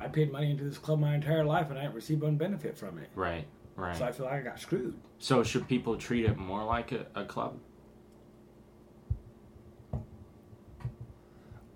[0.00, 2.76] I paid money into this club my entire life and I didn't receive one benefit
[2.76, 3.08] from it.
[3.14, 3.46] Right,
[3.76, 3.96] right.
[3.96, 4.96] So I feel like I got screwed.
[5.18, 7.58] So should people treat it more like a, a club?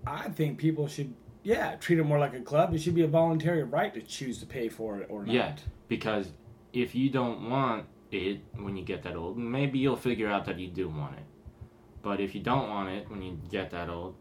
[0.05, 2.75] I think people should, yeah, treat it more like a club.
[2.75, 5.33] It should be a voluntary right to choose to pay for it or not.
[5.33, 5.57] Yeah,
[5.89, 6.31] because
[6.73, 10.59] if you don't want it when you get that old, maybe you'll figure out that
[10.59, 11.25] you do want it.
[12.03, 14.15] But if you don't want it when you get that old,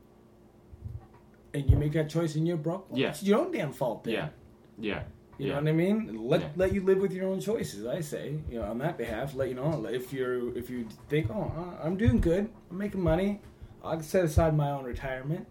[1.54, 2.90] And you make that choice and you're broke.
[2.92, 3.10] Well, Yeah.
[3.10, 4.14] It's your own damn fault then.
[4.14, 4.30] yeah,
[4.78, 5.04] Yeah.
[5.38, 5.54] You yeah.
[5.56, 6.28] know what I mean?
[6.28, 6.48] Let Yeah.
[6.58, 7.86] let you live with your own choices.
[7.86, 11.30] I say, you know, on that behalf, let you know if you're if you think,
[11.30, 13.42] oh, I'm doing good, I'm making money,
[13.84, 15.48] I can set aside my own retirement.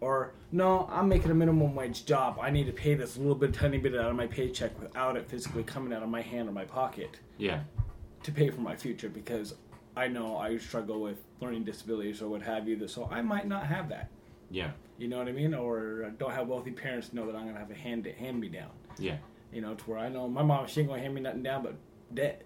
[0.00, 2.38] Or no, I'm making a minimum wage job.
[2.40, 5.28] I need to pay this little bit, tiny bit out of my paycheck without it
[5.28, 7.60] physically coming out of my hand or my pocket Yeah.
[8.24, 9.54] to pay for my future because
[9.96, 12.86] I know I struggle with learning disabilities or what have you.
[12.88, 14.10] So I might not have that.
[14.50, 14.70] Yeah.
[14.98, 15.54] You know what I mean?
[15.54, 18.38] Or I don't have wealthy parents know that I'm gonna have a hand to hand
[18.40, 18.70] me down.
[18.98, 19.16] Yeah.
[19.52, 21.62] You know, to where I know my mom she ain't gonna hand me nothing down
[21.62, 21.74] but
[22.14, 22.42] debt.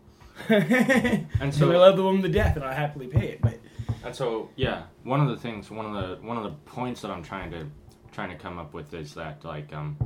[0.48, 3.40] And so I love the woman to death, and I happily pay it.
[3.42, 3.58] But
[4.04, 7.10] And so, yeah, one of the things, one of the one of the points that
[7.10, 7.66] I'm trying to
[8.12, 9.96] trying to come up with is that like um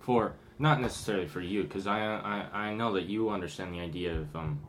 [0.00, 4.16] for not necessarily for you because I, I I know that you understand the idea
[4.16, 4.60] of um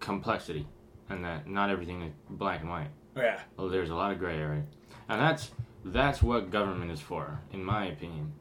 [0.00, 0.66] complexity
[1.08, 2.90] and that not everything is black and white.
[3.16, 4.62] yeah, Well, there's a lot of gray area,
[5.08, 5.50] and that's
[5.84, 8.32] that's what government is for, in my opinion,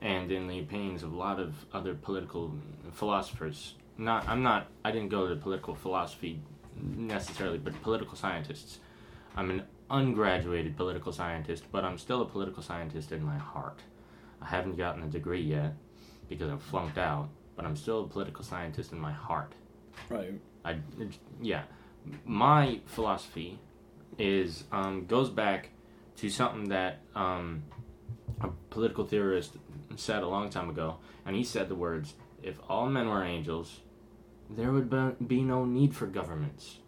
[0.00, 2.54] and in the opinions of a lot of other political
[2.92, 3.74] philosophers.
[3.98, 4.68] Not, I'm not.
[4.82, 6.40] I didn't go to political philosophy
[6.74, 8.78] necessarily, but political scientists.
[9.36, 13.80] I'm an ungraduated political scientist, but I'm still a political scientist in my heart.
[14.40, 15.74] I haven't gotten a degree yet
[16.28, 19.52] because I flunked out, but I'm still a political scientist in my heart.
[20.08, 20.40] right.
[20.64, 20.76] I,
[21.40, 21.62] yeah,
[22.24, 23.58] my philosophy
[24.18, 25.70] is um, goes back
[26.16, 27.62] to something that um,
[28.42, 29.56] a political theorist
[29.96, 33.80] said a long time ago, and he said the words, "If all men were angels,
[34.50, 36.79] there would be- be no need for governments.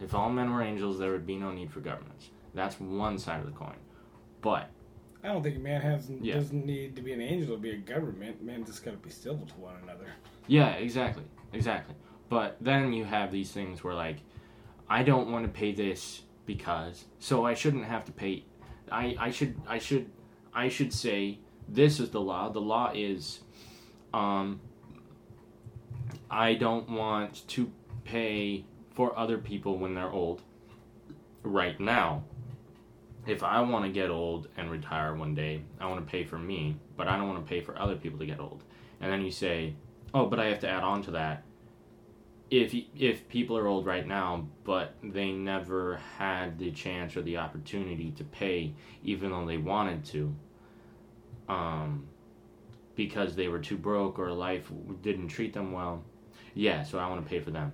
[0.00, 3.40] If all men were angels, there would be no need for governments." That's one side
[3.40, 3.76] of the coin,
[4.40, 4.70] but
[5.22, 6.34] I don't think a man has Yeah.
[6.34, 8.42] doesn't need to be an angel to be a government.
[8.42, 10.06] Man just got to be civil to one another.
[10.46, 11.94] Yeah, exactly, exactly.
[12.28, 14.16] But then you have these things where like,
[14.88, 18.44] I don't want to pay this because, so I shouldn't have to pay.
[18.90, 20.10] I I should I should
[20.54, 21.38] I should say
[21.68, 22.48] this is the law.
[22.48, 23.40] The law is,
[24.12, 24.60] um,
[26.30, 27.70] I don't want to
[28.04, 28.64] pay
[29.00, 30.42] for other people when they're old.
[31.42, 32.22] Right now,
[33.26, 36.38] if I want to get old and retire one day, I want to pay for
[36.38, 38.62] me, but I don't want to pay for other people to get old.
[39.00, 39.72] And then you say,
[40.12, 41.44] oh, but I have to add on to that.
[42.50, 47.38] If if people are old right now, but they never had the chance or the
[47.38, 50.34] opportunity to pay, even though they wanted to,
[51.48, 52.06] um,
[52.96, 54.70] because they were too broke or life
[55.00, 56.04] didn't treat them well,
[56.52, 57.72] yeah, so I want to pay for them.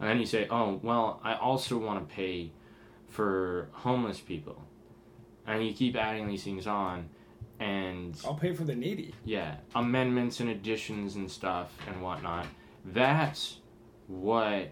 [0.00, 2.52] And then you say, oh, well, I also want to pay
[3.08, 4.62] for homeless people.
[5.46, 7.08] And you keep adding these things on,
[7.58, 9.14] and I'll pay for the needy.
[9.24, 12.46] yeah, amendments and additions and stuff and whatnot.
[12.84, 13.58] That's
[14.06, 14.70] what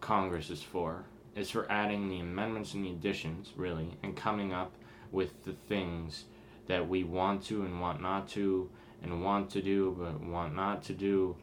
[0.00, 1.04] Congress is for.
[1.34, 4.74] Is for adding the amendments and the additions, really, and coming up
[5.12, 6.24] with the things
[6.66, 8.68] that we want to and want not to,
[9.02, 11.36] and want to do but want not to do.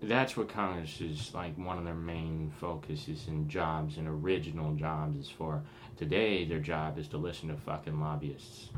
[0.00, 5.18] That's what Congress is like one of their main focuses in jobs and original jobs
[5.18, 5.62] is for.
[5.96, 8.70] Today, their job is to listen to fucking lobbyists.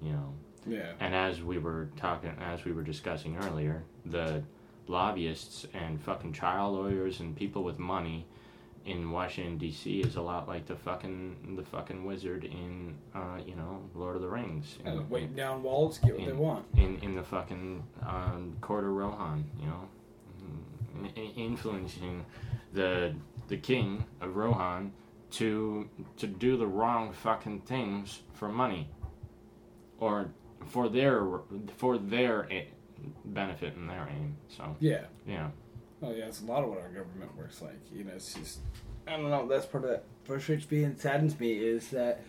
[0.00, 0.34] You know,
[0.66, 0.92] Yeah.
[1.00, 4.42] and as we were talking, as we were discussing earlier, the
[4.86, 8.26] lobbyists and fucking trial lawyers and people with money
[8.86, 10.00] in Washington D.C.
[10.00, 14.22] is a lot like the fucking the fucking wizard in uh, you know Lord of
[14.22, 14.78] the Rings.
[14.84, 16.64] In, And waiting down walls, get what they want.
[16.76, 19.88] in in the fucking um, court of Rohan, you know,
[21.00, 22.24] in- in- influencing
[22.72, 23.14] the
[23.48, 24.92] the king of Rohan
[25.32, 28.88] to to do the wrong fucking things for money,
[29.98, 30.28] or
[30.66, 31.26] for their
[31.76, 32.48] for their
[33.24, 34.36] benefit and their aim.
[34.48, 35.04] So Yeah.
[35.26, 35.48] yeah,
[36.06, 37.78] Oh yeah, it's a lot of what our government works like.
[37.92, 38.60] You know, it's just
[39.06, 39.46] I don't know.
[39.48, 42.20] That's part of that frustrates me and saddens me is that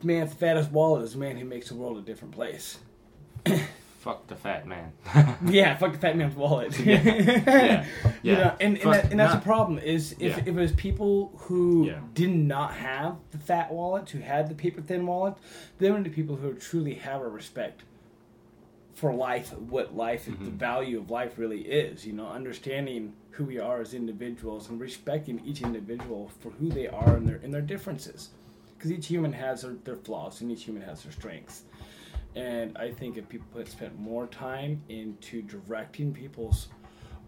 [0.00, 2.34] the man with the fattest wallet is the man who makes the world a different
[2.34, 2.78] place.
[4.00, 4.92] fuck the fat man.
[5.46, 6.78] Yeah, fuck the fat man's wallet.
[6.84, 7.02] Yeah.
[7.02, 7.86] Yeah.
[8.24, 10.38] You know, and, and, that, and that's not- the problem is if, Yeah.
[10.38, 11.98] if it was people who Yeah.
[12.14, 15.34] did not have the fat wallet, who had the paper thin wallet,
[15.78, 17.82] then would be people who truly have a respect
[19.02, 20.50] for life, what life, the Mm-hmm.
[20.50, 22.06] value of life really is.
[22.06, 26.86] You know, understanding who we are as individuals and respecting each individual for who they
[26.86, 28.28] are and their and their differences,
[28.78, 31.64] because each human has their, their flaws and each human has their strengths.
[32.36, 36.68] And I think if people had spent more time into directing people's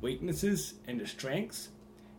[0.01, 1.71] weaknesses into strengths,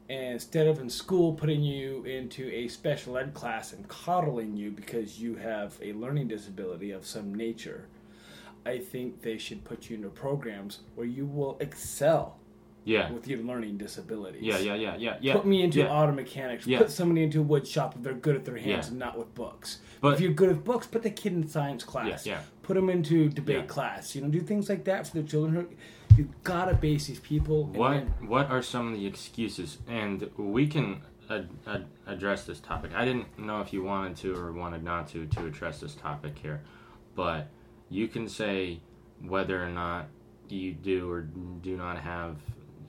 [0.10, 4.70] and instead of in school putting you into a special ed class and coddling you
[4.72, 7.88] because you have a learning disability of some nature,
[8.66, 12.38] I think they should put you into programs where you will excel
[12.84, 13.11] Yeah.
[13.11, 14.41] with your learning disabilities.
[14.41, 15.34] Yeah, yeah, yeah, yeah, yeah.
[15.34, 15.91] Put me into yeah.
[15.91, 16.66] auto mechanics.
[16.66, 16.80] Yeah.
[16.80, 18.91] Put somebody into a wood shop if they're good at their hands Yeah.
[18.91, 19.80] and not with books.
[20.01, 22.26] But- if you're good with books, put the kid in science class.
[22.26, 22.41] Yeah, yeah.
[22.63, 24.16] Put them into debate class.
[24.16, 25.68] You know, do things like that for the children.
[26.18, 27.66] You gotta base these people.
[27.66, 29.78] What then- What are some of the excuses?
[29.88, 32.91] And we can ad- ad- address this topic.
[32.95, 36.38] I didn't know if you wanted to or wanted not to to address this topic
[36.39, 36.61] here,
[37.16, 37.47] but
[37.90, 38.80] you can say
[39.22, 40.08] whether or not
[40.50, 42.38] you do or do not have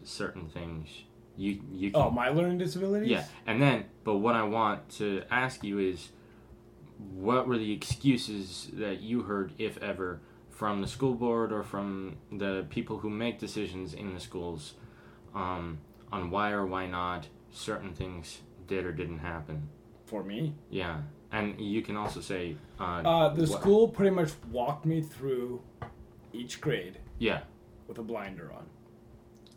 [0.05, 0.89] certain things.
[1.37, 3.09] You you can oh, my learning disabilities.
[3.11, 6.09] yeah, and then, but what I want to ask you is,
[7.15, 12.17] what were the excuses that you heard, if ever, from the school board or from
[12.33, 14.75] the people who make decisions in the schools,
[15.35, 15.79] um,
[16.11, 19.69] on why or why not certain things did or didn't happen?
[20.07, 24.31] For me, Yeah, and you can also say, uh, uh, the what- school pretty much
[24.51, 25.61] walked me through
[26.33, 27.41] each grade Yeah.
[27.89, 28.67] with a blinder on.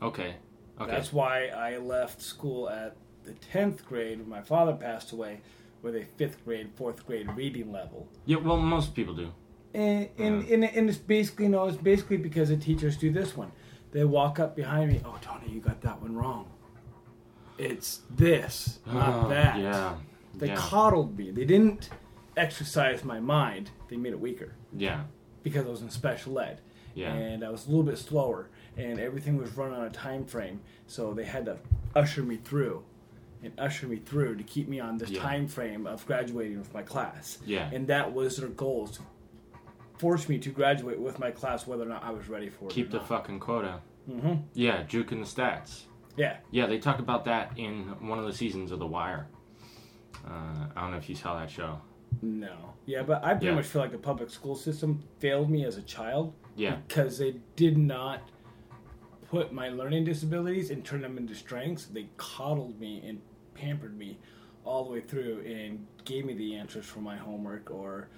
[0.02, 0.36] Okay.
[0.80, 0.92] Okay.
[0.92, 2.96] That's why I left school at
[3.26, 5.42] the tenth grade when my father passed away,
[5.82, 8.08] with a fifth grade, fourth grade reading level.
[8.26, 8.38] yeah.
[8.38, 9.32] Well, most people do.
[9.74, 13.52] And and, and, and it's basically no, it's basically because the teachers do this one.
[13.92, 15.02] They walk up behind me.
[15.06, 16.48] Oh, Tony, you got that one wrong.
[17.58, 19.58] It's this, not Oh, that.
[19.60, 19.96] Yeah.
[20.36, 20.56] They yeah.
[20.56, 21.32] coddled me.
[21.32, 21.90] They didn't
[22.38, 23.72] exercise my mind.
[23.90, 25.04] They made it weaker yeah.
[25.44, 26.62] because I was in special ed.
[26.96, 27.14] Yeah.
[27.14, 30.62] And I was a little bit slower, and everything was run on a time frame.
[30.88, 31.58] So they had to
[31.96, 32.84] usher me through,
[33.44, 35.22] and usher me through to keep me on this Yeah.
[35.22, 37.40] time frame of graduating with my class.
[37.46, 37.70] Yeah.
[37.72, 39.04] And that was their goals to
[39.98, 42.72] force me to graduate with my class, whether or not I was ready for it.
[42.72, 43.82] Keep the fucking quota.
[44.10, 45.84] hmm Yeah, juking the stats.
[46.18, 46.38] Yeah.
[46.52, 49.28] Yeah, they talk about that in one of the seasons of The Wire.
[50.26, 51.80] Uh, I don't know if you saw that show.
[52.22, 52.74] No.
[52.86, 53.56] Yeah, but I pretty Yeah.
[53.56, 56.34] much feel like the public school system failed me as a child.
[56.56, 56.78] Yeah.
[56.88, 58.22] Because they did not
[59.30, 61.86] put my learning disabilities and turn them into strengths.
[61.86, 63.22] They coddled me and
[63.54, 64.18] pampered me
[64.66, 68.10] all the way through and gave me the answers for my homework or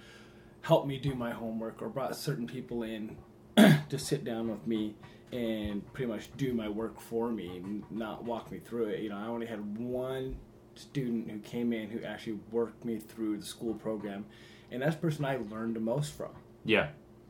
[0.62, 3.16] helped me do my homework or brought certain people in
[3.56, 4.94] to sit down with me
[5.32, 9.00] and pretty much do my work for me and not walk me through it.
[9.00, 10.36] You know, I only had one
[10.74, 14.24] student who came in who actually worked me through the school program,
[14.70, 16.30] and that's the person I learned the most from.
[16.64, 16.88] Yeah.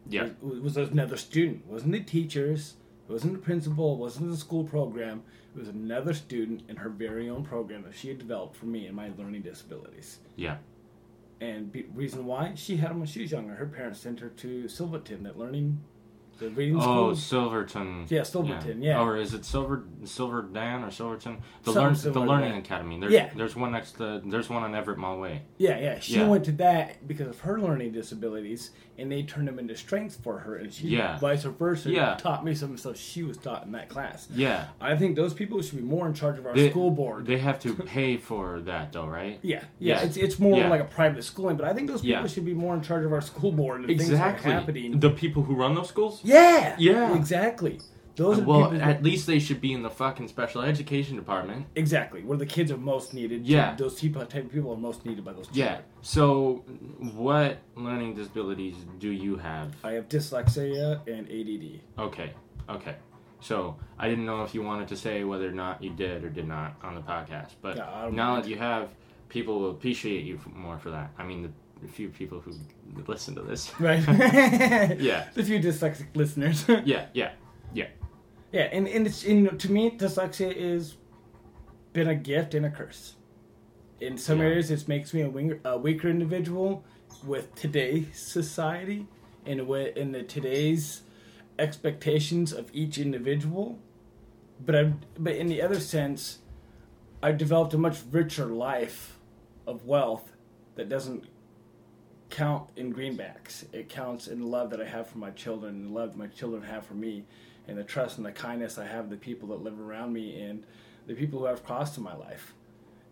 [0.09, 0.27] Yeah.
[0.27, 1.63] It was another student.
[1.67, 2.75] It wasn't the teachers.
[3.09, 3.95] It wasn't the principal.
[3.95, 5.23] It wasn't the school program.
[5.55, 8.87] It was another student in her very own program that she had developed for me
[8.87, 10.19] and my learning disabilities.
[10.37, 10.57] Yeah.
[11.41, 13.55] And be, reason why she had them when she was younger.
[13.55, 15.81] Her parents sent her to Silverton, that learning,
[16.39, 17.17] the reading Oh, school.
[17.17, 18.07] Silverton.
[18.09, 19.01] Yeah, Silverton, yeah.
[19.01, 21.39] Or is it Silver Silver Dan or Silverton?
[21.65, 22.59] The learn the Learning that.
[22.59, 22.99] Academy.
[22.99, 23.31] There's, Yeah.
[23.37, 25.43] There's one next to there's one on Everett Mall Way.
[25.59, 25.99] Yeah, yeah.
[26.01, 26.29] She Yeah.
[26.29, 30.39] went to that because of her learning disabilities, and they turned them into strengths for
[30.41, 31.19] her, and she Yeah.
[31.19, 32.15] vice versa Yeah.
[32.17, 34.29] taught me some stuff she was taught in that class.
[34.35, 34.67] Yeah.
[34.81, 37.27] I think those people should be more in charge of our They- school board.
[37.27, 39.39] They have to pay for that though, right?
[39.43, 40.03] yeah, yeah, Yeah.
[40.07, 40.69] It's it's more Yeah.
[40.69, 42.27] like a private schooling, but I think those people Yeah.
[42.27, 44.53] should be more in charge of our school board and the things that are Exactly.
[44.53, 45.01] happening.
[45.01, 46.22] The people who run those schools?
[46.23, 47.15] Yeah, Yeah.
[47.17, 47.79] exactly.
[48.15, 51.17] Those are Well, people at that, least they should be in the fucking special education
[51.17, 51.65] department.
[51.77, 53.47] exactly where the kids are most needed.
[53.47, 53.75] Yeah.
[53.75, 55.49] those type of people are most needed by those.
[55.53, 55.79] Yeah.
[56.03, 56.63] So,
[57.15, 59.75] what learning disabilities do you have?
[59.83, 61.81] I have dyslexia and ADD.
[61.99, 62.33] Okay.
[62.69, 62.97] Okay.
[63.41, 66.29] So, I didn't know if you wanted to say whether or not you did or
[66.29, 68.91] did not on the podcast, but Yeah, now that you have,
[69.31, 71.11] people will appreciate you more for that.
[71.19, 71.51] I mean, the,
[71.83, 72.53] the few people who
[73.07, 73.73] listen to this.
[73.81, 74.03] Right.
[75.01, 75.29] Yeah.
[75.35, 76.65] The few dyslexic listeners.
[76.85, 77.07] Yeah.
[77.13, 77.33] Yeah.
[77.75, 77.89] Yeah.
[78.53, 80.97] Yeah, and, and it's and to me dyslexia is
[81.93, 83.15] been a gift and a curse.
[84.01, 84.47] In some Yeah.
[84.47, 86.85] areas, it makes me a, wing, a weaker individual
[87.25, 89.07] with today's society
[89.47, 91.03] and with in the today's
[91.59, 93.79] expectations of each individual.
[94.65, 96.39] But I, but in the other sense,
[97.23, 99.19] I've developed a much richer life
[99.67, 100.33] of wealth
[100.77, 101.25] that doesn't
[102.33, 103.65] count in greenbacks.
[103.73, 106.27] It counts in the love that I have for my children, and the love my
[106.27, 107.25] children have for me,
[107.69, 110.65] and the trust and the kindness I have the people that live around me, and
[111.07, 112.55] the people who have crossed in my life.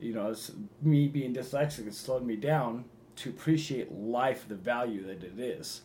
[0.00, 0.50] You know, it's,
[0.80, 5.82] me being dyslexic has slowed me down to appreciate life, the value that it is,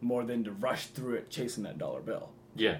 [0.00, 2.30] more than to rush through it chasing that dollar bill.
[2.56, 2.78] Yeah.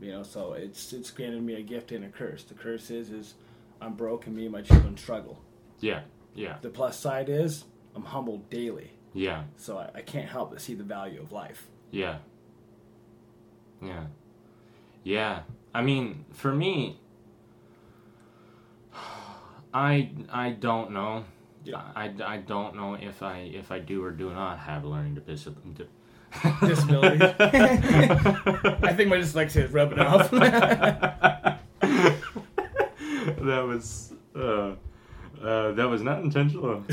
[0.00, 2.42] You know, so it's it's granted me a gift and a curse.
[2.44, 3.34] The curse is is
[3.80, 5.42] I'm broke and me and my children struggle.
[5.80, 6.02] Yeah.
[6.34, 6.56] Yeah.
[6.60, 7.64] The plus side is
[7.94, 8.92] I'm humbled daily.
[9.18, 9.42] Yeah.
[9.56, 11.66] So I, I can't help but see the value of life.
[11.90, 12.18] Yeah.
[13.82, 14.04] Yeah.
[15.02, 15.40] Yeah.
[15.74, 17.00] I mean, for me,
[19.74, 21.24] I I don't know.
[21.64, 21.82] Yeah.
[21.96, 25.88] I, I don't know if I if I do or do not have learning disability.
[26.60, 27.24] Disability.
[27.40, 30.30] I think my dyslexia is rubbing off.
[30.30, 31.56] that
[33.66, 34.74] was uh,
[35.42, 36.84] uh, that was not intentional.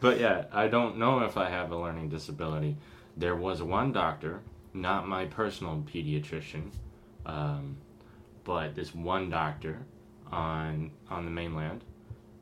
[0.00, 2.76] But yeah, I don't know if I have a learning disability.
[3.16, 4.42] There was one doctor,
[4.74, 6.70] not my personal pediatrician,
[7.24, 7.76] um,
[8.44, 9.86] but this one doctor
[10.30, 11.82] on on the mainland,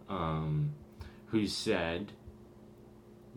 [0.08, 0.72] um,
[1.26, 2.12] who said,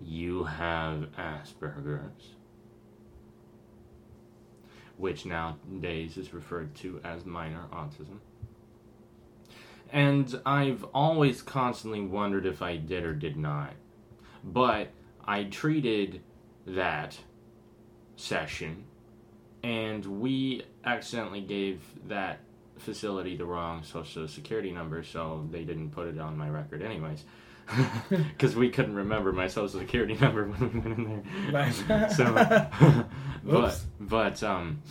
[0.04, 2.34] "You have Asperger's."
[4.98, 8.18] Which nowadays is referred to as minor autism.
[9.92, 13.74] And I've always constantly wondered if I did or did not.
[14.54, 14.90] But
[15.26, 16.22] I treated
[16.66, 17.18] that
[18.16, 18.86] session,
[19.64, 22.40] and we accidentally gave that
[22.78, 27.24] facility the wrong social security number, so they didn't put it on my record, anyways.
[28.10, 32.10] Because we couldn't remember my social security number when we went in there.
[32.10, 32.34] So,
[33.44, 34.82] but but um,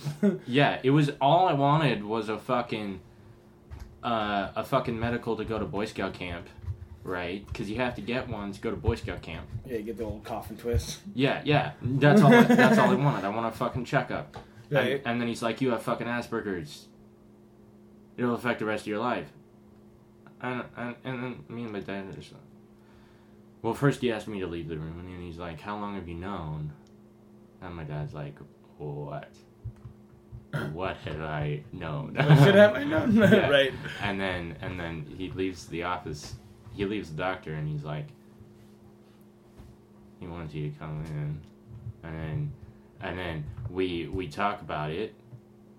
[0.45, 2.99] yeah, it was all I wanted was a fucking
[4.03, 6.47] uh, a fucking medical to go to Boy Scout camp,
[7.07, 7.45] right?
[7.47, 9.47] Because you have to get one to go to Boy Scout camp.
[9.65, 10.99] Yeah, you get the old coffin twist.
[11.15, 12.33] Yeah, yeah, that's all.
[12.33, 13.25] I, that's all I wanted.
[13.25, 14.37] I want a fucking checkup.
[14.69, 14.93] Right.
[14.97, 16.87] And, and then he's like, "You have fucking Asperger's.
[18.17, 19.27] It'll affect the rest of your life."
[20.41, 22.31] And and and then me and my dad are just.
[22.33, 22.41] like-
[23.61, 25.95] Well, first he asked me to leave the room, and then he's like, "How long
[25.95, 26.73] have you known?"
[27.61, 28.35] And my dad's like,
[28.77, 29.29] "What?
[30.73, 33.15] What had I known?" What should have I known?
[33.15, 33.49] Yeah.
[33.49, 33.73] right.
[34.01, 36.35] And then and then he leaves the office.
[36.77, 38.07] He leaves the doctor, and he's like,
[40.19, 41.41] he wants you to come in,
[42.03, 42.51] and then
[43.01, 45.13] and then we we talk about it,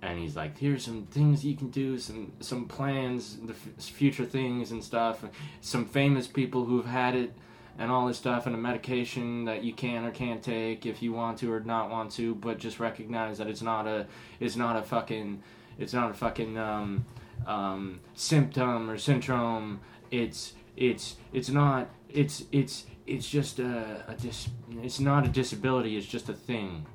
[0.03, 4.27] and he's like, here's some things you can do, some some plans, the f- future
[4.27, 5.25] things and stuff,
[5.61, 7.33] some famous people who've had it.
[7.81, 11.13] And all this stuff, and a medication that you can or can't take if you
[11.13, 14.09] want to or not want to, but just recognize that it's not a,
[14.41, 15.41] it's not a fucking,
[15.79, 17.07] it's not a fucking um,
[17.47, 19.79] um, symptom or syndrome.
[20.11, 24.49] It's it's it's not it's it's it's just a, a dis,
[24.83, 25.97] it's not a disability.
[25.97, 26.87] It's just a thing.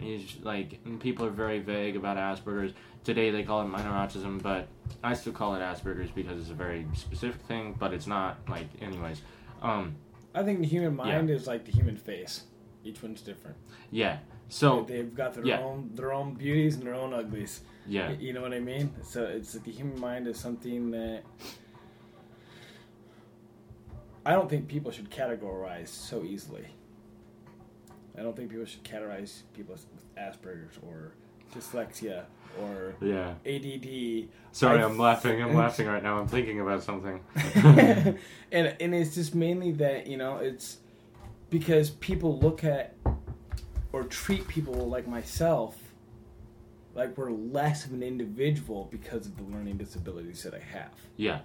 [0.00, 2.72] It's like people are very vague about Asperger's.
[3.04, 4.66] Today they call it minor autism, but
[5.04, 7.76] I still call it Asperger's because it's a very specific thing.
[7.78, 9.22] But it's not like anyways.
[9.62, 9.94] Um,
[10.34, 12.42] I think the human mind is like the human face.
[12.84, 13.56] Each one's different.
[13.90, 14.18] yeah.
[14.48, 15.58] So they've got their yeah.
[15.60, 17.62] own their own beauties and their own uglies.
[17.86, 18.12] yeah.
[18.12, 18.92] You know what I mean?
[19.02, 21.22] So it's like the human mind is something that
[24.26, 26.66] I don't think people should categorize so easily.
[28.18, 31.12] I don't think people should categorize people with Asperger's or
[31.54, 32.24] dyslexia
[32.60, 33.34] or Yeah.
[33.44, 34.28] ADD.
[34.52, 35.40] Sorry, I- I'm laughing.
[35.42, 36.18] I'm laughing right now.
[36.18, 37.20] I'm thinking about something.
[37.54, 38.18] and
[38.80, 40.78] and it's just mainly that you know it's
[41.50, 42.94] because people look at
[43.92, 45.76] or treat people like myself
[46.94, 50.92] like we're less of an individual because of the learning disabilities that I have.
[51.16, 51.40] yeah.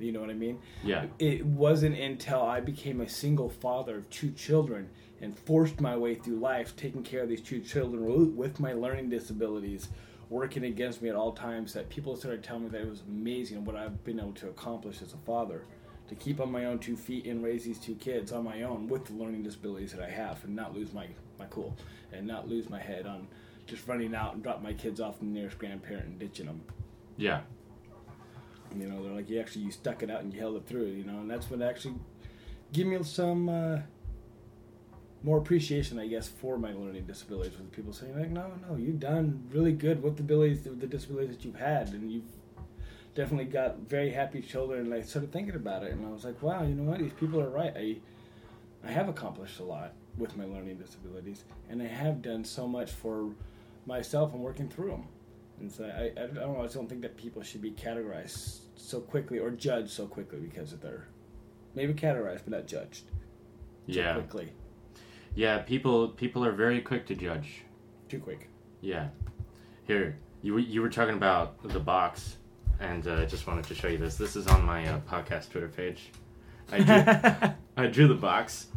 [0.00, 0.58] You know what I mean?
[0.82, 1.06] Yeah.
[1.18, 4.88] It wasn't until I became a single father of two children
[5.20, 9.10] and forced my way through life, taking care of these two children with my learning
[9.10, 9.88] disabilities,
[10.30, 13.64] working against me at all times, that people started telling me that it was amazing
[13.64, 15.64] what I've been able to accomplish as a father.
[16.08, 18.88] To keep on my own two feet and raise these two kids on my own
[18.88, 21.06] with the learning disabilities that I have and not lose my,
[21.38, 21.76] my cool
[22.12, 23.28] and not lose my head on
[23.70, 26.62] just running out and drop my kids off the nearest grandparent and ditching them.
[27.16, 27.42] Yeah.
[28.76, 30.86] You know, they're like, you actually you stuck it out and you held it through.
[30.86, 31.94] You know, and that's what actually
[32.72, 33.78] give me some uh,
[35.22, 37.58] more appreciation, I guess, for my learning disabilities.
[37.58, 41.36] With people saying like, no, no, you've done really good with the abilities, the disabilities
[41.36, 42.24] that you've had, and you've
[43.14, 44.86] definitely got very happy children.
[44.86, 47.00] And I started thinking about it, and I was like, wow, you know what?
[47.00, 47.72] These people are right.
[47.76, 47.96] I
[48.82, 52.90] I have accomplished a lot with my learning disabilities, and I have done so much
[52.90, 53.30] for
[53.86, 55.04] myself and working through them.
[55.60, 56.60] And so I, I, don't know.
[56.60, 60.38] I just don't think that people should be categorized so quickly or judged so quickly
[60.40, 61.06] because of their
[61.74, 63.04] maybe categorized but not judged
[63.86, 64.14] so Yeah.
[64.14, 64.52] quickly
[65.34, 65.58] Yeah.
[65.58, 67.62] People people are very quick to judge.
[68.08, 68.48] too quick.
[68.80, 69.08] Yeah.
[69.86, 72.36] Here, you were- you were talking about the box,
[72.80, 74.16] and uh, I just wanted to show you this.
[74.16, 76.10] This is on my uh, podcast Twitter page.
[76.72, 77.52] I drew,
[77.84, 78.68] I drew the box,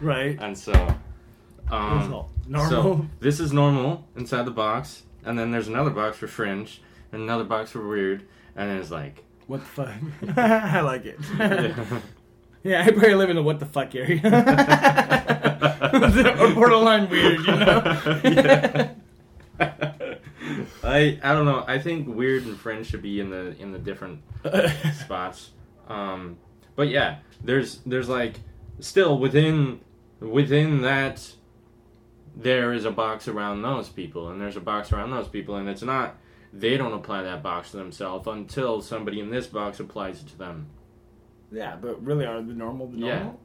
[0.00, 0.38] Right.
[0.40, 2.10] and so It's um,
[2.48, 2.68] normal.
[2.70, 7.22] So this is normal inside the box, and then there's another box for fringe, and
[7.22, 9.24] another box for weird, and then it's like.
[9.46, 9.94] what the fuck?
[10.38, 11.18] I like it.
[12.62, 14.20] yeah, I probably live in the what the fuck area.
[16.40, 18.20] or borderline weird, you know.
[18.24, 18.90] Yeah.
[20.82, 21.64] I I don't know.
[21.66, 24.22] I think weird and fringe should be in the in the different
[24.94, 25.50] spots.
[25.88, 26.38] Um,
[26.76, 28.36] but yeah, there's there's like
[28.80, 29.80] still within
[30.20, 31.32] within that
[32.36, 35.68] there is a box around those people, and there's a box around those people, and
[35.68, 36.16] it's not
[36.52, 40.38] they don't apply that box to themselves until somebody in this box applies it to
[40.38, 40.66] them.
[41.52, 43.14] Yeah, but really, are the normal the Yeah.
[43.16, 43.40] normal?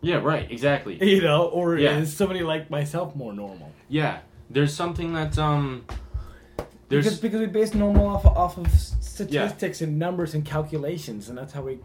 [0.00, 0.98] Yeah, right, exactly.
[1.02, 1.98] You know, or Yeah.
[1.98, 3.70] is somebody like myself more normal?
[3.88, 4.18] Yeah,
[4.50, 5.84] there's something that um,
[6.88, 11.38] Because there's because we base normal off off of statistics and numbers and calculations, and
[11.38, 11.78] that's how we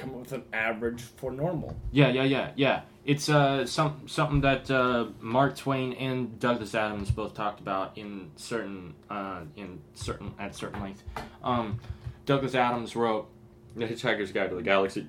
[0.00, 1.76] come up with an average for normal.
[1.92, 2.82] yeah, yeah, yeah, yeah.
[3.04, 8.30] It's uh some something that uh, Mark Twain and Douglas Adams both talked about in
[8.36, 11.02] certain uh in certain at certain length.
[11.42, 11.80] Um,
[12.26, 13.28] Douglas Adams wrote
[13.76, 15.06] The Hitchhiker's Guide to the Galaxy,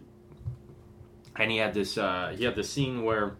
[1.35, 3.35] and he had this uh he had this scene where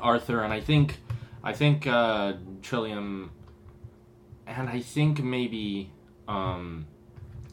[0.00, 0.98] Arthur and I think
[1.42, 3.30] I think uh, Trillian
[4.46, 5.92] and I think maybe
[6.26, 6.86] um,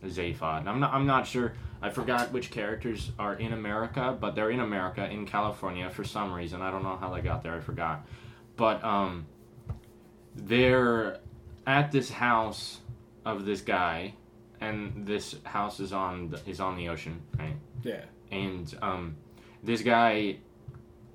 [0.03, 0.67] Zaphod.
[0.67, 0.93] I'm not.
[0.93, 1.53] I'm not sure.
[1.85, 6.33] I forgot which characters are in America, but they're in America in California for some
[6.33, 6.61] reason.
[6.63, 7.53] I don't know how they got there.
[7.53, 8.07] I forgot.
[8.55, 9.27] But um,
[10.35, 11.19] they're
[11.67, 12.79] at this house
[13.23, 14.15] of this guy,
[14.59, 17.55] and this house is on the, is on the ocean, right?
[17.83, 18.01] Yeah.
[18.31, 19.15] and um,
[19.63, 20.37] this guy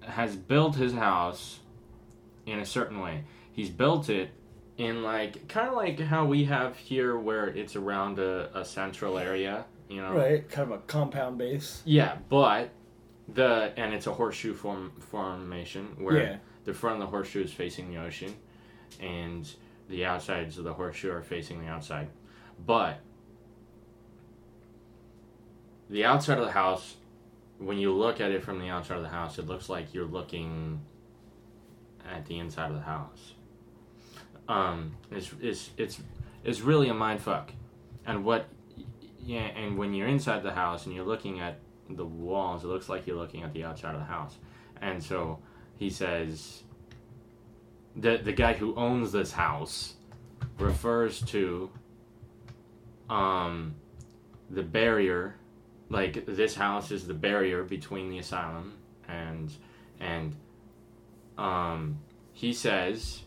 [0.03, 1.59] has built his house
[2.47, 3.25] in a certain way.
[3.53, 4.31] He's built it
[4.79, 9.19] in like kind of like how we have here, where it's around a, a central
[9.19, 10.13] area, you know.
[10.15, 10.49] Right.
[10.49, 11.83] Kind of a compound base.
[11.85, 12.71] Yeah, but
[13.29, 16.37] the and it's a horseshoe form formation where Yeah.
[16.65, 18.35] the front of the horseshoe is facing the ocean,
[19.01, 19.51] and
[19.89, 22.09] the outsides of the horseshoe are facing the outside.
[22.65, 23.01] But
[25.89, 26.97] the outside of the house,
[27.59, 30.05] when you look at it from the outside of the house, it looks like you're
[30.07, 30.81] looking
[32.09, 33.35] at the inside of the house.
[34.49, 36.01] Um, it's it's it's
[36.45, 37.53] it's really a mind fuck,
[38.07, 38.47] and what,
[39.25, 41.59] yeah, and when you're inside the house and you're looking at
[41.89, 44.37] the walls, it looks like you're looking at the outside of the house,
[44.81, 45.39] and so
[45.77, 46.63] he says.
[47.97, 49.95] The the guy who owns this house
[50.59, 51.71] refers to
[53.09, 53.75] um
[54.49, 55.35] the barrier
[55.89, 58.75] like this house is the barrier between the asylum
[59.09, 59.53] and
[59.99, 60.37] and
[61.37, 61.99] um
[62.33, 63.23] he says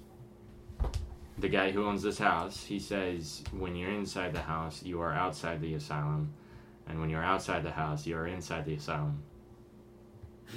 [1.39, 5.11] the guy who owns this house he says when you're inside the house you are
[5.13, 6.31] outside the asylum
[6.87, 9.21] and when you're outside the house you are inside the asylum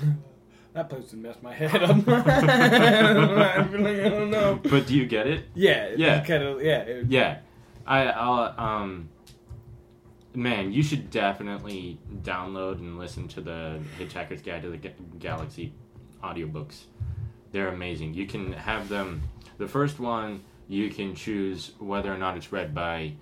[0.75, 1.89] That place would mess my head up.
[2.07, 3.09] I
[4.11, 4.61] don't know.
[4.63, 5.93] but do you get it Yeah.
[5.97, 6.23] Yeah.
[6.23, 6.63] Kind of.
[6.63, 6.81] Yeah.
[6.83, 7.39] it- Yeah,
[7.87, 9.09] I I'll, um,
[10.35, 15.73] man, you should definitely download and listen to the Hitchhiker's Guide to the Ga- Galaxy
[16.23, 16.85] audiobooks.
[17.53, 18.13] They're amazing.
[18.13, 19.23] You can have them.
[19.57, 23.13] The first one you can choose whether or not it's read by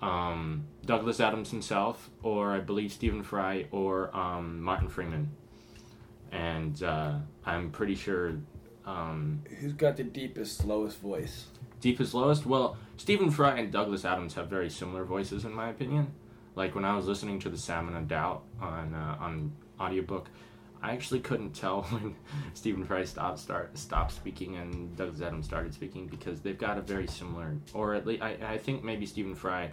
[0.00, 5.30] um, Douglas Adams himself, or I believe Stephen Fry, or um, Martin Freeman.
[6.32, 8.36] And uh, I'm pretty sure
[8.86, 11.46] um, Who's got the deepest, lowest voice?
[11.80, 12.46] Deepest lowest?
[12.46, 16.12] Well, Stephen Fry and Douglas Adams have very similar voices, in my opinion.
[16.54, 20.30] Like when I was listening to the Salmon of Doubt on uh, on audiobook,
[20.82, 22.16] I actually couldn't tell when
[22.54, 26.82] Stephen Fry stopped start stopped speaking and Douglas Adams started speaking because they've got a
[26.82, 29.70] very similar, or at least I, I think maybe Stephen Fry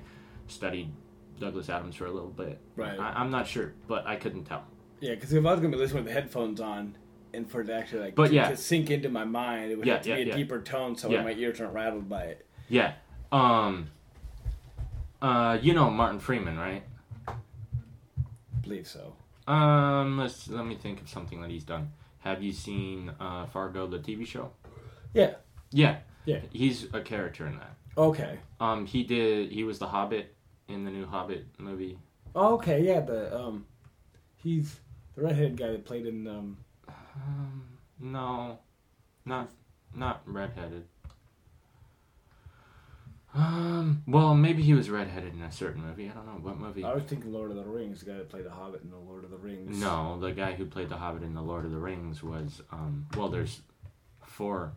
[0.47, 0.91] studied
[1.39, 2.59] Douglas Adams for a little bit.
[2.75, 2.99] Right.
[2.99, 4.63] I, I'm not sure, but I couldn't tell.
[4.99, 6.95] Yeah, because if I was gonna be listening with the headphones on,
[7.33, 8.49] and for it to actually like But to, yeah.
[8.49, 10.35] to sink into my mind, it would Yeah, have to yeah, be a yeah.
[10.35, 12.45] deeper tone, so my ears aren't rattled by it.
[12.69, 12.93] Yeah.
[13.31, 13.89] Um.
[15.21, 16.83] Uh, you know Martin Freeman, right?
[17.27, 17.33] I
[18.61, 19.15] believe so.
[19.47, 21.91] Um, let's let me think of something that he's done.
[22.19, 24.51] Have you seen uh, Fargo, the TV show?
[25.13, 25.35] Yeah.
[25.71, 26.39] Yeah, Yeah.
[26.51, 27.75] he's a character in that.
[27.97, 28.39] Okay.
[28.59, 29.51] Um, he did.
[29.51, 30.35] He was the Hobbit
[30.67, 31.97] in the new Hobbit movie.
[32.35, 32.81] Oh, okay.
[32.83, 33.01] Yeah.
[33.01, 33.65] The um,
[34.35, 34.79] he's
[35.15, 36.57] the redheaded guy that played in um.
[36.87, 37.63] Um,
[37.99, 38.59] no,
[39.25, 39.49] not
[39.95, 40.85] not redheaded.
[43.35, 46.07] Um, well, maybe he was redheaded in a certain movie.
[46.09, 46.83] I don't know what movie.
[46.83, 48.97] I was thinking Lord of the Rings, the guy that played the Hobbit in the
[48.97, 49.75] Lord of the Rings.
[49.79, 53.07] No, the guy who played the Hobbit in the Lord of the Rings was um.
[53.17, 53.61] Well, there's
[54.23, 54.73] four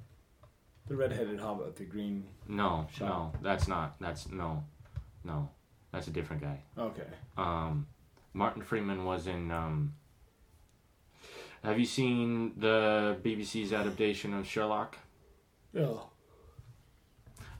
[0.87, 2.25] The redheaded Hobbit with the green.
[2.49, 3.09] No, Shot.
[3.09, 3.97] no, that's not.
[4.01, 4.65] That's no,
[5.23, 5.51] no,
[5.93, 6.61] that's a different guy.
[6.79, 7.03] Okay.
[7.37, 7.87] Um,
[8.33, 9.51] Martin Freeman was in.
[9.51, 9.95] Um,
[11.63, 14.97] have you seen the BBC's adaptation of Sherlock?
[15.79, 16.09] Oh.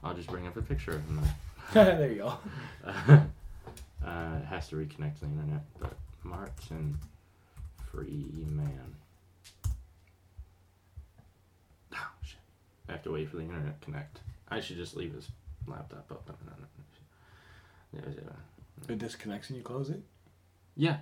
[0.07, 1.21] I'll just bring up a picture of him.
[1.73, 2.37] there you go.
[2.85, 3.19] uh,
[4.05, 5.93] it has to reconnect to the internet, but
[6.23, 6.97] Martin
[7.91, 8.95] Freeman.
[11.93, 12.37] Oh shit!
[12.87, 14.19] I have to wait for the internet to connect.
[14.49, 15.27] I should just leave his
[15.67, 16.37] laptop open.
[18.87, 20.01] It disconnects and you close it.
[20.75, 20.97] Yeah.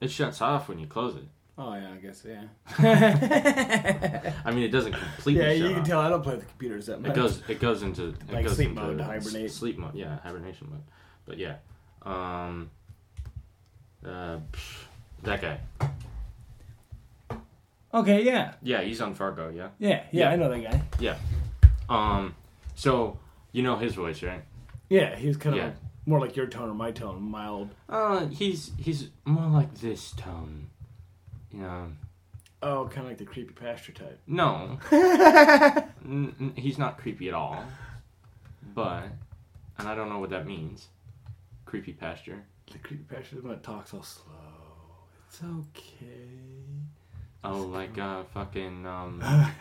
[0.00, 1.24] It shuts off when you close it.
[1.60, 2.44] Oh yeah, I guess yeah.
[4.44, 5.42] I mean, it doesn't completely.
[5.42, 5.88] yeah, shut you can off.
[5.88, 7.10] tell I don't play with the computers that much.
[7.10, 7.42] It goes.
[7.48, 9.50] It goes into it Like goes sleep into mode, s- hibernate.
[9.50, 9.94] Sleep mode.
[9.96, 10.82] Yeah, hibernation mode.
[11.26, 11.56] But yeah,
[12.02, 12.70] um,
[14.06, 14.84] uh, pff,
[15.24, 15.58] that guy.
[17.92, 19.48] Okay, yeah, Yeah, he's on Fargo.
[19.48, 19.68] Yeah.
[19.78, 20.02] yeah, yeah.
[20.12, 20.30] Yeah.
[20.30, 20.82] I know that guy.
[21.00, 21.16] Yeah.
[21.88, 22.34] Um.
[22.76, 23.18] So
[23.50, 24.42] you know his voice, right?
[24.90, 25.70] Yeah, he's kind of Yeah.
[26.06, 27.70] more like your tone or my tone, mild.
[27.88, 30.68] Uh, he's he's more like this tone.
[31.58, 31.92] Know.
[32.62, 34.18] Oh, kind of like the creepy pasture type.
[34.26, 34.78] No.
[34.92, 37.62] N- n- he's not creepy at all.
[38.74, 39.04] But,
[39.78, 40.88] and I don't know what that means.
[41.66, 42.42] Creepy pasture.
[42.72, 44.32] The creepy pasture is when it talks all slow.
[45.28, 46.04] It's okay.
[47.44, 49.20] Oh, like uh, fucking um.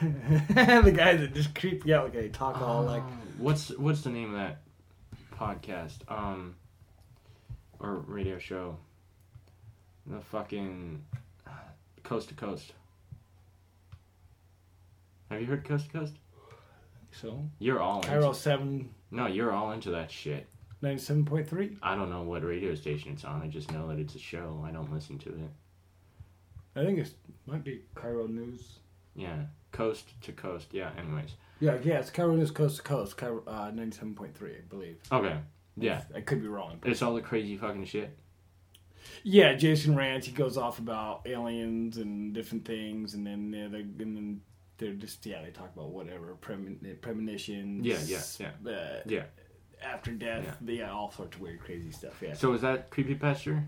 [0.50, 3.04] the guys that just creep you out, like they talk all like.
[3.04, 4.62] um, what's what's the name of that
[5.36, 5.98] podcast?
[6.10, 6.56] Um,
[7.80, 8.78] or radio show.
[10.08, 11.18] The fucking uh,
[12.08, 12.72] coast to coast.
[15.30, 16.14] Have you heard coast to coast?
[17.12, 20.48] So, You're all KIRO into, 7, no, you're all into that shit.
[20.84, 21.78] 97.3.
[21.82, 23.42] I don't know what radio station it's on.
[23.42, 24.64] I just know that it's a show.
[24.66, 25.50] I don't listen to it.
[26.76, 27.12] I think it
[27.46, 28.80] might be KIRO News.
[29.16, 29.38] Yeah,
[29.72, 30.68] coast to coast.
[30.72, 30.92] Yeah.
[30.98, 31.32] Anyways.
[31.60, 34.98] Yeah, yeah, it's KIRO News Coast to Coast, KIRO, uh, 97.3, I believe.
[35.12, 35.38] Okay.
[35.76, 36.04] Yeah.
[36.16, 36.80] I could be wrong.
[36.86, 38.16] It's all the crazy fucking shit.
[39.24, 43.80] Yeah, Jason Rant, he goes off about aliens and different things, and then yeah, they
[43.82, 44.42] and then
[44.78, 47.86] they're just yeah, they talk about whatever premin- premonitions.
[47.86, 48.72] Yeah, yeah, yeah.
[48.72, 49.24] Uh, Yeah.
[49.84, 50.92] After death, yeah.
[50.92, 52.20] all sorts of weird, crazy stuff.
[52.22, 52.34] Yeah.
[52.34, 53.64] So is that creepy pasture?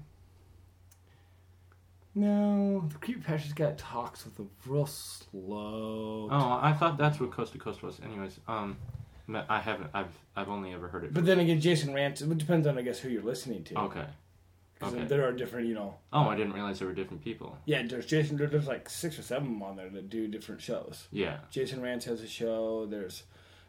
[2.15, 6.27] no, the creepy pastor's got talks with a real slow.
[6.31, 7.99] Oh, I thought that's what coast to coast was.
[8.03, 8.77] Anyways, um,
[9.47, 9.91] I haven't.
[9.93, 11.13] I've I've only ever heard it.
[11.13, 12.21] But then again, Jason Rant.
[12.21, 13.79] It depends on I guess who you're listening to.
[13.81, 14.05] okay.
[14.81, 15.05] Okay.
[15.05, 15.95] there are different, you know.
[16.13, 17.57] Oh, I didn't realize there were different people.
[17.65, 18.37] Yeah, there's Jason.
[18.37, 21.07] There's like six or seven of them on there that do different shows.
[21.11, 21.37] Yeah.
[21.51, 22.85] Jason Rance has a show.
[22.85, 23.23] There's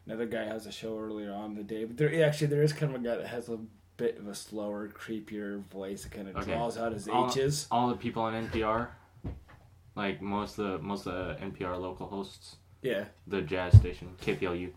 [0.06, 2.72] another guy has a show earlier on in the day, but there actually there is
[2.72, 3.58] kind of a guy that has a
[3.96, 6.52] bit of a slower, creepier voice that kind of Okay.
[6.52, 7.66] draws out his All- H's.
[7.70, 8.88] All the people on NPR,
[9.96, 14.70] like most of the most of the NPR local hosts, Yeah, the jazz station KPLU.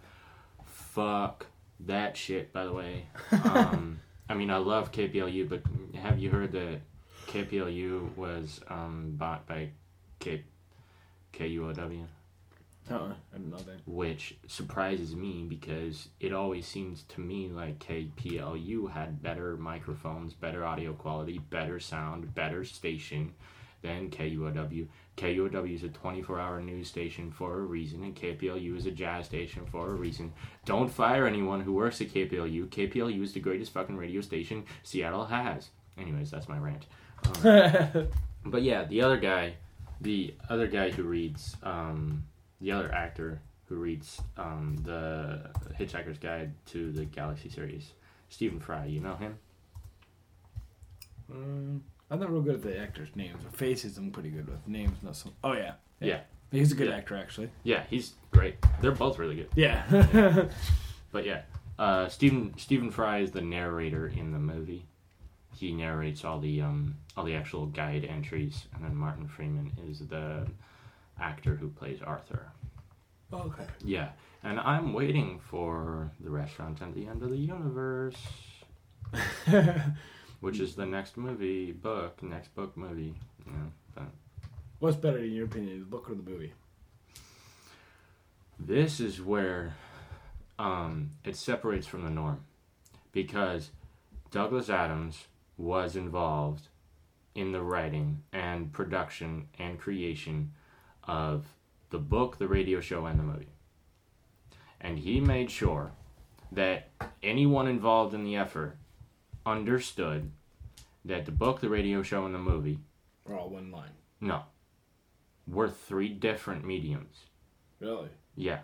[0.66, 1.48] Fuck
[1.82, 2.52] that shit.
[2.54, 3.08] By the way,
[3.44, 4.00] um,
[4.30, 5.62] I mean I love KPLU, but
[6.00, 6.82] have you heard that
[7.28, 9.70] KPLU was um, bought by
[10.20, 10.44] K
[11.34, 12.06] KUOW?
[12.92, 13.80] uh-uh, I didn't know that.
[13.86, 20.66] which surprises me because it always seems to me like KPLU had better microphones, better
[20.66, 23.34] audio quality, better sound, better station
[23.84, 24.88] than KUOW.
[25.18, 29.28] KUOW is a 24 hour news station for a reason, and KPLU is a jazz
[29.28, 30.34] station for a reason.
[30.66, 32.68] Don't fire anyone who works at KPLU.
[32.70, 35.70] KPLU is the greatest fucking radio station Seattle has.
[35.98, 36.88] Anyways, that's my rant.
[37.44, 38.08] Um,
[38.46, 39.56] but yeah, the other guy,
[40.02, 42.24] the other guy who reads, um,
[42.60, 45.50] the other actor who reads um, the
[45.80, 47.92] Hitchhiker's Guide to the Galaxy series,
[48.30, 48.86] Stephen Fry.
[48.86, 49.38] You know him?
[51.32, 51.84] Um,
[52.14, 53.42] I'm not real good at the actors' names.
[53.54, 54.68] Faces I'm pretty good with.
[54.68, 55.32] Names not so.
[55.44, 56.20] Oh yeah, Yeah.
[56.52, 56.98] He's a good Yeah.
[56.98, 57.50] actor actually.
[57.64, 58.56] Yeah, he's great.
[58.82, 59.50] They're both really good.
[59.56, 60.46] Yeah.
[61.12, 61.42] But yeah,
[61.78, 64.86] uh, Stephen Stephen Fry is the narrator in the movie.
[65.56, 70.00] He narrates all the um all the actual guide entries, and then Martin Freeman is
[70.08, 70.48] the
[71.20, 72.52] actor who plays Arthur.
[73.32, 73.66] okay.
[73.84, 74.10] Yeah,
[74.44, 78.18] and I'm waiting for the restaurant at the end of the universe,
[80.44, 83.16] which is the next movie book, next book movie.
[83.48, 83.54] Yeah,
[83.96, 84.10] but
[84.80, 86.52] What's better in your opinion, the book or the movie?
[88.60, 89.74] this is where
[90.60, 92.44] um, it separates from the norm,
[93.14, 93.72] because
[94.32, 96.68] Douglas Adams was involved
[97.36, 100.52] in the writing and production and creation
[101.06, 101.46] of
[101.90, 103.48] the book, the radio show, and the movie.
[104.82, 105.94] And he made sure
[106.52, 106.90] that
[107.24, 108.76] anyone involved in the effort
[109.46, 110.32] understood
[111.06, 112.80] that the book, the radio show, and the movie,
[113.26, 113.92] Or all one line.
[114.22, 114.44] no,
[115.48, 117.26] were three different mediums.
[117.80, 118.10] Really?
[118.36, 118.60] Yeah.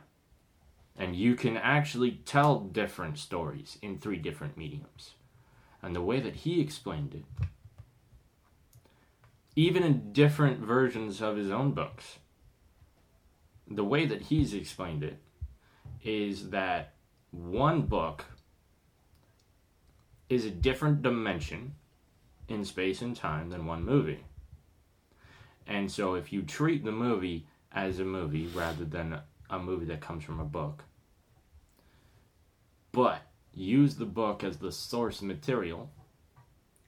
[0.96, 5.12] And you can actually tell different stories in three different mediums.
[5.82, 7.24] And the way that he explained it,
[9.56, 12.18] even in different versions of his own books,
[13.68, 15.18] the way that he's explained it
[16.04, 16.94] is that
[17.32, 18.26] one book
[20.30, 21.74] is a different dimension
[22.48, 24.24] in space and time than one movie.
[25.68, 29.20] And so if you treat the movie as a movie rather than
[29.50, 30.84] a movie that comes from a book,
[32.92, 33.22] but
[33.54, 35.90] use the book as the source material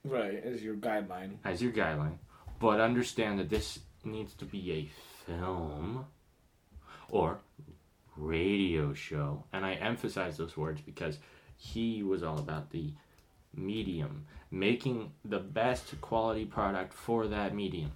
[0.04, 1.36] Right, as your guideline.
[1.44, 2.16] as your guideline,
[2.58, 4.90] but understand that this needs to be a
[5.26, 6.06] film
[7.08, 7.38] or
[8.16, 9.44] radio show.
[9.52, 11.18] And I emphasize those words because
[11.56, 12.92] he was all about the
[13.54, 17.92] medium, making the best quality product for that medium.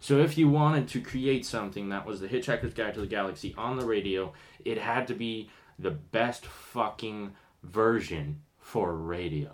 [0.00, 3.54] So if you wanted to create something that was the Hitchhiker's Guide to the Galaxy
[3.56, 4.32] on the radio,
[4.64, 5.48] it had to be
[5.78, 7.32] the best fucking
[7.62, 9.50] version for radio.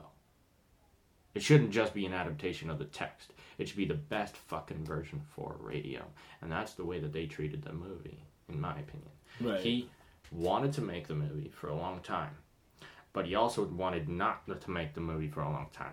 [1.35, 3.33] It shouldn't just be an adaptation of the text.
[3.59, 6.03] It should be the best fucking version for radio.
[6.43, 9.11] And that's the way that they treated the movie, in my opinion.
[9.41, 9.61] Right.
[9.61, 9.89] He
[10.33, 12.35] wanted to make the movie for a long time,
[13.13, 15.93] but he also wanted not to make the movie for a long time.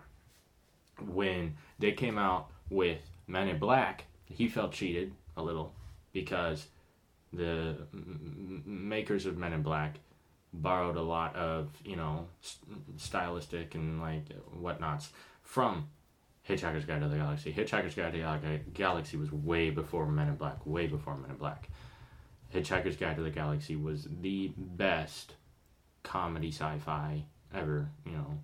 [1.06, 5.73] When they came out with Men in Black, he felt cheated a little
[6.14, 6.68] because
[7.34, 7.76] the
[8.65, 9.99] makers of Men in Black
[10.53, 12.27] borrowed a lot of you know
[12.98, 15.10] stylistic and like whatnots
[15.44, 15.88] from
[16.48, 17.53] Hitchhiker's Guide to the Galaxy.
[17.53, 21.38] Hitchhiker's Guide to the Galaxy was way before Men in Black, way before Men in
[21.38, 21.69] Black.
[22.53, 25.34] Hitchhiker's Guide to the Galaxy was the best
[26.08, 27.24] comedy sci-fi
[27.54, 28.40] ever, you know,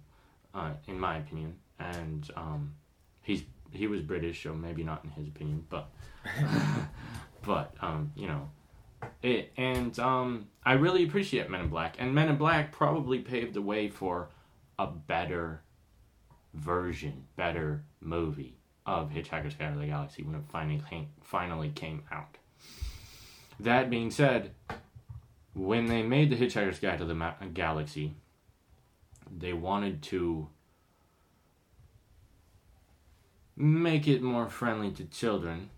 [0.53, 1.55] uh, in my opinion.
[1.79, 2.75] And um,
[3.21, 5.89] he's he was British, so maybe not in his opinion, but
[7.41, 8.49] but um, you know,
[9.21, 13.53] it and um, I really appreciate Men in Black, and Men in Black probably paved
[13.53, 14.29] the way for
[14.77, 15.61] a better
[16.53, 22.03] version, better movie of Hitchhiker's Guide to the Galaxy when it finally came, finally came
[22.11, 22.37] out.
[23.59, 24.51] That being said,
[25.53, 28.15] when they made the Hitchhiker's Guide to the Ma- Galaxy,
[29.35, 30.47] they wanted to
[33.55, 35.69] make it more friendly to children,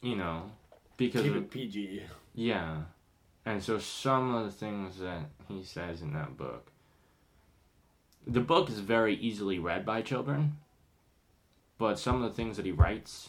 [0.00, 0.50] you know,
[0.96, 2.02] because Keep of, it PG.
[2.34, 2.82] yeah.
[3.46, 6.70] And so some of the things that he says in that book.
[8.26, 10.56] The book is very easily read by children,
[11.76, 13.28] but some of the things that he writes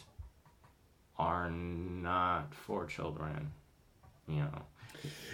[1.18, 3.52] are not for children.
[4.26, 4.62] You know.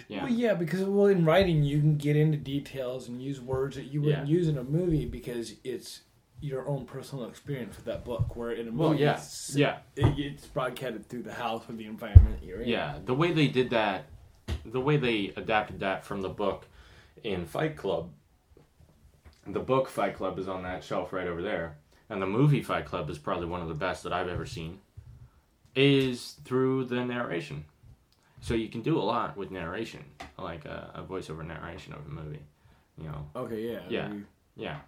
[0.07, 0.23] Yeah.
[0.23, 3.85] Well, yeah, because well, in writing you can get into details and use words that
[3.85, 4.33] you wouldn't Yeah.
[4.35, 6.01] use in a movie because it's
[6.41, 8.35] your own personal experience with that book.
[8.35, 9.13] Where in a movie, Well, yeah.
[9.13, 9.77] it's, Yeah.
[9.95, 12.67] it, it's broadcasted through the house or the environment you're in.
[12.69, 14.05] Yeah, the way they did that,
[14.65, 16.67] the way they adapted that from the book
[17.23, 18.09] in Fight Club.
[19.47, 21.77] The book Fight Club is on that shelf right over there,
[22.09, 24.79] and the movie Fight Club is probably one of the best that I've ever seen.
[25.75, 27.65] Is through the narration,
[28.43, 30.03] so you can do a lot with narration,
[30.37, 32.41] like a, a voiceover narration of a movie.
[32.97, 33.71] You know, Okay.
[33.71, 33.79] Yeah.
[33.87, 34.13] Yeah.
[34.57, 34.79] Yeah.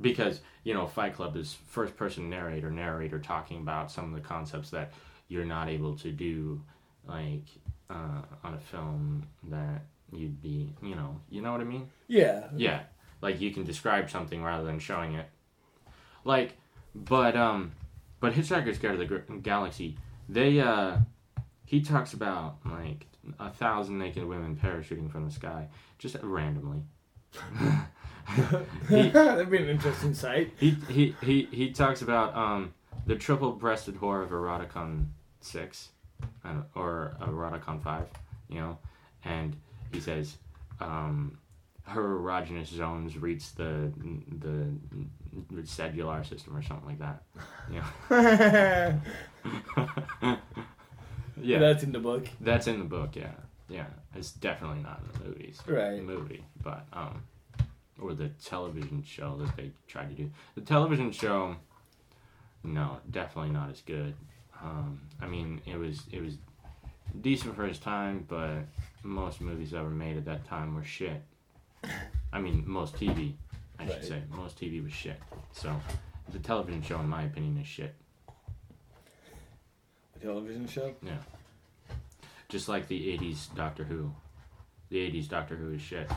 [0.00, 4.26] Because, you know, Fight Club is first person narrator, narrator talking about some of the
[4.26, 4.94] concepts that
[5.28, 6.62] you're not able to do,
[7.06, 7.44] like,
[7.90, 11.90] uh, on a film that you'd be, you know, you know what I mean?
[12.08, 12.44] Yeah.
[12.56, 12.80] Yeah.
[13.20, 15.26] Like, you can describe something rather than showing it.
[16.24, 16.56] Like,
[16.94, 17.72] but, um,
[18.20, 19.98] but Hitchhiker's Guide to the Galaxy,
[20.30, 20.96] they, uh,
[21.66, 23.06] he talks about, like,
[23.38, 25.68] a thousand naked women parachuting from the sky,
[25.98, 26.82] just randomly.
[28.88, 30.52] He- That'd be an interesting sight.
[30.58, 32.74] he he he he talks about um
[33.06, 35.06] the triple-breasted whore of Eroticon
[35.40, 35.90] six,
[36.44, 38.08] uh, or Eroticon five,
[38.48, 38.78] you know,
[39.24, 39.54] and
[39.92, 40.38] he says
[40.80, 41.38] um
[41.84, 43.92] her erogenous zones reach the
[44.40, 44.66] the,
[45.52, 47.22] the cellular system or something like that,
[47.70, 47.80] you
[48.10, 49.00] know.
[51.40, 52.28] yeah, That's in the book.
[52.40, 53.16] that's in the book.
[53.16, 53.32] Yeah,
[53.68, 55.60] yeah, it's definitely not in the movies.
[55.66, 55.96] Right.
[55.96, 57.22] The movie, but um,
[58.00, 60.30] or the television show that they tried to do.
[60.54, 61.56] The television show,
[62.62, 64.14] no, definitely not as good.
[64.62, 66.34] Um, I mean, it was it was
[67.20, 68.58] decent for his time, but
[69.02, 71.22] most movies ever made at that time were shit.
[72.32, 73.34] I mean, most TV,
[73.78, 75.20] I should say, most TV was shit.
[75.52, 75.74] So,
[76.32, 77.94] the television show, in my opinion, is shit.
[80.16, 80.94] A television show.
[81.02, 81.16] Yeah.
[82.48, 84.12] Just like the '80s Doctor Who.
[84.88, 86.10] The '80s Doctor Who is shit.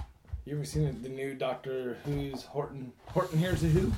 [0.45, 2.91] You ever seen the new Doctor Who's Horton?
[3.07, 3.91] Horton Hears a Who?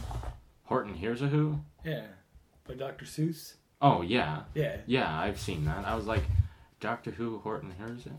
[0.66, 1.60] Horton Hears a Who.
[1.86, 2.06] Yeah,
[2.68, 3.56] by Doctor Seuss.
[3.82, 4.78] Oh yeah, Yeah.
[4.86, 5.86] yeah, I've seen that.
[5.86, 6.24] I was like,
[6.80, 8.12] Doctor Who Horton Hears it.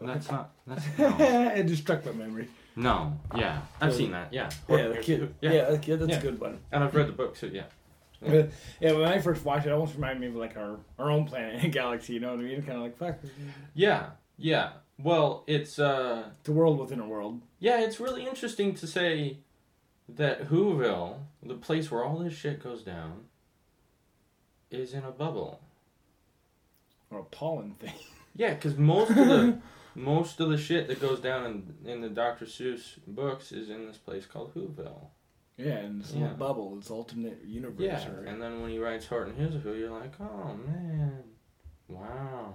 [0.00, 0.50] That's not.
[0.66, 1.16] That's no.
[1.54, 2.48] it just struck my memory.
[2.76, 3.18] no.
[3.34, 4.32] Yeah, I've So- seen that.
[4.32, 4.44] Yeah.
[4.44, 5.20] Yeah, Horton the Hears kid.
[5.20, 5.28] Who.
[5.40, 5.70] Yeah, Yeah.
[5.76, 6.18] the that's Yeah.
[6.18, 6.58] a good one.
[6.72, 7.48] And I've read the book too.
[7.48, 7.64] Yeah.
[8.80, 11.24] Yeah, when I first watched it, it almost reminded me of like our, our own
[11.24, 12.14] planet and galaxy.
[12.14, 12.62] You know what I mean?
[12.62, 13.18] Kind of like fuck,
[13.74, 14.10] Yeah.
[14.38, 14.70] Yeah.
[14.98, 16.30] Well, it's uh.
[16.46, 17.40] a world within a world.
[17.58, 19.38] Yeah, it's really interesting to say
[20.08, 23.24] that Whoville, the place where all this shit goes down,
[24.70, 25.60] is in a bubble.
[27.10, 27.94] Or a pollen thing.
[28.38, 29.58] Yeah, because most of the
[29.94, 32.44] most of the shit that goes down in in the Dr.
[32.44, 35.06] Seuss books is in this place called Whoville.
[35.56, 36.22] Yeah, and this Yeah.
[36.22, 37.80] little bubble, this alternate universe.
[37.80, 41.22] Yeah, and then when he writes Horton Hears a Who, you're like, oh man,
[41.88, 42.54] wow,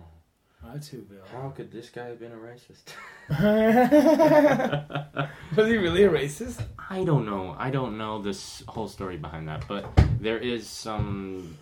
[0.63, 1.25] that's Whoville.
[1.31, 2.93] how could this guy have been a racist?
[5.55, 6.61] Was he really a racist?
[6.89, 7.55] I don't know.
[7.57, 9.85] I don't know this whole story behind that, but
[10.19, 11.57] there is some.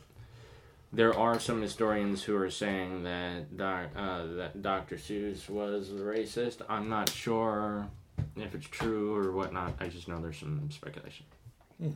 [0.92, 4.96] There are some historians who are saying that doc, uh, that Dr.
[4.96, 6.64] Seuss was a racist.
[6.68, 7.88] I'm not sure
[8.42, 9.76] if it's true or whatnot.
[9.80, 11.26] I just know there's some speculation.
[11.80, 11.90] Yeah.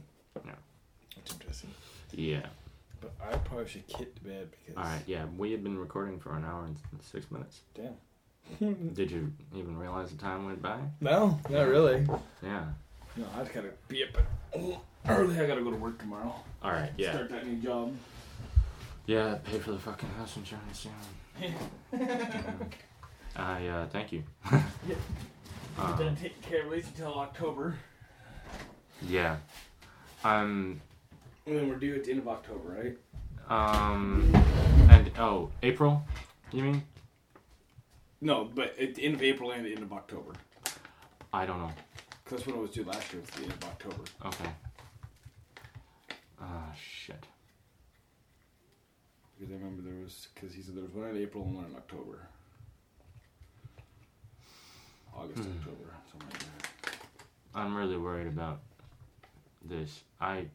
[1.16, 1.72] That's interesting.
[2.12, 2.46] Yeah.
[3.02, 4.78] But I probably should get to bed because.
[4.78, 5.04] All right.
[5.06, 7.62] Yeah, we have been recording for an hour and six minutes.
[7.76, 7.96] Damn.
[8.94, 10.80] Did you even realize the time went by?
[11.02, 12.06] No, not really.
[12.42, 12.66] Yeah.
[13.16, 15.40] No, I just gotta be up early.
[15.40, 16.34] I gotta go to work tomorrow.
[16.62, 16.92] All right.
[16.98, 17.14] Yeah.
[17.14, 17.94] Start that new job.
[19.06, 19.38] Yeah.
[19.44, 20.88] Pay for the fucking house insurance.
[21.42, 21.52] Yeah.
[23.36, 24.24] I uh, thank you.
[24.52, 24.98] Yep.
[25.78, 27.76] Uh, Then take care of at least until October.
[29.02, 29.38] yeah.
[30.24, 30.82] Um.
[31.46, 32.96] And then we're due at the end of October,
[33.50, 33.96] right?
[33.96, 34.32] Um.
[34.90, 36.06] And oh, April.
[36.52, 36.84] You mean?
[38.22, 40.34] No, but at the end of April and the end of October.
[41.34, 41.72] I don't know.
[42.24, 43.22] Because that's when it was due last year.
[43.22, 44.04] It was the end of October.
[44.26, 44.50] Okay.
[46.40, 47.26] Ah shit.
[49.38, 51.66] Because I remember there was, because he said there was one in April and one
[51.66, 52.20] in October.
[55.16, 55.58] August, Hmm.
[55.60, 56.96] October, something like that.
[57.56, 58.60] I'm really worried about
[59.64, 60.04] this.
[60.20, 60.48] I.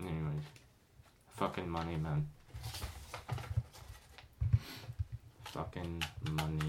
[0.00, 0.42] Anyways,
[1.30, 2.28] fucking money, man.
[5.46, 6.60] Fucking money.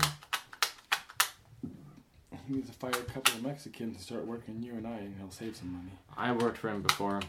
[2.47, 5.15] He needs to fire a couple of Mexicans and start working you and I, and
[5.19, 5.91] he'll save some money.
[6.17, 7.21] I worked for him before.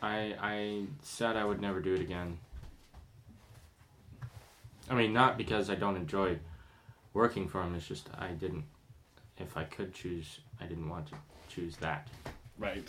[0.00, 2.38] I I said I would never do it again.
[4.88, 6.38] I mean, not because I don't enjoy
[7.18, 7.74] working for him.
[7.74, 8.64] It's just I didn't.
[9.36, 11.14] If I could choose, I didn't want to
[11.48, 12.08] choose that.
[12.58, 12.88] Right.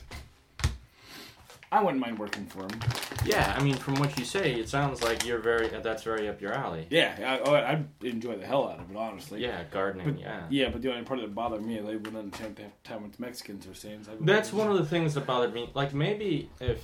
[1.72, 2.80] I wouldn't mind working for him.
[3.26, 5.68] Yeah, I mean, from what you say, it sounds like you're very.
[5.68, 6.88] That's very up your alley.
[6.90, 9.42] Yeah, I, oh, I'd enjoy the hell out of it, honestly.
[9.42, 10.14] Yeah, gardening.
[10.14, 10.42] But, yeah.
[10.50, 13.20] Yeah, but the only part that bothered me, they wouldn't attempt to have time with
[13.20, 14.08] Mexicans or saying.
[14.22, 15.70] That's one of the things that bothered me.
[15.76, 16.84] Like maybe if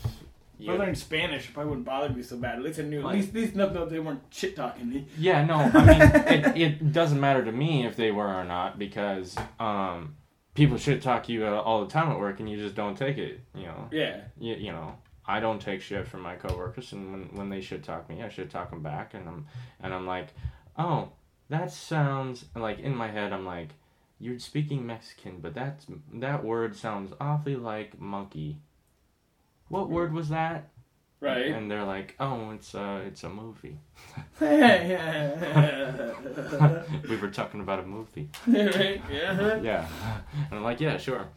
[0.60, 2.58] If I learned Spanish, it probably wouldn't bother me so bad.
[2.60, 3.00] At least I knew.
[3.00, 5.08] At Like- least, at least enough that they weren't shit talking me.
[5.18, 8.78] Yeah, no, I mean, it, it doesn't matter to me if they were or not
[8.80, 10.16] because um,
[10.54, 13.18] people shit talk you uh, all the time at work and you just don't take
[13.18, 13.42] it.
[13.54, 14.22] You know, Yeah.
[14.40, 14.96] you, you know,
[15.28, 18.30] I don't take shit from my coworkers, and when, when they shit talk me, I
[18.30, 19.48] shit talk them back, and I'm
[19.82, 20.28] and I'm like,
[20.78, 21.10] oh,
[21.50, 23.70] that sounds like in my head, I'm like,
[24.20, 28.60] you're speaking Mexican, but that's that word sounds awfully like monkey.
[29.76, 30.70] What word was that?
[31.20, 31.48] Right.
[31.48, 33.78] And they're like, oh, it's a it's a movie.
[37.10, 38.30] we were talking about a movie.
[38.48, 39.02] right.
[39.12, 39.60] Yeah.
[39.62, 39.86] Yeah.
[40.50, 41.28] And I'm like, yeah, sure.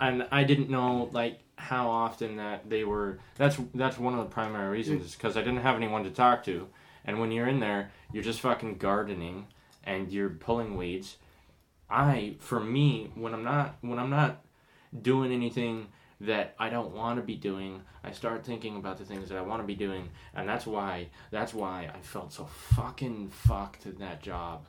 [0.00, 3.20] And I didn't know like how often that they were.
[3.36, 6.42] That's that's one of the primary reasons is because I didn't have anyone to talk
[6.46, 6.66] to.
[7.04, 9.46] And when you're in there, you're just fucking gardening
[9.84, 11.18] and you're pulling weeds.
[11.88, 14.44] I, for me, when I'm not when I'm not
[15.02, 15.86] doing anything
[16.20, 19.42] that I don't want to be doing, I start thinking about the things that I
[19.42, 23.98] want to be doing, and that's why that's why I felt so fucking fucked in
[23.98, 24.66] that job.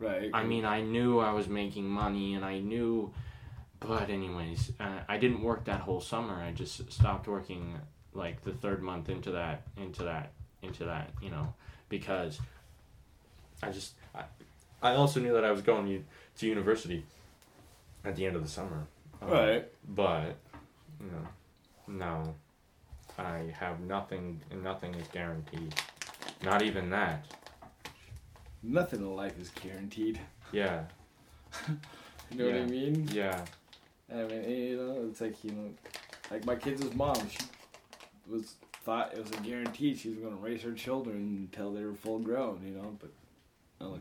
[0.00, 0.30] Right.
[0.32, 3.12] I mean, I knew I was making money, and I knew,
[3.80, 6.34] but anyways, uh, I didn't work that whole summer.
[6.34, 7.78] I just stopped working
[8.14, 10.32] like the third month into that, into that,
[10.62, 11.54] into that, you know,
[11.88, 12.40] because
[13.62, 14.24] I just, I,
[14.82, 16.04] I also knew that I was going
[16.38, 17.04] to university
[18.04, 18.86] at the end of the summer.
[19.20, 19.68] Um, Right.
[19.88, 20.36] But,
[21.06, 21.28] know,
[21.86, 22.34] no,
[23.18, 25.74] I have nothing, nothing is guaranteed.
[26.42, 27.24] Not even that.
[28.62, 30.20] Nothing in life is guaranteed.
[30.52, 30.84] Yeah,
[32.30, 33.08] You know what I mean?
[33.12, 33.44] yeah.
[34.12, 35.70] I mean, eh, you know, it's like you know,
[36.30, 37.16] like my kids' mom.
[37.28, 37.38] She
[38.28, 38.54] was
[38.84, 41.94] thought it was a guarantee she was going to raise her children until they were
[41.94, 42.60] full grown.
[42.64, 43.10] You know, but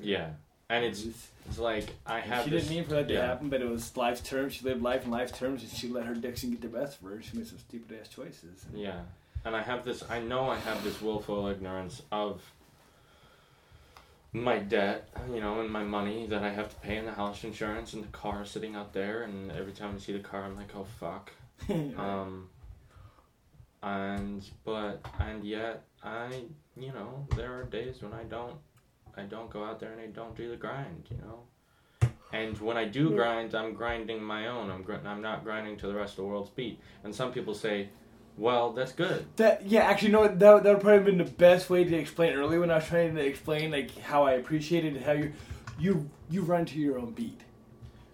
[0.01, 0.29] Yeah,
[0.69, 2.63] and it's It's- like I have she this.
[2.63, 3.25] didn't mean for that to yeah.
[3.25, 4.53] happen, but it was life's terms.
[4.53, 7.07] She lived life in life terms, and she let her Dixon get the best of
[7.07, 7.21] her.
[7.21, 8.65] She made some stupid ass choices.
[8.73, 8.99] Yeah,
[9.45, 10.03] and I have this.
[10.09, 12.41] I know I have this willful ignorance of
[14.33, 17.43] my debt, you know, and my money that I have to pay in the house
[17.45, 19.23] insurance and the car sitting out there.
[19.23, 21.31] And every time I see the car, I'm like, oh fuck.
[21.69, 22.49] Um.
[23.83, 26.43] And but and yet I,
[26.75, 28.55] you know, there are days when I don't,
[29.17, 32.09] I don't go out there and I don't do the grind, you know.
[32.33, 34.69] And when I do grind, I'm grinding my own.
[34.69, 36.79] I'm gr- I'm not grinding to the rest of the world's beat.
[37.03, 37.89] And some people say,
[38.37, 39.25] well, that's good.
[39.37, 42.33] That yeah, actually, no, that that would probably have been the best way to explain
[42.33, 45.31] earlier when I was trying to explain like how I appreciated how you
[45.79, 47.41] you you run to your own beat.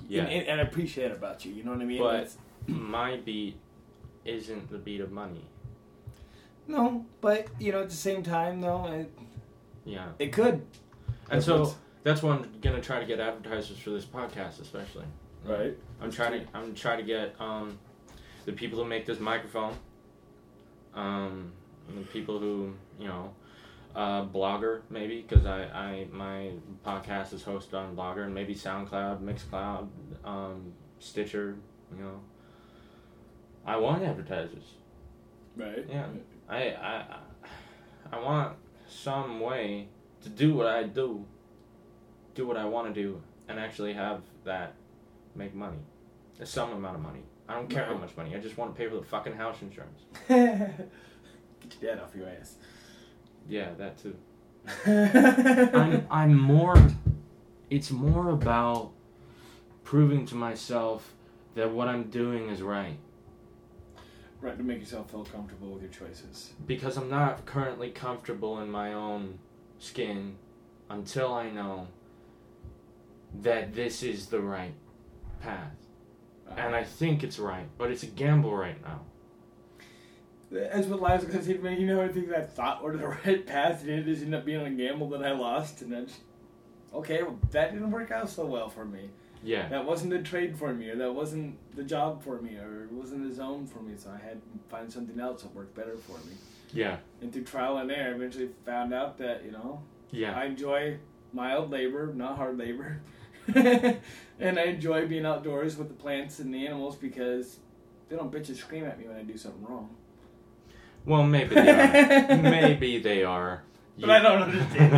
[0.08, 0.24] Yeah.
[0.24, 1.54] and, and, and I appreciate it about you.
[1.54, 2.00] You know what I mean?
[2.00, 3.58] But- It's- My beat
[4.26, 5.46] isn't the beat of money.
[6.68, 9.12] no, but you know, at the same time, though, it,
[9.86, 10.10] Yeah.
[10.20, 10.66] it could.
[11.30, 14.60] And That's so what's- that's why I'm gonna try to get advertisers for this podcast,
[14.60, 15.06] especially.
[15.46, 15.78] Right.
[16.02, 17.80] I'm trying to I'm trying to get um,
[18.46, 19.74] the people who make this microphone,
[20.94, 21.52] um,
[21.96, 23.34] the people who you know,
[23.96, 26.52] uh, blogger maybe because I, I my
[26.86, 29.88] podcast is hosted on Blogger and maybe SoundCloud, Mixcloud,
[30.26, 31.56] um, Stitcher.
[31.96, 32.20] You know,
[33.66, 34.76] I want advertisers.
[35.56, 35.86] Right.
[35.90, 36.08] Yeah.
[36.50, 37.18] I I
[38.12, 39.88] I want some way
[40.24, 41.26] to do what I do,
[42.36, 44.74] do what I want to do, and actually have that
[45.36, 45.80] make money,
[46.44, 47.22] some amount of money.
[47.48, 48.36] I don't care how much money.
[48.36, 50.02] I just want to pay for the fucking house insurance.
[50.28, 52.56] Get your dad off your ass.
[53.48, 54.16] Yeah, that too.
[55.78, 56.78] I'm I'm more.
[57.70, 58.92] It's more about
[59.84, 61.14] proving to myself
[61.56, 62.98] that what I'm doing is right
[64.42, 66.52] right to make yourself feel comfortable with your choices.
[66.68, 69.40] because I'm not currently comfortable in my own
[69.84, 70.36] skin
[70.90, 71.88] until I know
[73.42, 74.74] that this is the right
[75.42, 75.76] path.
[76.56, 79.02] And I think it's right, but it's a gamble right now.
[80.70, 81.58] As with lives, because you
[81.88, 84.62] know, I think I thought were the right path, and it just ended up being
[84.62, 86.08] a gamble that I lost, and then,
[86.94, 89.10] okay, well, that didn't work out so well for me.
[89.44, 89.68] Yeah.
[89.70, 92.92] That wasn't the trade for me, or that wasn't the job for me, or it
[92.92, 93.94] wasn't the zone for me.
[93.98, 96.36] So I had to find something else that worked better for me.
[96.74, 96.98] Yeah.
[97.22, 99.82] And through trial and error, I eventually found out that you know
[100.12, 100.34] Yeah.
[100.38, 100.98] I enjoy
[101.32, 103.02] mild labor, not hard labor,
[103.56, 107.58] and I enjoy being outdoors with the plants and the animals because
[108.10, 109.90] they don't bitch and scream at me when I do something wrong.
[111.06, 112.38] Well, maybe they are.
[112.42, 113.64] maybe they are.
[114.00, 114.96] But I don't understand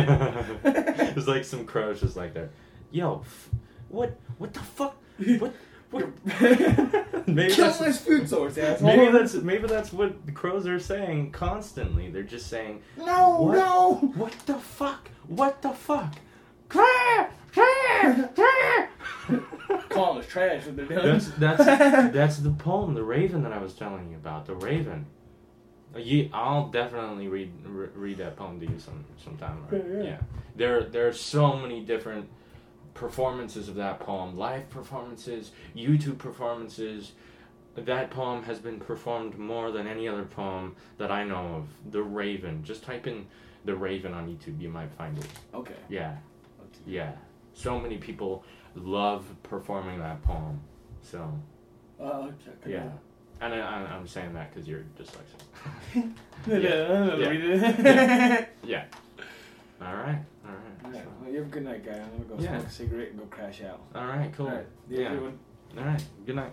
[0.64, 0.96] it.
[0.96, 2.50] There's like some crows just like that.
[2.90, 3.50] Yo, f-
[3.88, 4.16] what?
[4.38, 4.96] What the fuck?
[5.38, 5.52] What?
[7.28, 8.86] Maybe Kill that's my food source, asshole.
[8.88, 12.08] maybe that's maybe that's what the crows are saying constantly.
[12.10, 13.56] They're just saying, no, What?
[13.56, 13.94] no.
[14.14, 15.10] "What the fuck?
[15.26, 16.14] What the fuck?"
[16.68, 18.86] Caw, caw, caw.
[19.88, 20.86] Calling us trash they're.
[20.88, 21.64] That's that's
[22.14, 24.46] that's the poem, the Raven that I was telling you about.
[24.46, 25.06] The Raven.
[25.94, 29.64] Uh, You, I'll definitely read re- read that poem to you some sometime.
[29.70, 29.84] Right?
[29.88, 30.02] Yeah, yeah.
[30.04, 30.18] Yeah.
[30.54, 32.28] There there are so many different
[32.96, 37.12] performances of that poem, live performances, YouTube performances.
[37.76, 41.92] That poem has been performed more than any other poem that I know of.
[41.92, 42.64] The Raven.
[42.64, 43.26] Just type in
[43.66, 45.26] the Raven on YouTube, you might find it.
[45.54, 45.74] okay.
[45.88, 46.16] Yeah.
[46.86, 47.12] Yeah.
[47.52, 48.44] So many people
[48.74, 50.60] love performing that poem.
[51.02, 51.30] So.
[52.00, 52.88] Uh, check it Yeah.
[53.40, 56.12] And I, I'm saying that because you're dyslexic.
[56.46, 57.16] Yeah.
[57.16, 57.30] Yeah.
[57.30, 58.48] it.
[58.64, 58.84] yeah.
[59.82, 60.22] All right.
[60.84, 60.98] All right.
[61.00, 61.92] Alright, well, you have a good night, guy.
[61.92, 62.58] I'm gonna go Yeah.
[62.58, 63.80] smoke a cigarette and go crash out.
[63.94, 64.32] All right.
[64.36, 64.46] Cool.
[64.46, 65.08] Alright, you Yeah.
[65.08, 65.38] have a good one.
[65.78, 66.04] All right.
[66.24, 66.52] Good night.